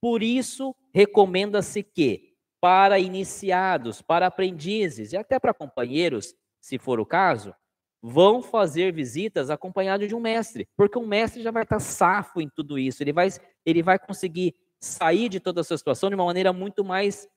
[0.00, 7.06] Por isso, recomenda-se que, para iniciados, para aprendizes e até para companheiros, se for o
[7.06, 7.54] caso,
[8.00, 12.48] vão fazer visitas acompanhados de um mestre, porque um mestre já vai estar safo em
[12.48, 13.28] tudo isso, ele vai,
[13.66, 17.28] ele vai conseguir sair de toda essa situação de uma maneira muito mais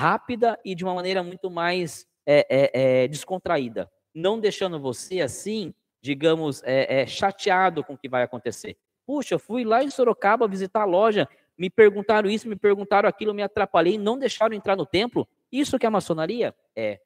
[0.00, 5.74] rápida e de uma maneira muito mais é, é, é, descontraída, não deixando você assim
[6.02, 8.76] digamos, é, é, chateado com o que vai acontecer.
[9.06, 11.28] Puxa, eu fui lá em Sorocaba visitar a loja,
[11.58, 15.28] me perguntaram isso, me perguntaram aquilo, me atrapalhei, não deixaram entrar no templo.
[15.52, 16.54] Isso que é maçonaria?
[16.74, 17.00] É.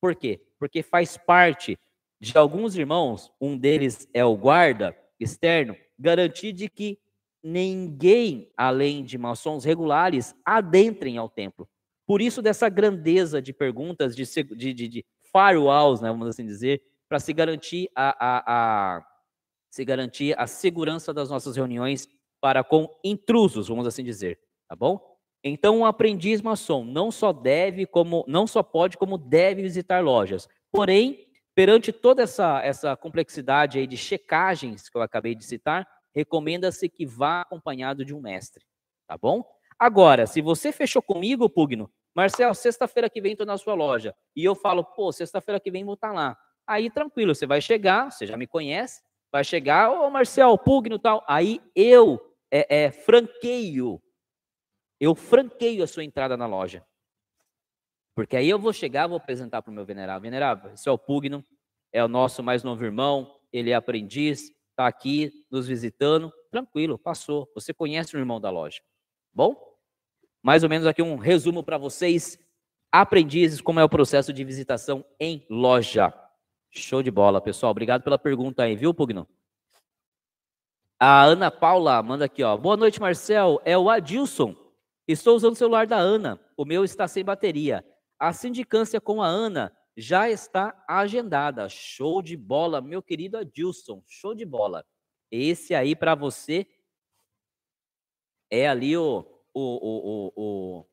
[0.00, 0.40] Por quê?
[0.58, 1.78] Porque faz parte
[2.20, 6.98] de alguns irmãos, um deles é o guarda externo, garantir de que
[7.42, 11.68] ninguém, além de maçons regulares, adentrem ao templo.
[12.06, 14.24] Por isso, dessa grandeza de perguntas, de,
[14.56, 18.42] de, de, de firewalls, né, vamos assim dizer, para se garantir a, a,
[18.96, 19.06] a,
[19.70, 22.08] se garantir a segurança das nossas reuniões
[22.40, 24.38] para com intrusos, vamos assim dizer,
[24.68, 25.00] tá bom?
[25.44, 30.48] Então, um aprendiz maçom não só deve, como não só pode, como deve visitar lojas.
[30.70, 36.88] Porém, perante toda essa, essa complexidade aí de checagens que eu acabei de citar, recomenda-se
[36.88, 38.64] que vá acompanhado de um mestre,
[39.06, 39.44] tá bom?
[39.82, 44.44] Agora, se você fechou comigo, Pugno, Marcel, sexta-feira que vem estou na sua loja, e
[44.44, 46.38] eu falo, pô, sexta-feira que vem vou estar tá lá.
[46.64, 49.02] Aí tranquilo, você vai chegar, você já me conhece,
[49.32, 51.24] vai chegar, ô Marcel, Pugno tal.
[51.26, 54.00] Aí eu é, é, franqueio,
[55.00, 56.86] eu franqueio a sua entrada na loja.
[58.14, 60.22] Porque aí eu vou chegar, vou apresentar para o meu venerável.
[60.22, 61.44] Venerável, esse é o Pugno,
[61.92, 66.32] é o nosso mais novo irmão, ele é aprendiz, está aqui nos visitando.
[66.52, 67.50] Tranquilo, passou.
[67.56, 68.80] Você conhece o irmão da loja.
[69.34, 69.71] Bom?
[70.42, 72.38] Mais ou menos aqui um resumo para vocês,
[72.90, 76.12] aprendizes, como é o processo de visitação em loja.
[76.70, 77.70] Show de bola, pessoal.
[77.70, 79.28] Obrigado pela pergunta aí, viu, Pugno?
[80.98, 82.56] A Ana Paula manda aqui, ó.
[82.56, 83.60] Boa noite, Marcel.
[83.64, 84.56] É o Adilson.
[85.06, 86.40] Estou usando o celular da Ana.
[86.56, 87.84] O meu está sem bateria.
[88.18, 91.68] A sindicância com a Ana já está agendada.
[91.68, 94.02] Show de bola, meu querido Adilson.
[94.06, 94.84] Show de bola.
[95.30, 96.66] Esse aí para você
[98.50, 100.86] é ali o, o, o, o,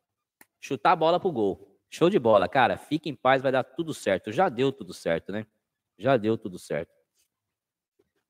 [0.59, 1.77] chutar a bola pro gol.
[1.89, 2.77] Show de bola, cara.
[2.77, 4.31] Fique em paz, vai dar tudo certo.
[4.31, 5.45] Já deu tudo certo, né?
[5.97, 6.93] Já deu tudo certo.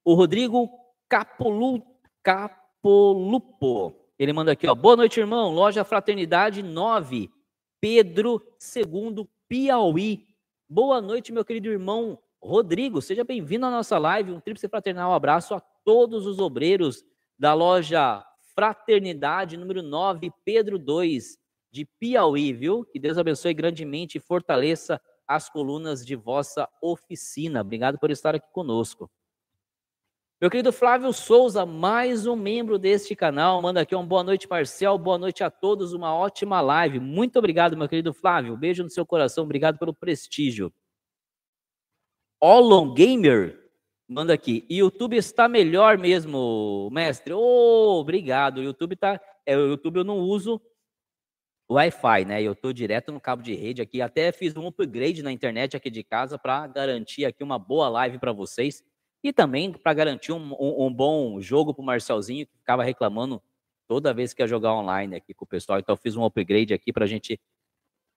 [0.03, 0.69] O Rodrigo
[1.09, 1.83] Capolu,
[2.23, 3.95] Capolupo.
[4.17, 4.75] Ele manda aqui, ó.
[4.75, 5.51] Boa noite, irmão.
[5.51, 7.29] Loja Fraternidade 9,
[7.81, 8.41] Pedro
[8.75, 10.27] II, Piauí.
[10.67, 13.01] Boa noite, meu querido irmão Rodrigo.
[13.01, 14.31] Seja bem-vindo à nossa live.
[14.31, 17.03] Um tríplice fraternal abraço a todos os obreiros
[17.37, 18.25] da loja
[18.59, 21.37] Fraternidade número 9, Pedro 2,
[21.71, 22.83] de Piauí, viu?
[22.83, 27.61] Que Deus abençoe grandemente e fortaleça as colunas de vossa oficina.
[27.61, 29.09] Obrigado por estar aqui conosco.
[30.41, 34.97] Meu querido Flávio Souza, mais um membro deste canal, manda aqui uma boa noite, Marcel,
[34.97, 36.99] boa noite a todos, uma ótima live.
[36.99, 40.69] Muito obrigado, meu querido Flávio, beijo no seu coração, obrigado pelo prestígio.
[42.41, 43.57] Olon Gamer,
[44.09, 47.31] manda aqui, YouTube está melhor mesmo, mestre?
[47.31, 50.59] Oh, obrigado, YouTube tá, é, o YouTube eu não uso,
[51.71, 52.41] Wi-Fi, né?
[52.41, 54.01] Eu estou direto no cabo de rede aqui.
[54.01, 58.17] Até fiz um upgrade na internet aqui de casa para garantir aqui uma boa live
[58.17, 58.83] para vocês
[59.23, 63.39] e também para garantir um, um, um, bom jogo para o Marcelzinho que ficava reclamando
[63.87, 65.77] toda vez que ia jogar online aqui com o pessoal.
[65.77, 67.39] Então fiz um upgrade aqui para a gente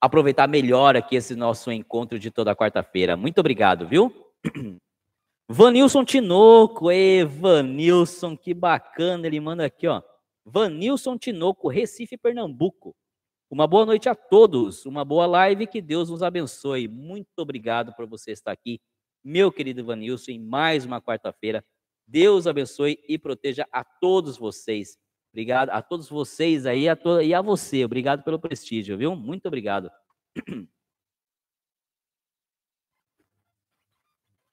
[0.01, 3.19] aproveitar melhor aqui esse nosso encontro de toda quarta-feira.
[3.19, 4.15] Muito obrigado, viu?
[5.55, 10.01] Vanilson Tinoco, e Vanilson, que bacana, ele manda aqui, ó.
[10.47, 12.97] Vanilson Tinoco, Recife, Pernambuco.
[13.51, 16.89] Uma boa noite a todos, uma boa live, que Deus nos abençoe.
[16.89, 18.81] Muito obrigado por você estar aqui,
[19.23, 21.63] meu querido Vanilson, em mais uma quarta-feira.
[22.07, 24.97] Deus abençoe e proteja a todos vocês.
[25.35, 27.85] Obrigado a todos vocês aí a to e a você.
[27.85, 29.15] Obrigado pelo prestígio, viu?
[29.15, 29.91] Muito obrigado.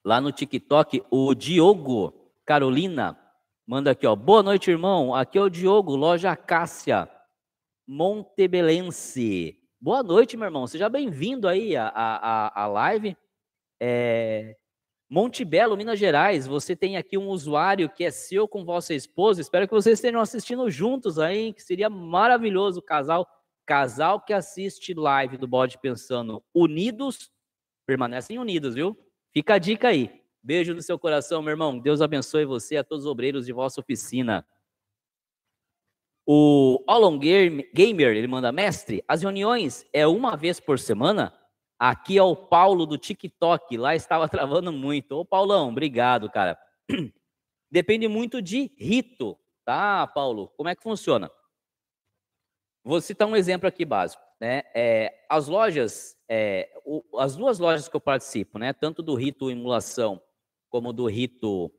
[0.02, 3.18] Lá no TikTok, o Diogo Carolina
[3.66, 4.16] manda aqui, ó.
[4.16, 5.14] Boa noite, irmão.
[5.14, 7.06] Aqui é o Diogo, loja Cássia,
[7.86, 9.58] Montebelense.
[9.78, 10.66] Boa noite, meu irmão.
[10.66, 13.14] Seja bem-vindo aí à, à, à live.
[13.78, 14.56] É,
[15.08, 19.42] Monte Belo, Minas Gerais, você tem aqui um usuário que é seu com vossa esposa.
[19.42, 23.28] Espero que vocês estejam assistindo juntos aí, que seria maravilhoso casal.
[23.66, 27.30] Casal que assiste live do Bode Pensando unidos,
[27.86, 28.96] permanecem unidos, viu?
[29.32, 30.20] Fica a dica aí.
[30.42, 31.78] Beijo no seu coração, meu irmão.
[31.78, 34.46] Deus abençoe você e a todos os obreiros de vossa oficina.
[36.26, 41.36] O Olon Gamer, ele manda, mestre, as reuniões é uma vez por semana?
[41.78, 45.12] Aqui é o Paulo do TikTok, lá estava travando muito.
[45.12, 46.58] Ô, Paulão, obrigado, cara.
[47.70, 50.48] Depende muito de rito, tá, Paulo?
[50.56, 51.30] Como é que funciona?
[52.84, 54.22] Vou citar um exemplo aqui básico.
[54.40, 54.62] Né?
[54.74, 59.50] É, as lojas, é, o, as duas lojas que eu participo, né, tanto do rito
[59.50, 60.20] emulação
[60.70, 61.70] como do rito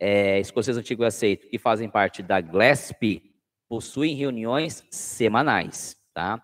[0.00, 3.34] é, escocês antigo e aceito, que fazem parte da GLASP,
[3.68, 5.96] possuem reuniões semanais.
[6.14, 6.42] Tá?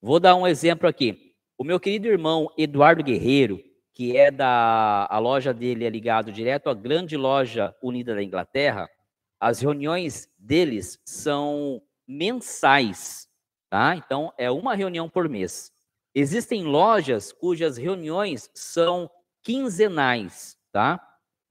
[0.00, 1.34] Vou dar um exemplo aqui.
[1.56, 3.60] O meu querido irmão Eduardo Guerreiro,
[3.92, 8.88] que é da a loja dele é ligado direto à grande loja unida da Inglaterra,
[9.40, 13.27] as reuniões deles são mensais,
[13.70, 13.96] tá?
[13.96, 15.72] Então é uma reunião por mês.
[16.14, 19.10] Existem lojas cujas reuniões são
[19.42, 21.00] quinzenais, tá?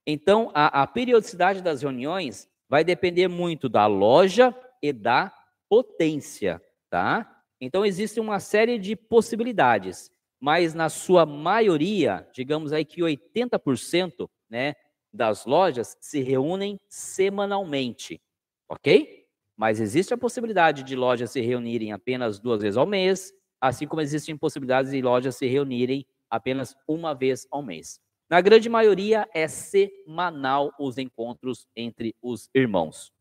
[0.06, 5.34] Então a, a periodicidade das reuniões vai depender muito da loja e da
[5.70, 7.34] potência, tá?
[7.60, 14.76] Então, existe uma série de possibilidades, mas na sua maioria, digamos aí que 80% né,
[15.12, 18.22] das lojas se reúnem semanalmente,
[18.70, 19.27] ok?
[19.58, 24.02] Mas existe a possibilidade de lojas se reunirem apenas duas vezes ao mês, assim como
[24.02, 28.00] existem possibilidades de lojas se reunirem apenas uma vez ao mês.
[28.30, 33.12] Na grande maioria, é semanal os encontros entre os irmãos.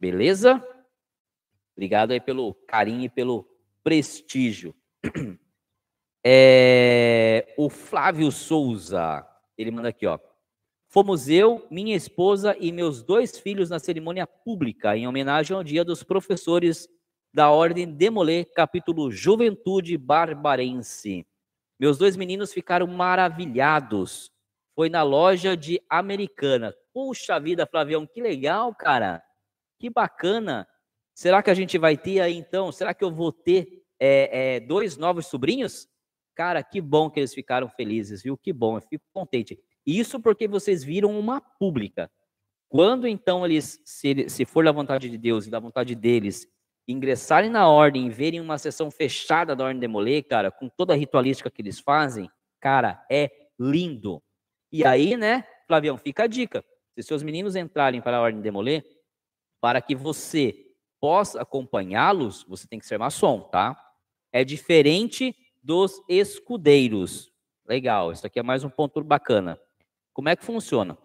[0.00, 0.62] Beleza?
[1.76, 3.46] Obrigado aí pelo carinho e pelo
[3.84, 4.74] prestígio.
[6.30, 9.24] É, o Flávio Souza,
[9.56, 10.18] ele manda aqui, ó.
[10.90, 15.84] Fomos eu, minha esposa e meus dois filhos na cerimônia pública, em homenagem ao Dia
[15.84, 16.88] dos Professores
[17.30, 21.26] da Ordem Demolê, capítulo Juventude Barbarense.
[21.78, 24.32] Meus dois meninos ficaram maravilhados.
[24.74, 26.74] Foi na loja de Americana.
[26.94, 29.22] Puxa vida, Flavião, que legal, cara.
[29.78, 30.66] Que bacana.
[31.14, 32.72] Será que a gente vai ter aí então?
[32.72, 35.86] Será que eu vou ter é, é, dois novos sobrinhos?
[36.34, 38.38] Cara, que bom que eles ficaram felizes, viu?
[38.38, 39.60] Que bom, eu fico contente.
[39.90, 42.10] Isso porque vocês viram uma pública.
[42.68, 46.46] Quando então eles, se, se for da vontade de Deus e da vontade deles,
[46.86, 50.92] ingressarem na ordem e verem uma sessão fechada da ordem de Molê, cara, com toda
[50.92, 52.28] a ritualística que eles fazem,
[52.60, 54.22] cara, é lindo.
[54.70, 56.62] E aí, né, Flavião, fica a dica.
[56.94, 58.82] Se seus meninos entrarem para a ordem de Molê,
[59.58, 60.66] para que você
[61.00, 63.74] possa acompanhá-los, você tem que ser maçom, tá?
[64.30, 67.32] É diferente dos escudeiros.
[67.66, 69.58] Legal, isso aqui é mais um ponto bacana.
[70.18, 70.98] Como é que funciona?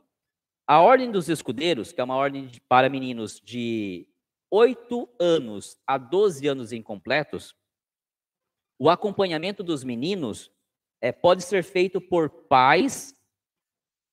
[0.65, 4.07] A ordem dos escudeiros, que é uma ordem para meninos de
[4.49, 7.55] 8 anos a 12 anos incompletos,
[8.79, 10.51] o acompanhamento dos meninos
[10.99, 13.15] é, pode ser feito por pais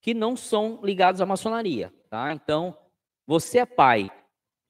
[0.02, 2.35] que não são ligados à maçonaria, tá?
[2.35, 2.77] Então,
[3.27, 4.10] você é pai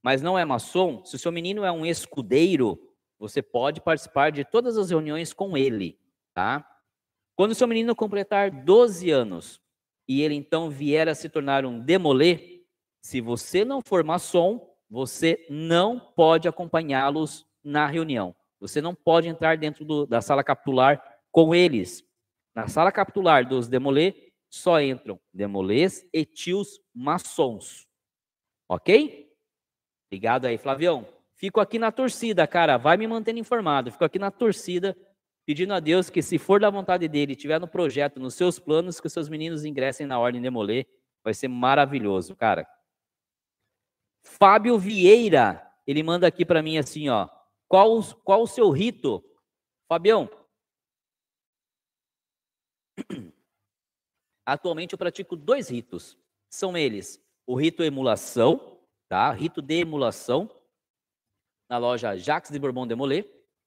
[0.00, 2.80] mas não é maçom, se o seu menino é um escudeiro,
[3.18, 5.98] você pode participar de todas as reuniões com ele,
[6.32, 6.64] tá?
[7.34, 9.59] Quando o seu menino completar 12 anos
[10.10, 12.64] e ele então vier a se tornar um demolê,
[13.00, 18.34] se você não for maçom, você não pode acompanhá-los na reunião.
[18.58, 21.00] Você não pode entrar dentro do, da sala capitular
[21.30, 22.04] com eles.
[22.52, 27.86] Na sala capitular dos demolê, só entram demolês e tios maçons.
[28.68, 29.32] Ok?
[30.08, 31.06] Obrigado aí, Flavião.
[31.36, 32.76] Fico aqui na torcida, cara.
[32.78, 33.92] Vai me mantendo informado.
[33.92, 34.96] Fico aqui na torcida,
[35.46, 39.00] pedindo a Deus que, se for da vontade dele, tiver no projeto, nos seus planos,
[39.00, 40.86] que os seus meninos ingressem na ordem de Molê.
[41.22, 42.66] Vai ser maravilhoso, cara.
[44.22, 47.28] Fábio Vieira, ele manda aqui para mim assim, ó.
[47.68, 49.24] Qual, qual o seu rito?
[49.88, 50.30] Fabião.
[54.46, 56.18] Atualmente eu pratico dois ritos.
[56.48, 59.30] são eles: o rito emulação, tá?
[59.32, 60.50] Rito de emulação,
[61.68, 63.24] na loja Jacques de Bourbon de Molay,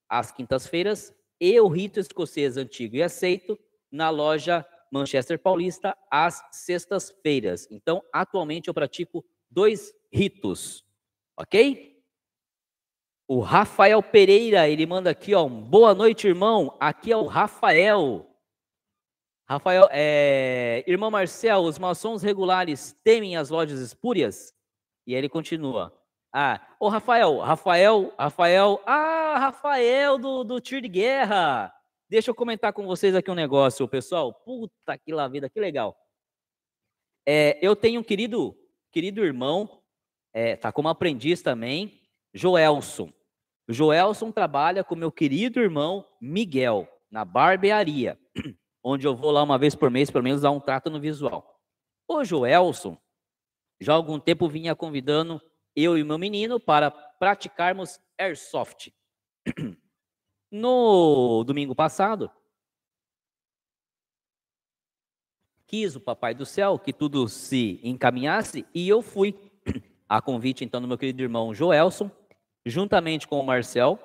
[0.09, 3.59] às quintas-feiras, e o rito escocês antigo e aceito,
[3.91, 7.67] na loja Manchester Paulista, às sextas-feiras.
[7.69, 10.83] Então, atualmente eu pratico dois ritos,
[11.37, 11.93] ok?
[13.27, 16.77] O Rafael Pereira, ele manda aqui, ó, boa noite, irmão.
[16.79, 18.29] Aqui é o Rafael.
[19.47, 24.53] Rafael, é, irmão Marcel, os maçons regulares temem as lojas espúrias?
[25.05, 25.93] E aí ele continua.
[26.35, 31.71] Ah, ô Rafael, Rafael, Rafael, ah, Rafael do, do tiro de guerra.
[32.09, 34.33] Deixa eu comentar com vocês aqui um negócio, pessoal.
[34.33, 35.95] Puta que lá vida, que legal.
[37.23, 38.57] É, eu tenho um querido,
[38.91, 39.83] querido irmão,
[40.33, 42.01] é, tá como aprendiz também,
[42.33, 43.13] Joelson.
[43.69, 48.19] Joelson trabalha com meu querido irmão Miguel, na barbearia,
[48.83, 51.61] onde eu vou lá uma vez por mês, pelo menos, dar um trato no visual.
[52.07, 52.97] O Joelson,
[53.79, 55.39] já há algum tempo, vinha convidando
[55.75, 58.91] eu e meu menino para praticarmos airsoft.
[60.55, 62.29] No domingo passado,
[65.65, 69.35] quis o Papai do Céu que tudo se encaminhasse e eu fui.
[70.07, 72.11] A convite, então, do meu querido irmão Joelson,
[72.63, 73.97] juntamente com o Marcel,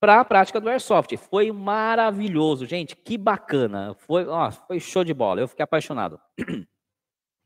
[0.00, 1.14] para a prática do Airsoft.
[1.18, 3.94] Foi maravilhoso, gente, que bacana.
[3.98, 6.18] Foi, ó, foi show de bola, eu fiquei apaixonado.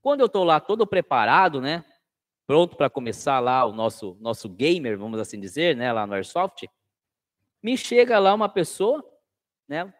[0.01, 1.85] Quando eu estou lá todo preparado, né,
[2.47, 6.69] pronto para começar lá o nosso, nosso gamer, vamos assim dizer, né, lá no Airsoft,
[7.63, 9.05] me chega lá uma pessoa,
[9.69, 9.93] né,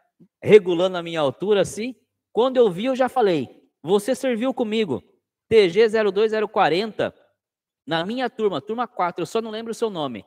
[0.43, 1.95] regulando a minha altura assim,
[2.33, 5.03] quando eu vi eu já falei, você serviu comigo,
[5.49, 7.15] TG 02040,
[7.87, 10.25] na minha turma, turma 4, eu só não lembro o seu nome.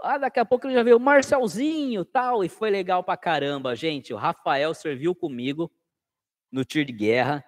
[0.00, 4.12] Ah, daqui a pouco ele já veio Marcelzinho tal, e foi legal pra caramba, gente.
[4.12, 5.72] O Rafael serviu comigo
[6.52, 7.44] no tiro de guerra.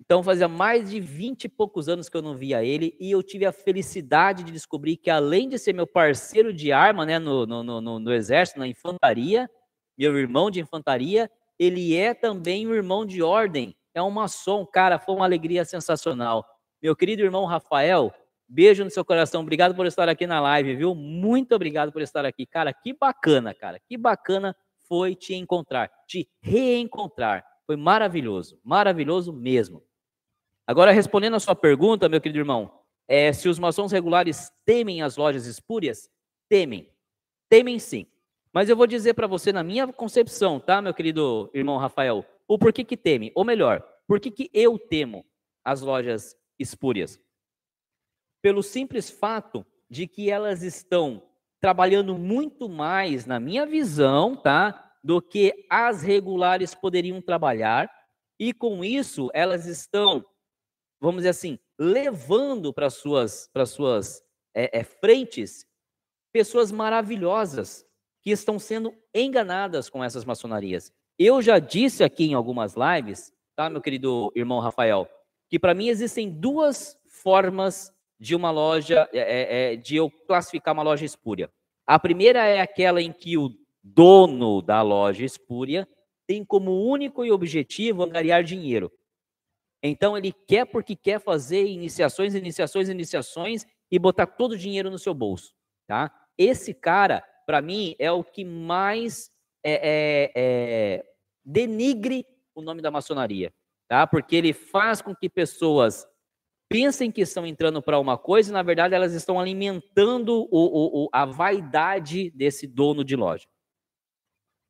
[0.00, 3.22] Então fazia mais de 20 e poucos anos que eu não via ele, e eu
[3.22, 7.46] tive a felicidade de descobrir que, além de ser meu parceiro de arma né, no,
[7.46, 9.48] no, no, no exército, na infantaria,
[9.96, 13.76] meu irmão de infantaria, ele é também um irmão de ordem.
[13.94, 16.44] É um maçom, cara, foi uma alegria sensacional.
[16.82, 18.12] Meu querido irmão Rafael,
[18.48, 19.40] Beijo no seu coração.
[19.40, 20.94] Obrigado por estar aqui na live, viu?
[20.94, 22.46] Muito obrigado por estar aqui.
[22.46, 23.80] Cara, que bacana, cara.
[23.80, 24.54] Que bacana
[24.86, 27.44] foi te encontrar, te reencontrar.
[27.66, 29.82] Foi maravilhoso, maravilhoso mesmo.
[30.66, 35.16] Agora, respondendo a sua pergunta, meu querido irmão, é, se os maçons regulares temem as
[35.16, 36.10] lojas espúrias,
[36.48, 36.90] temem.
[37.48, 38.06] Temem sim.
[38.52, 42.58] Mas eu vou dizer para você, na minha concepção, tá, meu querido irmão Rafael, o
[42.58, 43.32] porquê que teme.
[43.34, 45.24] Ou melhor, por que, que eu temo
[45.64, 47.20] as lojas espúrias?
[48.44, 51.22] pelo simples fato de que elas estão
[51.62, 57.90] trabalhando muito mais, na minha visão, tá, do que as regulares poderiam trabalhar,
[58.40, 60.24] e com isso elas estão,
[60.98, 64.22] vamos dizer assim, levando para suas, para suas
[64.54, 65.66] é, é, frentes
[66.32, 67.86] pessoas maravilhosas
[68.22, 70.90] que estão sendo enganadas com essas maçonarias.
[71.18, 75.06] Eu já disse aqui em algumas lives, tá, meu querido irmão Rafael,
[75.50, 80.72] que para mim existem duas formas de uma loja, é, é, é, de eu classificar
[80.72, 81.50] uma loja espúria.
[81.86, 83.50] A primeira é aquela em que o
[83.84, 85.86] dono da loja espúria
[86.26, 88.90] tem como único e objetivo angariar dinheiro.
[89.82, 94.98] Então ele quer porque quer fazer iniciações, iniciações, iniciações e botar todo o dinheiro no
[94.98, 95.52] seu bolso,
[95.86, 96.10] tá?
[96.38, 99.30] Esse cara, para mim, é o que mais
[99.62, 101.04] é, é, é,
[101.44, 103.52] denigre o nome da maçonaria,
[103.86, 104.06] tá?
[104.06, 106.06] Porque ele faz com que pessoas
[106.66, 111.08] pensem que estão entrando para uma coisa e, na verdade, elas estão alimentando o, o,
[111.12, 113.46] a vaidade desse dono de loja.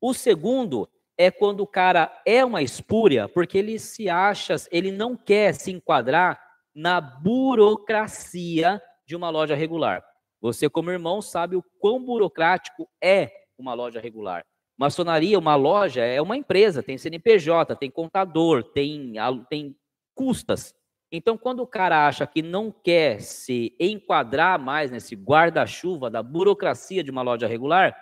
[0.06, 0.86] O segundo
[1.16, 5.72] é quando o cara é uma espúria, porque ele se acha, ele não quer se
[5.72, 6.38] enquadrar
[6.74, 10.04] na burocracia de uma loja regular.
[10.42, 14.44] Você, como irmão, sabe o quão burocrático é uma loja regular.
[14.76, 19.14] Maçonaria, uma loja, é uma empresa, tem CNPJ, tem contador, tem,
[19.48, 19.74] tem
[20.14, 20.74] custas.
[21.10, 27.02] Então, quando o cara acha que não quer se enquadrar mais nesse guarda-chuva da burocracia
[27.02, 27.96] de uma loja regular,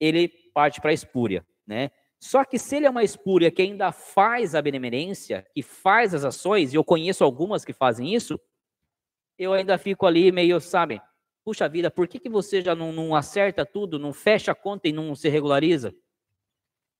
[0.00, 1.90] ele parte para a espúria, né?
[2.18, 6.24] Só que se ele é uma espúria que ainda faz a benemerência, que faz as
[6.24, 8.38] ações, e eu conheço algumas que fazem isso,
[9.36, 11.02] eu ainda fico ali meio, sabe,
[11.44, 14.86] puxa vida, por que, que você já não, não acerta tudo, não fecha a conta
[14.86, 15.92] e não se regulariza?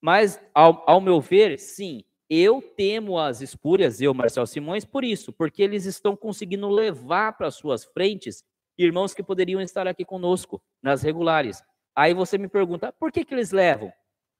[0.00, 5.32] Mas, ao, ao meu ver, sim, eu temo as espúrias, eu, Marcel Simões, por isso,
[5.32, 8.44] porque eles estão conseguindo levar para suas frentes
[8.76, 11.62] irmãos que poderiam estar aqui conosco, nas regulares.
[11.94, 13.92] Aí você me pergunta, por que, que eles levam?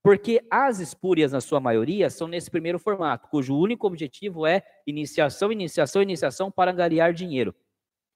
[0.02, 5.52] Porque as espúrias, na sua maioria, são nesse primeiro formato, cujo único objetivo é iniciação,
[5.52, 7.54] iniciação, iniciação para angariar dinheiro.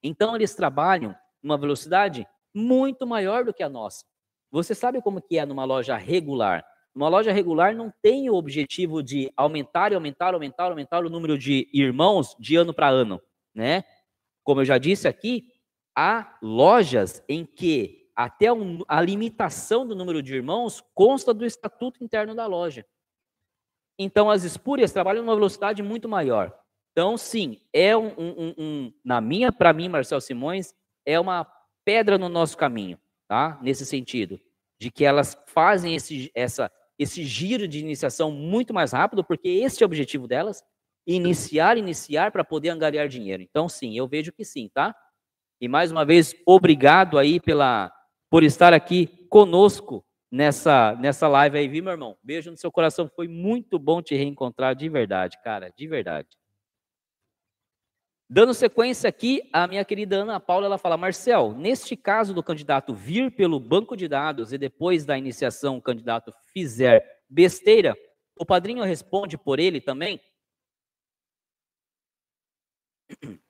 [0.02, 4.04] Então, eles trabalham numa velocidade muito maior do que a nossa.
[4.50, 6.64] Você sabe como que é numa loja regular?
[6.94, 11.38] Uma loja regular não tem o objetivo de aumentar e aumentar, aumentar, aumentar o número
[11.38, 13.20] de irmãos de ano para ano,
[13.54, 13.84] né?
[14.42, 15.52] Como eu já disse aqui,
[15.94, 18.46] há lojas em que até
[18.88, 22.86] a limitação do número de irmãos consta do estatuto interno da loja.
[23.98, 26.58] Então, as espúrias trabalham numa velocidade muito maior.
[26.92, 30.74] Então, sim, é um, um, um na minha, para mim, Marcel Simões,
[31.04, 31.46] é uma
[31.84, 32.98] pedra no nosso caminho,
[33.28, 33.58] tá?
[33.62, 34.40] Nesse sentido,
[34.80, 39.82] de que elas fazem esse, essa, esse giro de iniciação muito mais rápido, porque esse
[39.82, 40.64] é o objetivo delas,
[41.06, 43.42] iniciar, iniciar para poder angariar dinheiro.
[43.42, 44.94] Então, sim, eu vejo que sim, tá?
[45.60, 47.92] E mais uma vez, obrigado aí pela
[48.30, 52.16] por estar aqui conosco nessa nessa live aí, viu, meu irmão?
[52.22, 56.28] Beijo no seu coração, foi muito bom te reencontrar de verdade, cara, de verdade.
[58.28, 62.92] Dando sequência aqui, a minha querida Ana Paula, ela fala, Marcel, neste caso do candidato
[62.92, 67.96] vir pelo banco de dados e depois da iniciação o candidato fizer besteira,
[68.36, 70.20] o padrinho responde por ele também?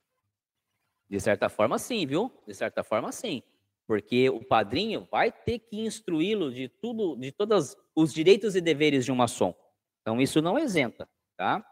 [1.08, 2.30] De certa forma, sim, viu?
[2.46, 3.42] De certa forma, sim.
[3.86, 9.04] Porque o padrinho vai ter que instruí-lo de tudo, de todos os direitos e deveres
[9.04, 9.54] de um maçom.
[10.02, 11.64] Então, isso não isenta, tá?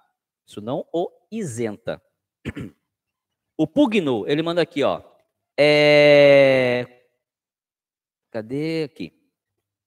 [0.47, 2.03] Isso não o isenta.
[3.57, 5.01] O Pugno, ele manda aqui, ó.
[5.57, 7.05] É...
[8.32, 9.12] Cadê aqui?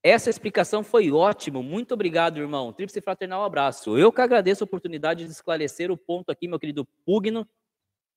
[0.01, 1.61] Essa explicação foi ótima.
[1.61, 2.71] Muito obrigado, irmão.
[2.71, 3.97] Tríplice fraternal abraço.
[3.97, 7.45] Eu que agradeço a oportunidade de esclarecer o ponto aqui, meu querido Pugno.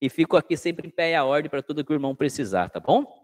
[0.01, 2.71] E fico aqui sempre em pé e a ordem para tudo que o irmão precisar,
[2.71, 3.20] tá bom?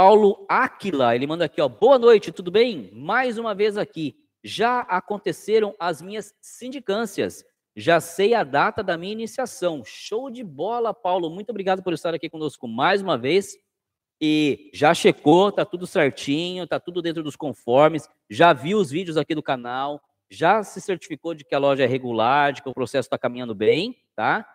[0.00, 1.68] Paulo Aquila, ele manda aqui, ó.
[1.68, 2.88] Boa noite, tudo bem?
[2.92, 4.14] Mais uma vez aqui.
[4.44, 7.44] Já aconteceram as minhas sindicâncias.
[7.74, 9.82] Já sei a data da minha iniciação.
[9.84, 11.28] Show de bola, Paulo.
[11.28, 13.56] Muito obrigado por estar aqui conosco mais uma vez.
[14.20, 18.08] E já checou, tá tudo certinho, tá tudo dentro dos conformes.
[18.30, 20.00] Já viu os vídeos aqui do canal.
[20.30, 23.52] Já se certificou de que a loja é regular, de que o processo está caminhando
[23.52, 24.48] bem, tá?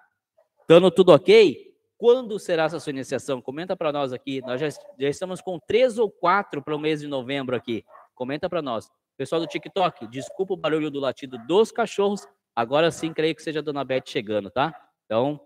[0.61, 1.72] Estando tudo ok?
[2.03, 3.41] Quando será essa sua iniciação?
[3.41, 4.41] Comenta para nós aqui.
[4.41, 7.85] Nós já, já, estamos com três ou quatro para o mês de novembro aqui.
[8.13, 8.91] Comenta para nós.
[9.15, 12.27] Pessoal do TikTok, desculpa o barulho do latido dos cachorros.
[12.53, 14.75] Agora sim, creio que seja a Dona Beth chegando, tá?
[15.05, 15.39] Então,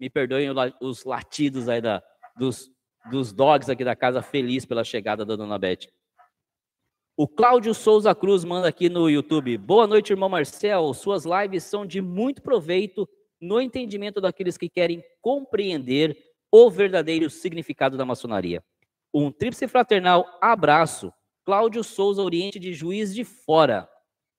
[0.00, 0.48] me perdoem
[0.80, 2.02] os latidos aí da,
[2.38, 2.70] dos,
[3.10, 5.90] dos dogs aqui da casa, feliz pela chegada da Dona Beth.
[7.14, 9.58] O Cláudio Souza Cruz manda aqui no YouTube.
[9.58, 10.94] Boa noite, irmão Marcel.
[10.94, 13.06] Suas lives são de muito proveito
[13.42, 16.16] no entendimento daqueles que querem compreender
[16.50, 18.62] o verdadeiro significado da maçonaria.
[19.12, 21.12] Um tríplice fraternal abraço.
[21.44, 23.88] Cláudio Souza, Oriente de Juiz de Fora.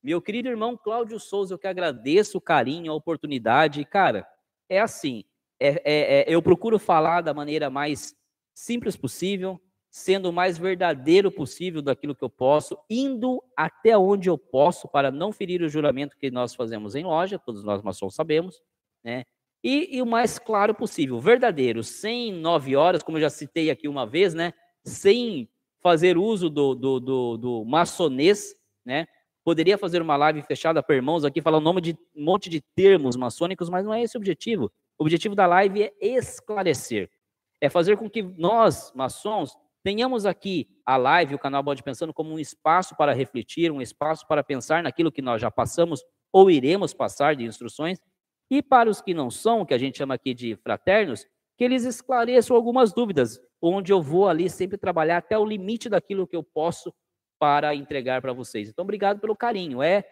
[0.02, 3.84] Meu querido irmão Cláudio Souza, eu que agradeço o carinho, a oportunidade.
[3.84, 4.26] Cara,
[4.70, 5.26] é assim,
[5.60, 8.16] é, é, é, eu procuro falar da maneira mais
[8.54, 9.62] simples possível,
[9.92, 15.12] sendo o mais verdadeiro possível daquilo que eu posso, indo até onde eu posso para
[15.12, 18.62] não ferir o juramento que nós fazemos em loja, todos nós maçons sabemos,
[19.04, 19.26] né?
[19.64, 23.88] E, e, o mais claro possível, verdadeiro, sem nove horas, como eu já citei aqui
[23.88, 24.54] uma vez, né?
[24.84, 25.50] Sem
[25.82, 28.56] fazer uso do, do, do, do maçonês,
[28.86, 29.08] né?
[29.44, 32.62] Poderia fazer uma live fechada para irmãos aqui, falar um nome de um monte de
[32.76, 34.72] termos maçônicos, mas não é esse o objetivo.
[34.98, 37.10] O objetivo da live é esclarecer.
[37.62, 42.34] É fazer com que nós, maçons, tenhamos aqui a live, o canal Bode Pensando, como
[42.34, 46.02] um espaço para refletir, um espaço para pensar naquilo que nós já passamos
[46.32, 48.00] ou iremos passar de instruções
[48.54, 51.26] e para os que não são, que a gente chama aqui de fraternos,
[51.58, 56.28] que eles esclareçam algumas dúvidas, onde eu vou ali sempre trabalhar até o limite daquilo
[56.28, 56.94] que eu posso
[57.40, 58.70] para entregar para vocês.
[58.70, 59.82] Então, obrigado pelo carinho.
[59.82, 60.04] É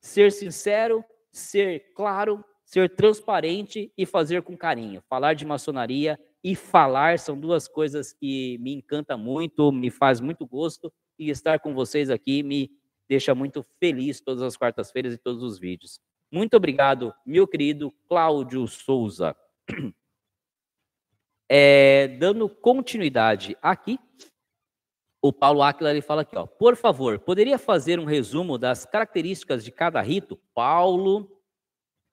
[0.00, 5.00] ser sincero, ser claro, ser transparente e fazer com carinho.
[5.08, 10.44] Falar de maçonaria e falar são duas coisas que me encanta muito, me faz muito
[10.44, 12.72] gosto e estar com vocês aqui me
[13.08, 16.00] deixa muito feliz todas as quartas-feiras e todos os vídeos.
[16.30, 19.36] Muito obrigado, meu querido Cláudio Souza.
[21.50, 23.98] É, dando continuidade aqui,
[25.22, 29.64] o Paulo Aquila ele fala aqui, ó, por favor, poderia fazer um resumo das características
[29.64, 30.36] de cada rito?
[30.54, 31.42] Paulo,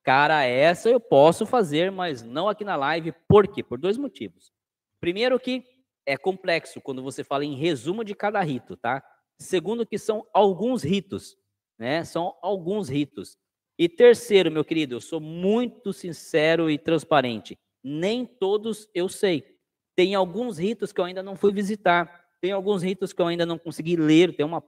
[0.04, 3.14] cara, essa eu posso fazer, mas não aqui na live.
[3.28, 3.62] Por quê?
[3.62, 4.54] Por dois motivos.
[5.02, 5.66] Primeiro que
[6.06, 9.04] é complexo quando você fala em resumo de cada rito, tá?
[9.38, 11.38] Segundo que são alguns ritos,
[11.78, 12.06] né?
[12.06, 13.38] São alguns ritos.
[13.78, 17.58] E terceiro, meu querido, eu sou muito sincero e transparente.
[17.84, 19.44] Nem todos eu sei.
[19.96, 22.26] Tem alguns ritos que eu ainda não fui visitar.
[22.42, 24.36] Tem alguns ritos que eu ainda não consegui ler.
[24.36, 24.64] Tem uma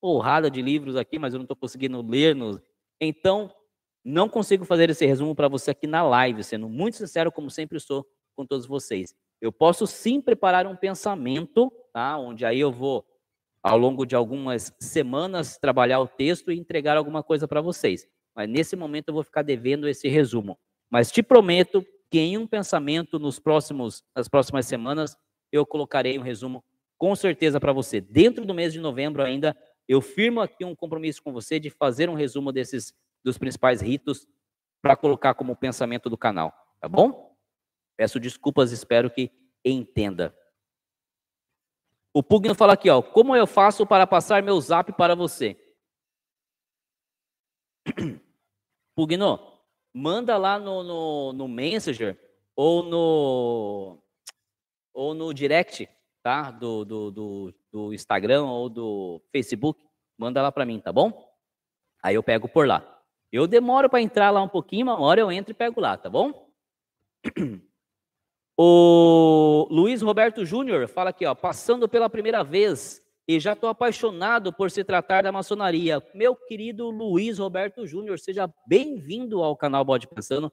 [0.00, 2.36] porrada de livros aqui, mas eu não estou conseguindo ler.
[3.00, 3.52] Então,
[4.04, 7.80] não consigo fazer esse resumo para você aqui na live, sendo muito sincero, como sempre
[7.80, 8.06] sou
[8.36, 9.14] com todos vocês.
[9.40, 12.16] Eu posso sim preparar um pensamento, tá?
[12.16, 13.04] Onde aí eu vou,
[13.62, 18.06] ao longo de algumas semanas, trabalhar o texto e entregar alguma coisa para vocês.
[18.36, 20.58] Mas nesse momento eu vou ficar devendo esse resumo.
[20.90, 25.16] Mas te prometo que em um pensamento nos próximos, nas próximas semanas,
[25.50, 26.62] eu colocarei um resumo
[26.98, 27.98] com certeza para você.
[28.00, 29.56] Dentro do mês de novembro ainda,
[29.88, 32.92] eu firmo aqui um compromisso com você de fazer um resumo desses
[33.24, 34.26] dos principais ritos
[34.82, 37.34] para colocar como pensamento do canal, tá bom?
[37.96, 39.32] Peço desculpas, espero que
[39.64, 40.36] entenda.
[42.14, 45.56] O Pugno fala aqui, ó, como eu faço para passar meu zap para você?
[48.96, 49.38] Pugno,
[49.94, 52.18] manda lá no, no, no Messenger
[52.56, 54.02] ou no,
[54.94, 55.86] ou no direct,
[56.22, 56.50] tá?
[56.50, 59.78] Do, do, do, do Instagram ou do Facebook.
[60.18, 61.30] Manda lá para mim, tá bom?
[62.02, 63.02] Aí eu pego por lá.
[63.30, 66.08] Eu demoro para entrar lá um pouquinho, uma hora eu entro e pego lá, tá
[66.08, 66.50] bom?
[68.58, 74.52] O Luiz Roberto Júnior fala aqui, ó, passando pela primeira vez e já estou apaixonado
[74.52, 76.02] por se tratar da maçonaria.
[76.14, 80.52] Meu querido Luiz Roberto Júnior, seja bem-vindo ao canal Bode Pensando.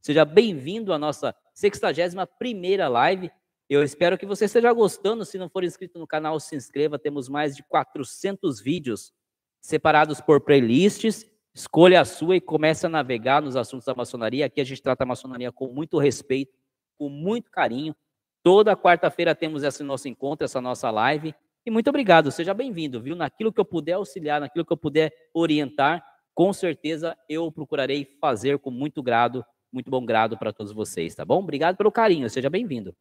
[0.00, 3.30] Seja bem-vindo à nossa 61 primeira live.
[3.68, 5.24] Eu espero que você esteja gostando.
[5.24, 6.98] Se não for inscrito no canal, se inscreva.
[6.98, 9.12] Temos mais de 400 vídeos
[9.60, 11.26] separados por playlists.
[11.54, 14.46] Escolha a sua e comece a navegar nos assuntos da maçonaria.
[14.46, 16.56] Aqui a gente trata a maçonaria com muito respeito,
[16.96, 17.94] com muito carinho.
[18.42, 21.34] Toda quarta-feira temos esse nosso encontro, essa nossa live.
[21.64, 23.14] E muito obrigado, seja bem-vindo, viu?
[23.14, 28.58] Naquilo que eu puder auxiliar, naquilo que eu puder orientar, com certeza eu procurarei fazer
[28.58, 31.38] com muito grado, muito bom grado para todos vocês, tá bom?
[31.38, 32.96] Obrigado pelo carinho, seja bem-vindo.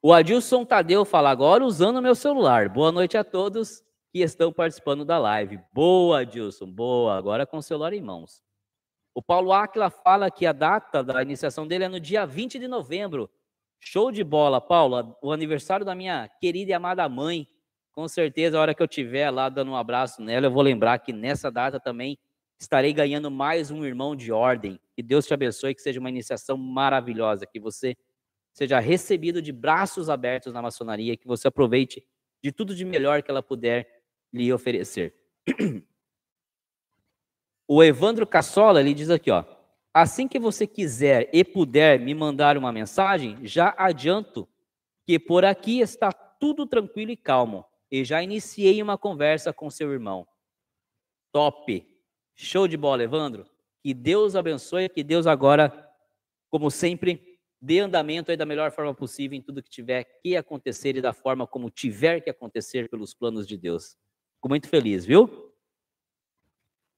[0.00, 2.68] O Adilson Tadeu fala agora usando meu celular.
[2.68, 3.82] Boa noite a todos
[4.12, 5.58] que estão participando da live.
[5.72, 7.16] Boa, Adilson, boa.
[7.16, 8.42] Agora com o celular em mãos.
[9.14, 12.68] O Paulo Aquila fala que a data da iniciação dele é no dia 20 de
[12.68, 13.30] novembro.
[13.80, 15.16] Show de bola, Paulo.
[15.22, 17.48] O aniversário da minha querida e amada mãe.
[17.92, 20.98] Com certeza, a hora que eu estiver lá dando um abraço nela, eu vou lembrar
[20.98, 22.18] que nessa data também
[22.58, 24.80] estarei ganhando mais um irmão de ordem.
[24.96, 27.96] Que Deus te abençoe, que seja uma iniciação maravilhosa, que você
[28.52, 32.04] seja recebido de braços abertos na maçonaria, que você aproveite
[32.42, 34.02] de tudo de melhor que ela puder
[34.32, 35.14] lhe oferecer.
[37.66, 39.42] O Evandro Cassola, ele diz aqui, ó,
[39.94, 44.48] assim que você quiser e puder me mandar uma mensagem, já adianto
[45.06, 49.92] que por aqui está tudo tranquilo e calmo e já iniciei uma conversa com seu
[49.92, 50.26] irmão.
[51.32, 51.86] Top!
[52.34, 53.46] Show de bola, Evandro.
[53.80, 55.88] Que Deus abençoe, que Deus agora,
[56.50, 60.96] como sempre, dê andamento aí da melhor forma possível em tudo que tiver que acontecer
[60.96, 63.96] e da forma como tiver que acontecer pelos planos de Deus.
[64.36, 65.53] Fico muito feliz, viu?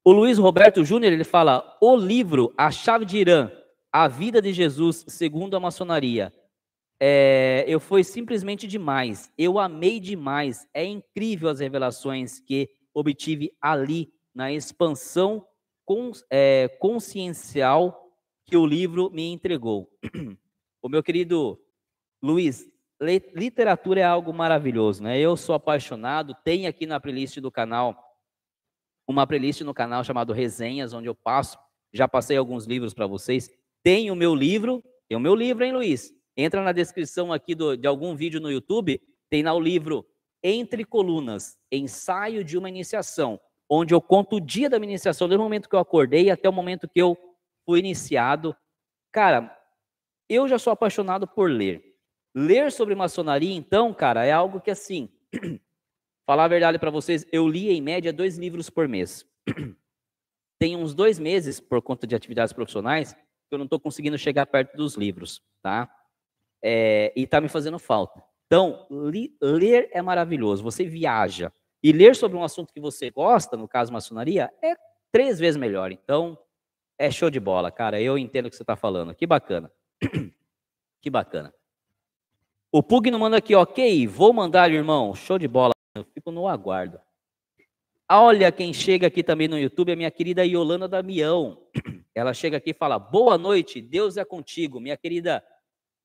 [0.07, 3.51] O Luiz Roberto Júnior, ele fala: "O livro A Chave de Irã,
[3.91, 6.33] a vida de Jesus segundo a maçonaria.
[7.01, 9.33] É, eu foi simplesmente demais.
[9.37, 10.65] Eu amei demais.
[10.73, 15.45] É incrível as revelações que obtive ali na expansão
[15.85, 18.09] cons, é, consciencial
[18.45, 19.91] que o livro me entregou.
[20.81, 21.59] o meu querido
[22.23, 22.65] Luiz,
[23.35, 25.19] literatura é algo maravilhoso, né?
[25.19, 28.06] Eu sou apaixonado, tem aqui na playlist do canal
[29.07, 31.59] uma playlist no canal chamado Resenhas, onde eu passo,
[31.93, 33.51] já passei alguns livros para vocês.
[33.83, 36.13] Tem o meu livro, tem o meu livro, hein, Luiz?
[36.37, 39.01] Entra na descrição aqui do, de algum vídeo no YouTube,
[39.31, 40.07] tem lá o livro
[40.43, 45.41] Entre Colunas, Ensaio de uma Iniciação, onde eu conto o dia da minha iniciação, desde
[45.41, 47.17] o momento que eu acordei até o momento que eu
[47.65, 48.55] fui iniciado.
[49.11, 49.57] Cara,
[50.29, 51.83] eu já sou apaixonado por ler.
[52.35, 55.09] Ler sobre maçonaria, então, cara, é algo que assim.
[56.27, 59.25] falar a verdade para vocês, eu li em média dois livros por mês.
[60.59, 64.47] Tem uns dois meses, por conta de atividades profissionais, que eu não estou conseguindo chegar
[64.47, 65.89] perto dos livros, tá?
[66.63, 68.23] É, e está me fazendo falta.
[68.47, 70.63] Então, li, ler é maravilhoso.
[70.63, 71.53] Você viaja.
[71.83, 74.75] E ler sobre um assunto que você gosta, no caso maçonaria, é
[75.13, 75.93] três vezes melhor.
[75.93, 76.39] Então,
[76.99, 78.01] é show de bola, cara.
[78.01, 79.15] Eu entendo o que você está falando.
[79.15, 79.71] Que bacana.
[81.01, 81.55] que bacana.
[82.73, 85.15] O Pugno manda aqui, ok, vou mandar, irmão.
[85.15, 85.76] Show de bola.
[85.97, 87.01] Eu fico no aguardo.
[88.11, 91.67] Olha quem chega aqui também no YouTube, a minha querida Yolanda Damião.
[92.15, 95.43] Ela chega aqui e fala: Boa noite, Deus é contigo, minha querida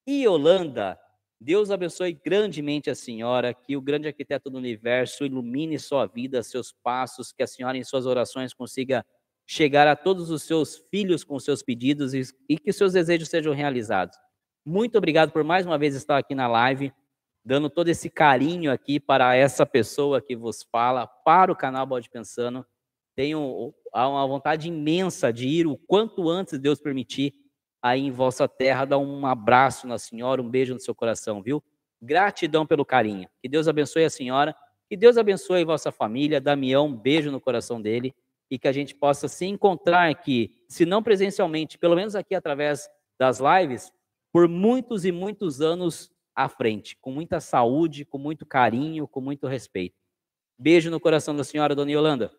[0.09, 0.97] Yolanda.
[1.41, 6.71] Deus abençoe grandemente a senhora, que o grande arquiteto do universo ilumine sua vida, seus
[6.71, 9.05] passos, que a senhora em suas orações consiga
[9.45, 13.53] chegar a todos os seus filhos com seus pedidos e, e que seus desejos sejam
[13.53, 14.15] realizados.
[14.65, 16.93] Muito obrigado por mais uma vez estar aqui na live.
[17.43, 22.09] Dando todo esse carinho aqui para essa pessoa que vos fala, para o canal Bode
[22.09, 22.65] Pensando.
[23.15, 27.33] Tenho uma vontade imensa de ir o quanto antes Deus permitir
[27.81, 31.63] aí em vossa terra, dar um abraço na senhora, um beijo no seu coração, viu?
[32.01, 33.27] Gratidão pelo carinho.
[33.41, 34.55] Que Deus abençoe a senhora,
[34.87, 36.39] que Deus abençoe a vossa família.
[36.39, 38.13] Damião, um beijo no coração dele
[38.49, 42.89] e que a gente possa se encontrar aqui, se não presencialmente, pelo menos aqui através
[43.17, 43.91] das lives,
[44.31, 49.47] por muitos e muitos anos à frente, com muita saúde, com muito carinho, com muito
[49.47, 49.95] respeito.
[50.57, 52.31] Beijo no coração da senhora, dona Yolanda.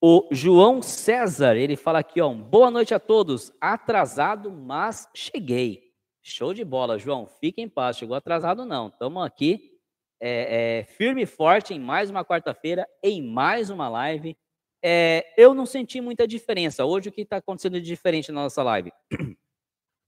[0.00, 3.52] O João César, ele fala aqui, ó, boa noite a todos.
[3.60, 5.94] Atrasado, mas cheguei.
[6.20, 7.26] Show de bola, João.
[7.26, 7.96] Fique em paz.
[7.96, 8.88] Chegou atrasado, não.
[8.88, 9.78] Estamos aqui
[10.20, 14.36] é, é, firme e forte em mais uma quarta-feira, em mais uma live.
[14.82, 16.84] É, eu não senti muita diferença.
[16.84, 18.92] Hoje, o que está acontecendo de diferente na nossa live?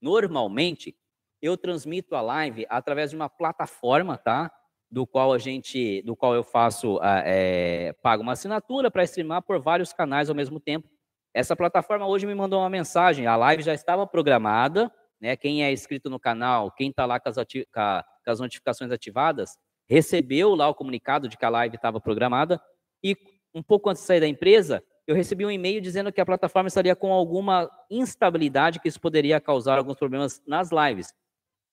[0.00, 0.96] Normalmente,
[1.40, 4.50] eu transmito a live através de uma plataforma, tá?
[4.90, 9.60] Do qual a gente, do qual eu faço, é, pago uma assinatura para streamar por
[9.60, 10.88] vários canais ao mesmo tempo.
[11.34, 13.26] Essa plataforma hoje me mandou uma mensagem.
[13.26, 14.90] A live já estava programada,
[15.20, 15.36] né?
[15.36, 19.58] Quem é inscrito no canal, quem está lá com as, com as notificações ativadas,
[19.88, 22.60] recebeu lá o comunicado de que a live estava programada
[23.02, 23.16] e
[23.54, 26.66] um pouco antes de sair da empresa, eu recebi um e-mail dizendo que a plataforma
[26.66, 31.14] estaria com alguma instabilidade que isso poderia causar alguns problemas nas lives.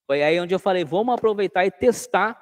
[0.06, 2.40] Foi aí onde eu falei, vamos aproveitar e testar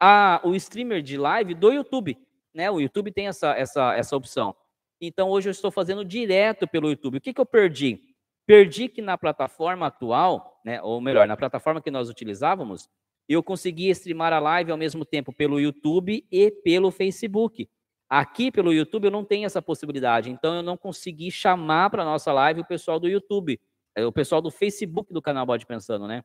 [0.00, 2.18] a, o streamer de live do YouTube.
[2.54, 2.70] Né?
[2.70, 4.54] O YouTube tem essa, essa, essa opção.
[5.00, 7.18] Então, hoje eu estou fazendo direto pelo YouTube.
[7.18, 8.00] O que, que eu perdi?
[8.46, 12.88] Perdi que na plataforma atual, né, ou melhor, na plataforma que nós utilizávamos,
[13.28, 17.68] eu consegui streamar a live ao mesmo tempo pelo YouTube e pelo Facebook.
[18.08, 22.32] Aqui pelo YouTube eu não tenho essa possibilidade, então eu não consegui chamar para nossa
[22.32, 23.58] live o pessoal do YouTube,
[23.96, 26.22] é, o pessoal do Facebook do canal Bode Pensando, né?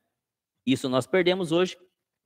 [0.67, 1.77] Isso nós perdemos hoje.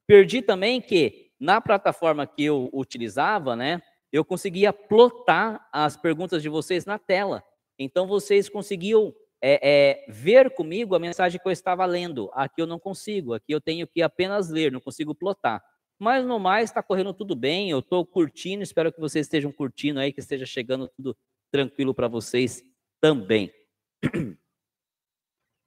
[0.08, 3.82] Perdi também que na plataforma que eu utilizava, né,
[4.12, 7.44] eu conseguia plotar as perguntas de vocês na tela.
[7.78, 12.32] Então vocês conseguiam é, é, ver comigo a mensagem que eu estava lendo.
[12.34, 15.64] Aqui eu não consigo, aqui eu tenho que apenas ler, não consigo plotar.
[16.00, 20.00] Mas no mais está correndo tudo bem, eu estou curtindo, espero que vocês estejam curtindo
[20.00, 21.16] aí, que esteja chegando tudo
[21.52, 22.64] tranquilo para vocês
[23.00, 23.54] também.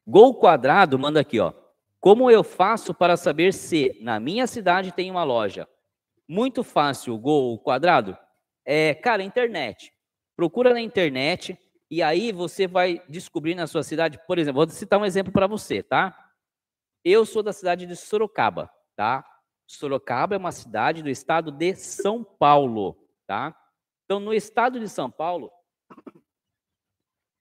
[0.07, 1.64] Gol quadrado manda aqui, ó.
[2.05, 5.67] Como eu faço para saber se na minha cidade tem uma loja?
[6.29, 8.15] Muito fácil, Gol quadrado.
[8.63, 9.91] É, cara, internet.
[10.37, 11.59] Procura na internet,
[11.91, 15.47] e aí você vai descobrir na sua cidade, por exemplo, vou citar um exemplo para
[15.47, 16.15] você, tá?
[17.03, 19.25] Eu sou da cidade de Sorocaba, tá?
[19.67, 23.57] Sorocaba é uma cidade do estado de São Paulo, tá?
[24.05, 25.51] Então, no estado de São Paulo,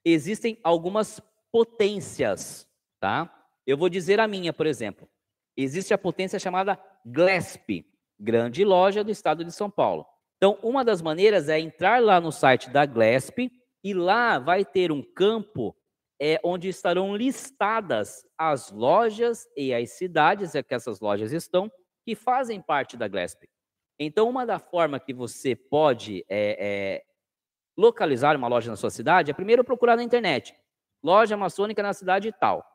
[0.05, 1.19] existem algumas
[1.51, 2.65] potências,
[2.97, 3.42] tá?
[3.65, 5.07] Eu vou dizer a minha, por exemplo.
[5.55, 7.85] Existe a potência chamada GLESP,
[8.19, 10.05] Grande Loja do Estado de São Paulo.
[10.37, 13.51] Então, uma das maneiras é entrar lá no site da GLESP
[13.83, 15.75] e lá vai ter um campo
[16.19, 21.71] é, onde estarão listadas as lojas e as cidades que essas lojas estão,
[22.05, 23.47] que fazem parte da GLESP.
[23.99, 27.03] Então, uma da forma que você pode é, é,
[27.77, 30.53] localizar uma loja na sua cidade é primeiro procurar na internet.
[31.03, 32.65] Loja maçônica na cidade tal.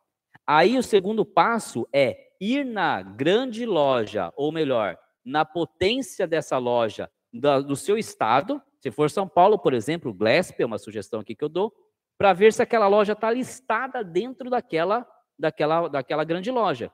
[0.50, 7.10] Aí o segundo passo é ir na grande loja, ou melhor, na potência dessa loja
[7.30, 11.44] do seu estado, se for São Paulo, por exemplo, Glesp é uma sugestão aqui que
[11.44, 11.70] eu dou,
[12.16, 15.06] para ver se aquela loja está listada dentro daquela,
[15.38, 16.90] daquela, daquela grande loja.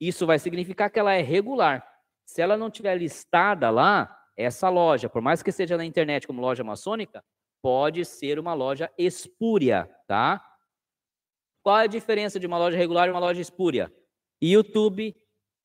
[0.00, 1.86] Isso vai significar que ela é regular.
[2.24, 6.40] Se ela não tiver listada lá, essa loja, por mais que seja na internet como
[6.40, 7.22] loja maçônica,
[7.62, 10.42] pode ser uma loja espúria, tá?
[11.66, 13.92] Qual é a diferença de uma loja regular e uma loja espúria?
[14.40, 15.16] YouTube,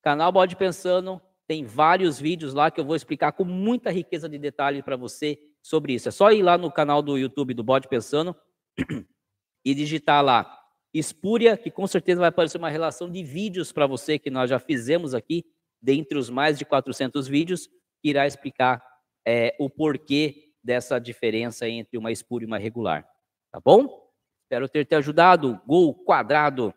[0.01, 4.39] canal Bode Pensando, tem vários vídeos lá que eu vou explicar com muita riqueza de
[4.39, 6.07] detalhes para você sobre isso.
[6.07, 8.35] É só ir lá no canal do YouTube do Bode Pensando
[9.63, 10.51] e digitar lá
[10.91, 14.57] Espúria, que com certeza vai aparecer uma relação de vídeos para você que nós já
[14.57, 15.45] fizemos aqui,
[15.79, 17.67] dentre os mais de 400 vídeos,
[18.01, 18.83] que irá explicar
[19.23, 23.07] é, o porquê dessa diferença entre uma espúria e uma regular.
[23.51, 24.10] Tá bom?
[24.51, 25.61] Espero ter te ajudado.
[25.65, 26.73] Gol quadrado.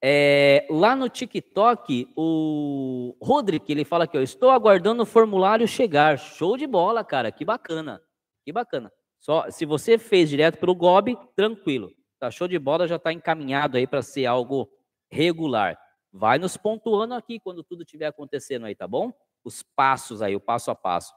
[0.00, 6.16] É, lá no TikTok, o Rodrigo, ele fala aqui, ó, estou aguardando o formulário chegar.
[6.20, 8.00] Show de bola, cara, que bacana.
[8.44, 8.92] Que bacana.
[9.18, 11.90] Só se você fez direto pelo GOB, tranquilo.
[12.20, 14.70] Tá show de bola, já está encaminhado aí para ser algo
[15.10, 15.76] regular.
[16.12, 19.12] Vai nos pontuando aqui quando tudo estiver acontecendo aí, tá bom?
[19.42, 21.12] Os passos aí, o passo a passo.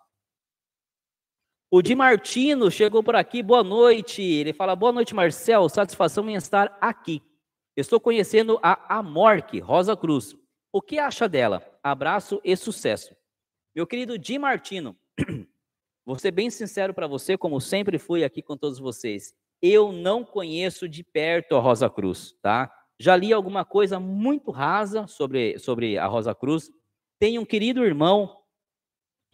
[1.76, 4.22] O Di Martino chegou por aqui, boa noite.
[4.22, 5.68] Ele fala: boa noite, Marcel.
[5.68, 7.22] Satisfação em estar aqui.
[7.76, 10.38] Estou conhecendo a Amorque Rosa Cruz,
[10.72, 11.62] O que acha dela?
[11.84, 13.14] Abraço e sucesso.
[13.76, 14.96] Meu querido Di Martino,
[16.06, 19.34] vou ser bem sincero para você, como sempre fui aqui com todos vocês.
[19.62, 22.72] Eu não conheço de perto a Rosa Cruz, tá?
[22.98, 26.72] Já li alguma coisa muito rasa sobre, sobre a Rosa Cruz.
[27.20, 28.45] Tem um querido irmão,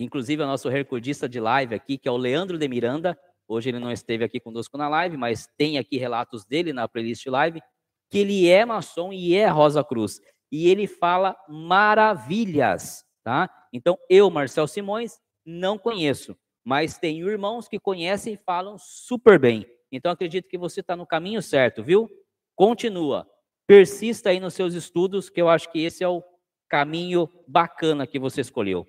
[0.03, 3.17] inclusive o nosso recordista de live aqui, que é o Leandro de Miranda.
[3.47, 7.25] Hoje ele não esteve aqui conosco na live, mas tem aqui relatos dele na playlist
[7.27, 7.61] live,
[8.09, 10.19] que ele é maçom e é Rosa Cruz.
[10.51, 13.49] E ele fala maravilhas, tá?
[13.71, 19.65] Então, eu, Marcel Simões, não conheço, mas tenho irmãos que conhecem e falam super bem.
[19.91, 22.09] Então, acredito que você está no caminho certo, viu?
[22.55, 23.27] Continua,
[23.65, 26.23] persista aí nos seus estudos, que eu acho que esse é o
[26.69, 28.87] caminho bacana que você escolheu.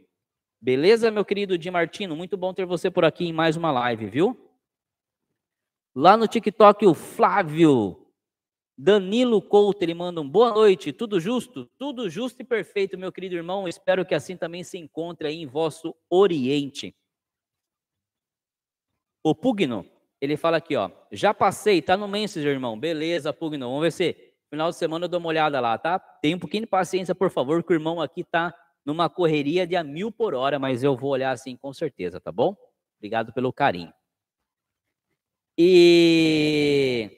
[0.63, 2.15] Beleza, meu querido Di Martino?
[2.15, 4.49] Muito bom ter você por aqui em mais uma live, viu?
[5.93, 8.07] Lá no TikTok, o Flávio
[8.79, 11.67] Danilo Couto, ele manda um boa noite, tudo justo?
[11.77, 13.67] Tudo justo e perfeito, meu querido irmão.
[13.67, 16.95] Espero que assim também se encontre aí em vosso Oriente.
[19.25, 19.85] O Pugno,
[20.21, 20.89] ele fala aqui, ó.
[21.11, 22.79] Já passei, tá no Messenger, irmão.
[22.79, 23.67] Beleza, Pugno.
[23.67, 25.99] Vamos ver se final de semana eu dou uma olhada lá, tá?
[25.99, 28.55] Tem um pouquinho de paciência, por favor, que o irmão aqui tá
[28.85, 32.33] numa correria de a mil por hora, mas eu vou olhar assim com certeza, tá
[32.33, 32.57] bom?
[32.99, 33.93] Obrigado pelo carinho.
[35.57, 37.11] E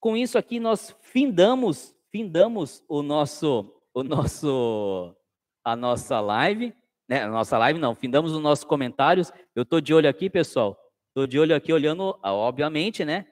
[0.00, 5.14] com isso aqui nós findamos, findamos o nosso, o nosso,
[5.64, 6.74] a nossa live,
[7.08, 7.22] né?
[7.22, 9.32] A nossa live não, findamos os nossos comentários.
[9.54, 10.76] Eu tô de olho aqui, pessoal.
[11.14, 13.26] Tô de olho aqui olhando, obviamente, né?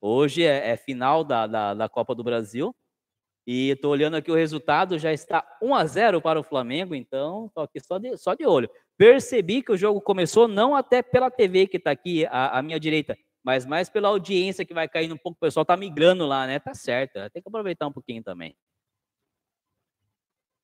[0.00, 2.74] Hoje é, é final da, da, da Copa do Brasil.
[3.52, 7.46] E estou olhando aqui o resultado, já está 1 a 0 para o Flamengo, então
[7.46, 8.70] estou aqui só de, só de olho.
[8.96, 12.78] Percebi que o jogo começou não até pela TV que está aqui à, à, minha
[12.78, 15.36] direita, mas mais pela audiência que vai caindo um pouco.
[15.36, 16.60] O pessoal está migrando lá, né?
[16.60, 18.54] Tá certo, tem que aproveitar um pouquinho também.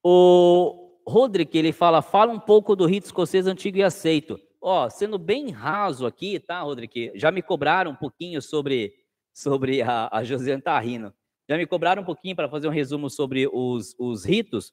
[0.01, 4.39] O Rodrigo, ele fala, fala um pouco do rito escocês antigo e aceito.
[4.63, 6.93] Ó, sendo bem raso aqui, tá, Rodrigo?
[7.17, 8.95] Já me cobraram um pouquinho sobre,
[9.35, 11.13] sobre a, a Josiane Tarrino.
[11.49, 14.73] Já me cobraram um pouquinho para fazer um resumo sobre os, os ritos,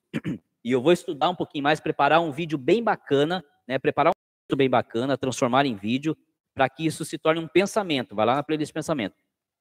[0.63, 3.77] e eu vou estudar um pouquinho mais, preparar um vídeo bem bacana, né?
[3.77, 6.17] Preparar um vídeo bem bacana, transformar em vídeo,
[6.53, 8.15] para que isso se torne um pensamento.
[8.15, 9.15] Vai lá na playlist pensamento.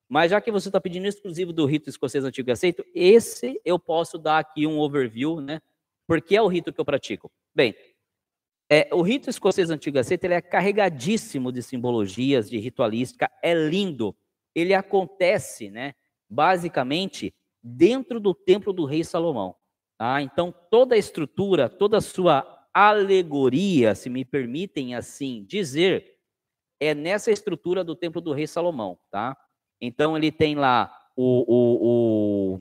[0.08, 3.78] Mas já que você está pedindo exclusivo do rito escocês antigo e aceito, esse eu
[3.78, 5.60] posso dar aqui um overview, né?
[6.06, 7.30] Porque é o rito que eu pratico.
[7.54, 7.74] Bem,
[8.70, 13.54] é, o rito escocês antigo e aceito ele é carregadíssimo de simbologias, de ritualística, é
[13.54, 14.16] lindo.
[14.54, 15.94] Ele acontece, né?
[16.32, 19.54] Basicamente dentro do templo do rei Salomão.
[19.98, 20.22] Tá?
[20.22, 26.16] Então, toda a estrutura, toda a sua alegoria, se me permitem assim dizer,
[26.80, 28.98] é nessa estrutura do templo do rei Salomão.
[29.10, 29.36] Tá?
[29.80, 32.56] Então, ele tem lá o, o,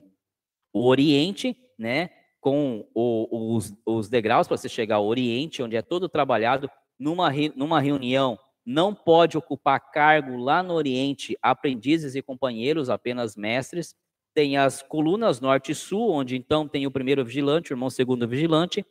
[0.74, 2.10] o, o Oriente, né?
[2.40, 7.30] com o, os, os degraus para você chegar ao Oriente, onde é todo trabalhado numa,
[7.56, 13.96] numa reunião não pode ocupar cargo lá no Oriente aprendizes e companheiros, apenas mestres.
[14.34, 18.26] Tem as colunas norte e sul, onde então tem o primeiro vigilante, o irmão segundo
[18.26, 18.86] vigilante.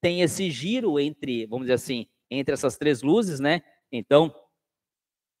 [0.00, 3.62] Tem esse giro entre, vamos dizer assim, entre essas três luzes, né?
[3.92, 4.34] Então,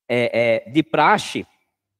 [0.08, 1.46] é, é, de praxe,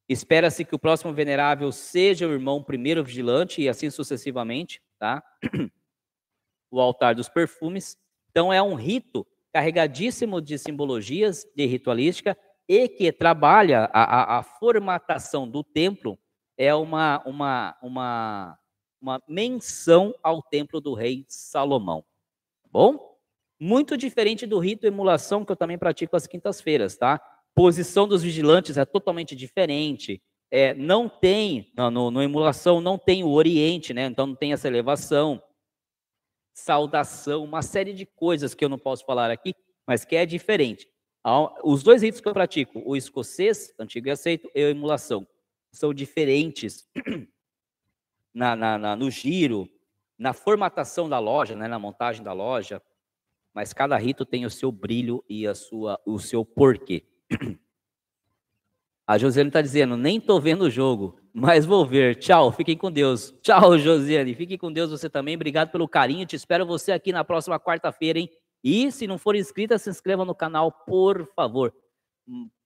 [0.09, 5.23] espera-se que o próximo venerável seja o irmão primeiro vigilante e assim sucessivamente, tá?
[6.73, 7.99] O altar dos perfumes.
[8.31, 12.37] Então, é um rito carregadíssimo de simbologias, de ritualística,
[12.69, 16.19] e que trabalha a, a, a formatação do templo,
[16.57, 18.59] é uma, uma, uma,
[19.01, 22.05] uma menção ao templo do rei Salomão.
[22.71, 23.19] Bom?
[23.59, 27.21] Muito diferente do rito emulação que eu também pratico às quintas-feiras, tá?
[27.55, 30.23] Posição dos vigilantes é totalmente diferente.
[30.51, 34.07] É, não tem, no, no emulação, não tem o Oriente, né?
[34.07, 35.43] Então não tem essa elevação
[36.61, 39.55] saudação, uma série de coisas que eu não posso falar aqui,
[39.87, 40.87] mas que é diferente.
[41.65, 45.27] Os dois ritos que eu pratico, o escocês, antigo e aceito, e a emulação,
[45.73, 46.89] são diferentes
[48.33, 49.69] na, na, na, no giro,
[50.19, 52.83] na formatação da loja, né, na montagem da loja,
[53.55, 57.05] mas cada rito tem o seu brilho e a sua, o seu porquê.
[59.07, 62.17] A Josiane está dizendo, nem estou vendo o jogo, mas vou ver.
[62.17, 63.35] Tchau, fiquem com Deus.
[63.43, 64.35] Tchau, Josiane.
[64.35, 65.37] Fiquem com Deus você também.
[65.37, 66.27] Obrigado pelo carinho.
[66.27, 68.31] Te espero você aqui na próxima quarta-feira, hein?
[68.63, 71.73] E se não for inscrita, se inscreva no canal, por favor.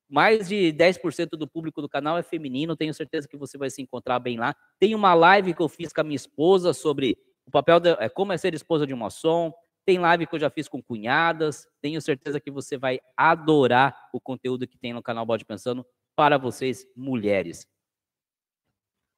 [0.09, 2.77] Mais de 10% do público do canal é feminino.
[2.77, 4.57] Tenho certeza que você vai se encontrar bem lá.
[4.79, 7.17] Tem uma live que eu fiz com a minha esposa sobre
[7.47, 9.53] o papel de é, como é ser esposa de uma som.
[9.87, 11.67] Tem live que eu já fiz com cunhadas.
[11.81, 15.85] Tenho certeza que você vai adorar o conteúdo que tem no canal Bode Pensando
[16.17, 17.67] para vocês, mulheres.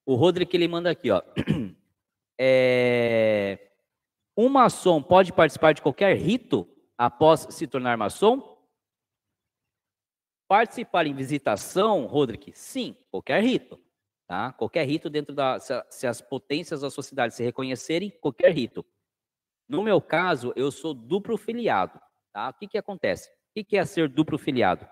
[0.06, 1.22] O Rodrigo ele manda aqui, ó.
[2.38, 3.70] É...
[4.36, 6.68] Um maçom pode participar de qualquer rito
[6.98, 8.62] após se tornar maçom?
[10.46, 12.52] Participar em visitação, Roderick?
[12.52, 13.80] Sim, qualquer rito.
[14.26, 14.52] Tá?
[14.52, 15.58] Qualquer rito dentro da.
[15.58, 18.84] Se, se as potências da sociedade se reconhecerem, qualquer rito.
[19.66, 21.98] No meu caso, eu sou duplo filiado.
[22.32, 22.50] Tá?
[22.50, 23.30] O que, que acontece?
[23.30, 24.86] O que, que é ser duplo filiado?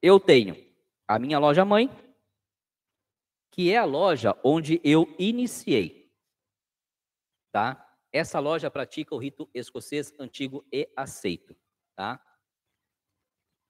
[0.00, 0.56] Eu tenho
[1.08, 1.90] a minha loja mãe,
[3.50, 6.10] que é a loja onde eu iniciei.
[7.52, 7.84] Tá?
[8.12, 11.56] Essa loja pratica o rito escocês antigo e aceito.
[11.96, 12.20] Tá?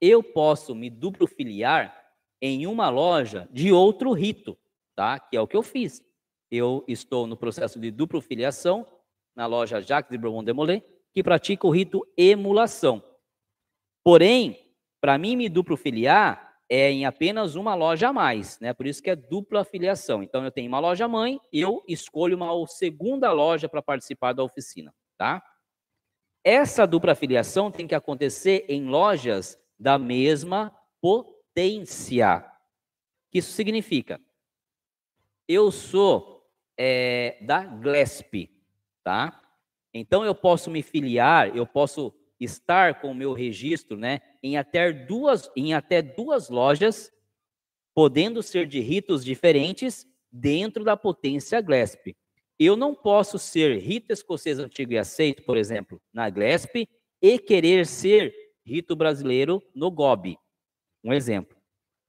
[0.01, 1.99] Eu posso me duplo filiar
[2.41, 4.57] em uma loja de outro rito,
[4.95, 5.19] tá?
[5.19, 6.03] Que é o que eu fiz.
[6.51, 8.87] Eu estou no processo de duplo filiação
[9.35, 10.83] na loja Jacques de Bourbon Demolé,
[11.13, 13.03] que pratica o rito emulação.
[14.05, 14.59] Porém,
[15.01, 18.75] para mim me duplo filiar é em apenas uma loja a mais, né?
[18.75, 20.23] Por isso que é dupla filiação.
[20.23, 24.95] Então eu tenho uma loja mãe eu escolho uma segunda loja para participar da oficina,
[25.17, 25.43] tá?
[26.45, 32.39] Essa dupla filiação tem que acontecer em lojas da mesma potência.
[32.39, 34.21] O que isso significa?
[35.47, 36.47] Eu sou
[36.77, 38.51] é, da GLESP,
[39.03, 39.41] tá?
[39.93, 44.93] Então eu posso me filiar, eu posso estar com o meu registro, né, em até
[44.93, 47.11] duas, em até duas lojas,
[47.95, 52.17] podendo ser de ritos diferentes dentro da potência GLESP.
[52.59, 56.89] Eu não posso ser rito escocês antigo e aceito, por exemplo, na GLESP,
[57.21, 58.35] e querer ser
[58.65, 60.37] rito brasileiro no GOB.
[61.03, 61.57] Um exemplo.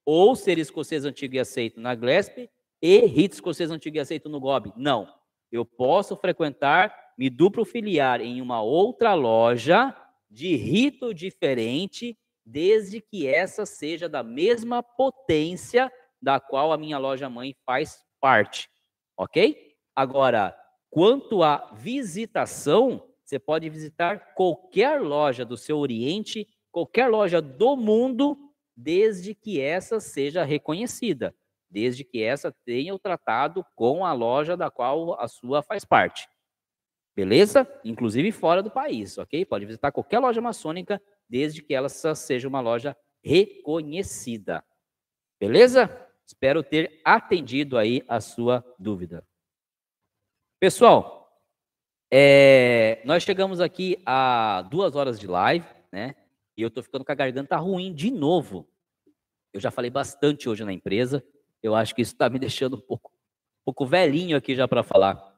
[0.06, 2.50] Ou ser escocês antigo e aceito na GLESP
[2.82, 4.74] e rito escocês antigo e aceito no GOB.
[4.76, 5.08] Não.
[5.52, 9.96] Eu posso frequentar, me duplo filiar em uma outra loja
[10.30, 15.92] de rito diferente, desde que essa seja da mesma potência
[16.22, 18.70] da qual a minha loja mãe faz parte,
[19.18, 19.76] ok?
[19.96, 20.56] Agora,
[20.90, 28.38] quanto à visitação, você pode visitar qualquer loja do seu Oriente, qualquer loja do mundo,
[28.76, 31.36] desde que essa seja reconhecida,
[31.70, 36.28] desde que essa tenha o tratado com a loja da qual a sua faz parte.
[37.20, 37.68] Beleza?
[37.84, 39.44] Inclusive fora do país, ok?
[39.44, 44.64] Pode visitar qualquer loja maçônica, desde que ela seja uma loja reconhecida.
[45.38, 45.90] Beleza?
[46.26, 49.28] Espero ter atendido aí a sua dúvida.
[50.62, 51.38] Pessoal,
[52.10, 56.16] é, nós chegamos aqui a duas horas de live, né?
[56.56, 58.66] E eu tô ficando com a garganta ruim de novo.
[59.52, 61.22] Eu já falei bastante hoje na empresa.
[61.62, 64.84] Eu acho que isso está me deixando um pouco, um pouco velhinho aqui já para
[64.84, 65.29] falar.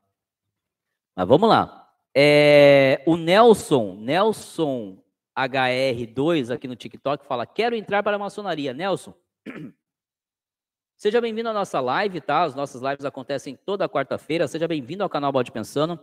[1.16, 1.90] Mas vamos lá.
[2.16, 5.02] É, o Nelson, Nelson
[5.38, 8.74] HR2 aqui no TikTok fala: Quero entrar para a maçonaria.
[8.74, 9.14] Nelson,
[10.98, 12.44] seja bem-vindo à nossa live, tá?
[12.44, 14.48] As nossas lives acontecem toda quarta-feira.
[14.48, 16.00] Seja bem-vindo ao canal Bode Pensando.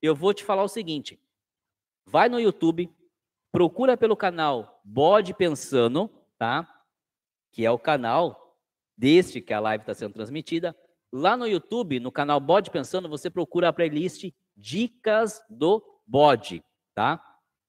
[0.00, 1.20] Eu vou te falar o seguinte:
[2.06, 2.90] vai no YouTube,
[3.52, 6.84] procura pelo canal Bode Pensando, tá?
[7.52, 8.56] Que é o canal
[8.96, 10.76] deste que a live está sendo transmitida.
[11.12, 14.30] Lá no YouTube, no canal Bode Pensando, você procura a playlist
[14.60, 16.62] Dicas do Bode,
[16.94, 17.20] tá?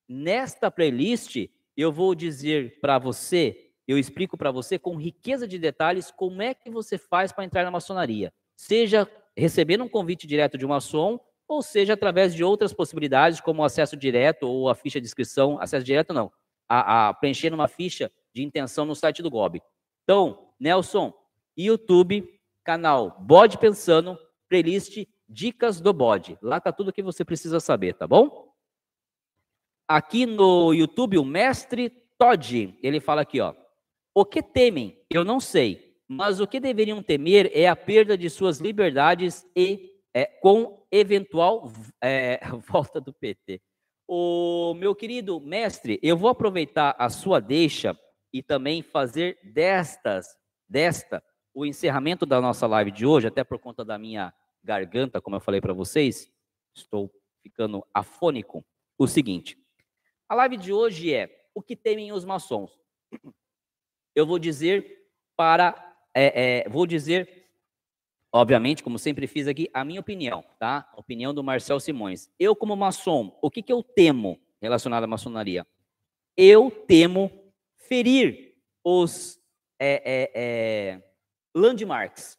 [0.06, 6.10] Nesta playlist, eu vou dizer para você, eu explico para você com riqueza de detalhes
[6.10, 8.32] como é que você faz para entrar na maçonaria.
[8.54, 13.64] Seja recebendo um convite direto de uma maçom, ou seja através de outras possibilidades, como
[13.64, 16.30] acesso direto ou a ficha de inscrição, acesso direto não,
[16.68, 19.62] a, a preencher uma ficha de intenção no site do GOB.
[20.04, 21.12] Então, Nelson,
[21.56, 22.28] YouTube,
[22.64, 26.38] canal Bode Pensando, playlist Dicas do Bode.
[26.42, 28.52] Lá tá tudo o que você precisa saber, tá bom?
[29.88, 33.54] Aqui no YouTube, o mestre Todd, ele fala aqui, ó.
[34.14, 35.02] O que temem?
[35.10, 39.90] Eu não sei, mas o que deveriam temer é a perda de suas liberdades e
[40.14, 41.72] é, com eventual
[42.02, 42.38] é,
[42.68, 43.60] volta do PT.
[44.06, 47.98] O meu querido mestre, eu vou aproveitar a sua deixa
[48.32, 50.26] e também fazer destas,
[50.68, 51.22] desta
[51.54, 54.32] o encerramento da nossa live de hoje, até por conta da minha
[54.62, 56.30] garganta, como eu falei para vocês,
[56.74, 57.12] estou
[57.42, 58.64] ficando afônico.
[58.98, 59.58] O seguinte:
[60.28, 62.78] a live de hoje é o que temem os maçons.
[64.14, 67.48] Eu vou dizer para, é, é, vou dizer,
[68.30, 70.86] obviamente, como sempre fiz aqui, a minha opinião, tá?
[70.92, 72.30] A opinião do Marcel Simões.
[72.38, 75.66] Eu como maçom, o que, que eu temo relacionado à maçonaria?
[76.36, 77.32] Eu temo
[77.78, 79.40] ferir os
[79.78, 81.02] é, é, é
[81.54, 82.38] landmarks,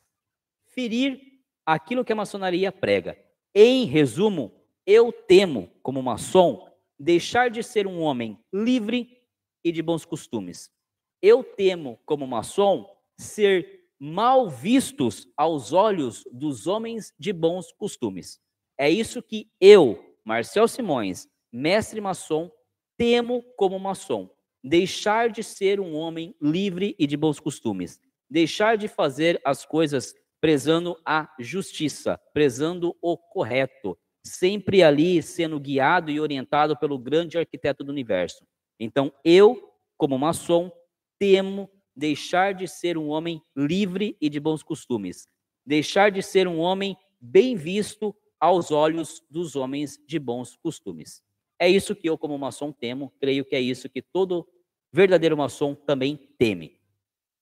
[0.68, 1.33] ferir
[1.66, 3.18] aquilo que a maçonaria prega.
[3.54, 4.52] Em resumo,
[4.86, 6.68] eu temo, como maçom,
[7.00, 9.22] deixar de ser um homem livre
[9.64, 10.70] e de bons costumes.
[11.22, 12.86] Eu temo, como maçom,
[13.18, 18.40] ser mal vistos aos olhos dos homens de bons costumes.
[18.78, 22.52] É isso que eu, Marcel Simões, mestre maçom,
[22.98, 24.30] temo como maçom.
[24.64, 28.00] Deixar de ser um homem livre e de bons costumes.
[28.30, 33.98] Deixar de fazer as coisas prezando a justiça, prezando o correto,
[34.28, 38.46] sempre ali sendo guiado e orientado pelo grande arquiteto do universo.
[38.78, 40.70] Então, eu, como maçom,
[41.18, 45.30] temo deixar de ser um homem livre e de bons costumes,
[45.66, 51.24] deixar de ser um homem bem visto aos olhos dos homens de bons costumes.
[51.58, 54.46] É isso que eu, como maçom, temo, creio que é isso que todo
[54.92, 56.82] verdadeiro maçom também teme.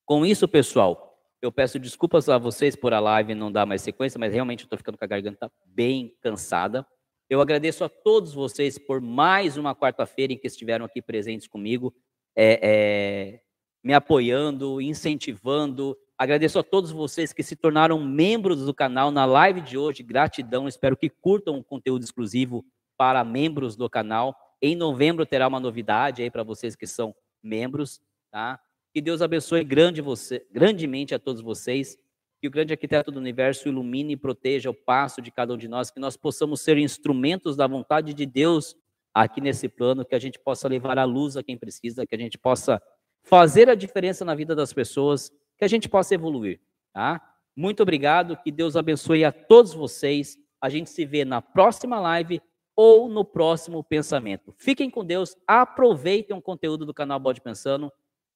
[0.06, 1.11] Com isso, pessoal,
[1.42, 4.66] eu peço desculpas a vocês por a live não dar mais sequência, mas realmente eu
[4.66, 6.86] estou ficando com a garganta bem cansada.
[7.28, 11.92] Eu agradeço a todos vocês por mais uma quarta-feira em que estiveram aqui presentes comigo,
[12.36, 13.40] é, é,
[13.82, 15.98] me apoiando, incentivando.
[16.16, 20.04] Agradeço a todos vocês que se tornaram membros do canal na live de hoje.
[20.04, 20.68] Gratidão.
[20.68, 22.64] Espero que curtam o conteúdo exclusivo
[22.96, 24.36] para membros do canal.
[24.60, 27.12] Em novembro terá uma novidade aí para vocês que são
[27.42, 28.00] membros,
[28.30, 28.60] tá?
[28.92, 31.96] Que Deus abençoe grande você, grandemente a todos vocês.
[32.40, 35.68] Que o grande arquiteto do universo ilumine e proteja o passo de cada um de
[35.68, 38.74] nós, que nós possamos ser instrumentos da vontade de Deus
[39.14, 42.18] aqui nesse plano, que a gente possa levar a luz a quem precisa, que a
[42.18, 42.82] gente possa
[43.22, 46.60] fazer a diferença na vida das pessoas, que a gente possa evoluir,
[46.92, 47.20] tá?
[47.54, 50.36] Muito obrigado, que Deus abençoe a todos vocês.
[50.60, 52.40] A gente se vê na próxima live
[52.74, 54.54] ou no próximo pensamento.
[54.56, 57.92] Fiquem com Deus, aproveitem o conteúdo do canal Bode Pensando.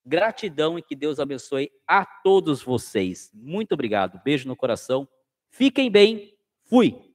[0.06, 3.30] Gratidão e que Deus abençoe a todos vocês.
[3.34, 4.20] Muito obrigado.
[4.24, 5.08] Beijo no coração.
[5.50, 6.32] Fiquem bem.
[6.64, 7.05] Fui.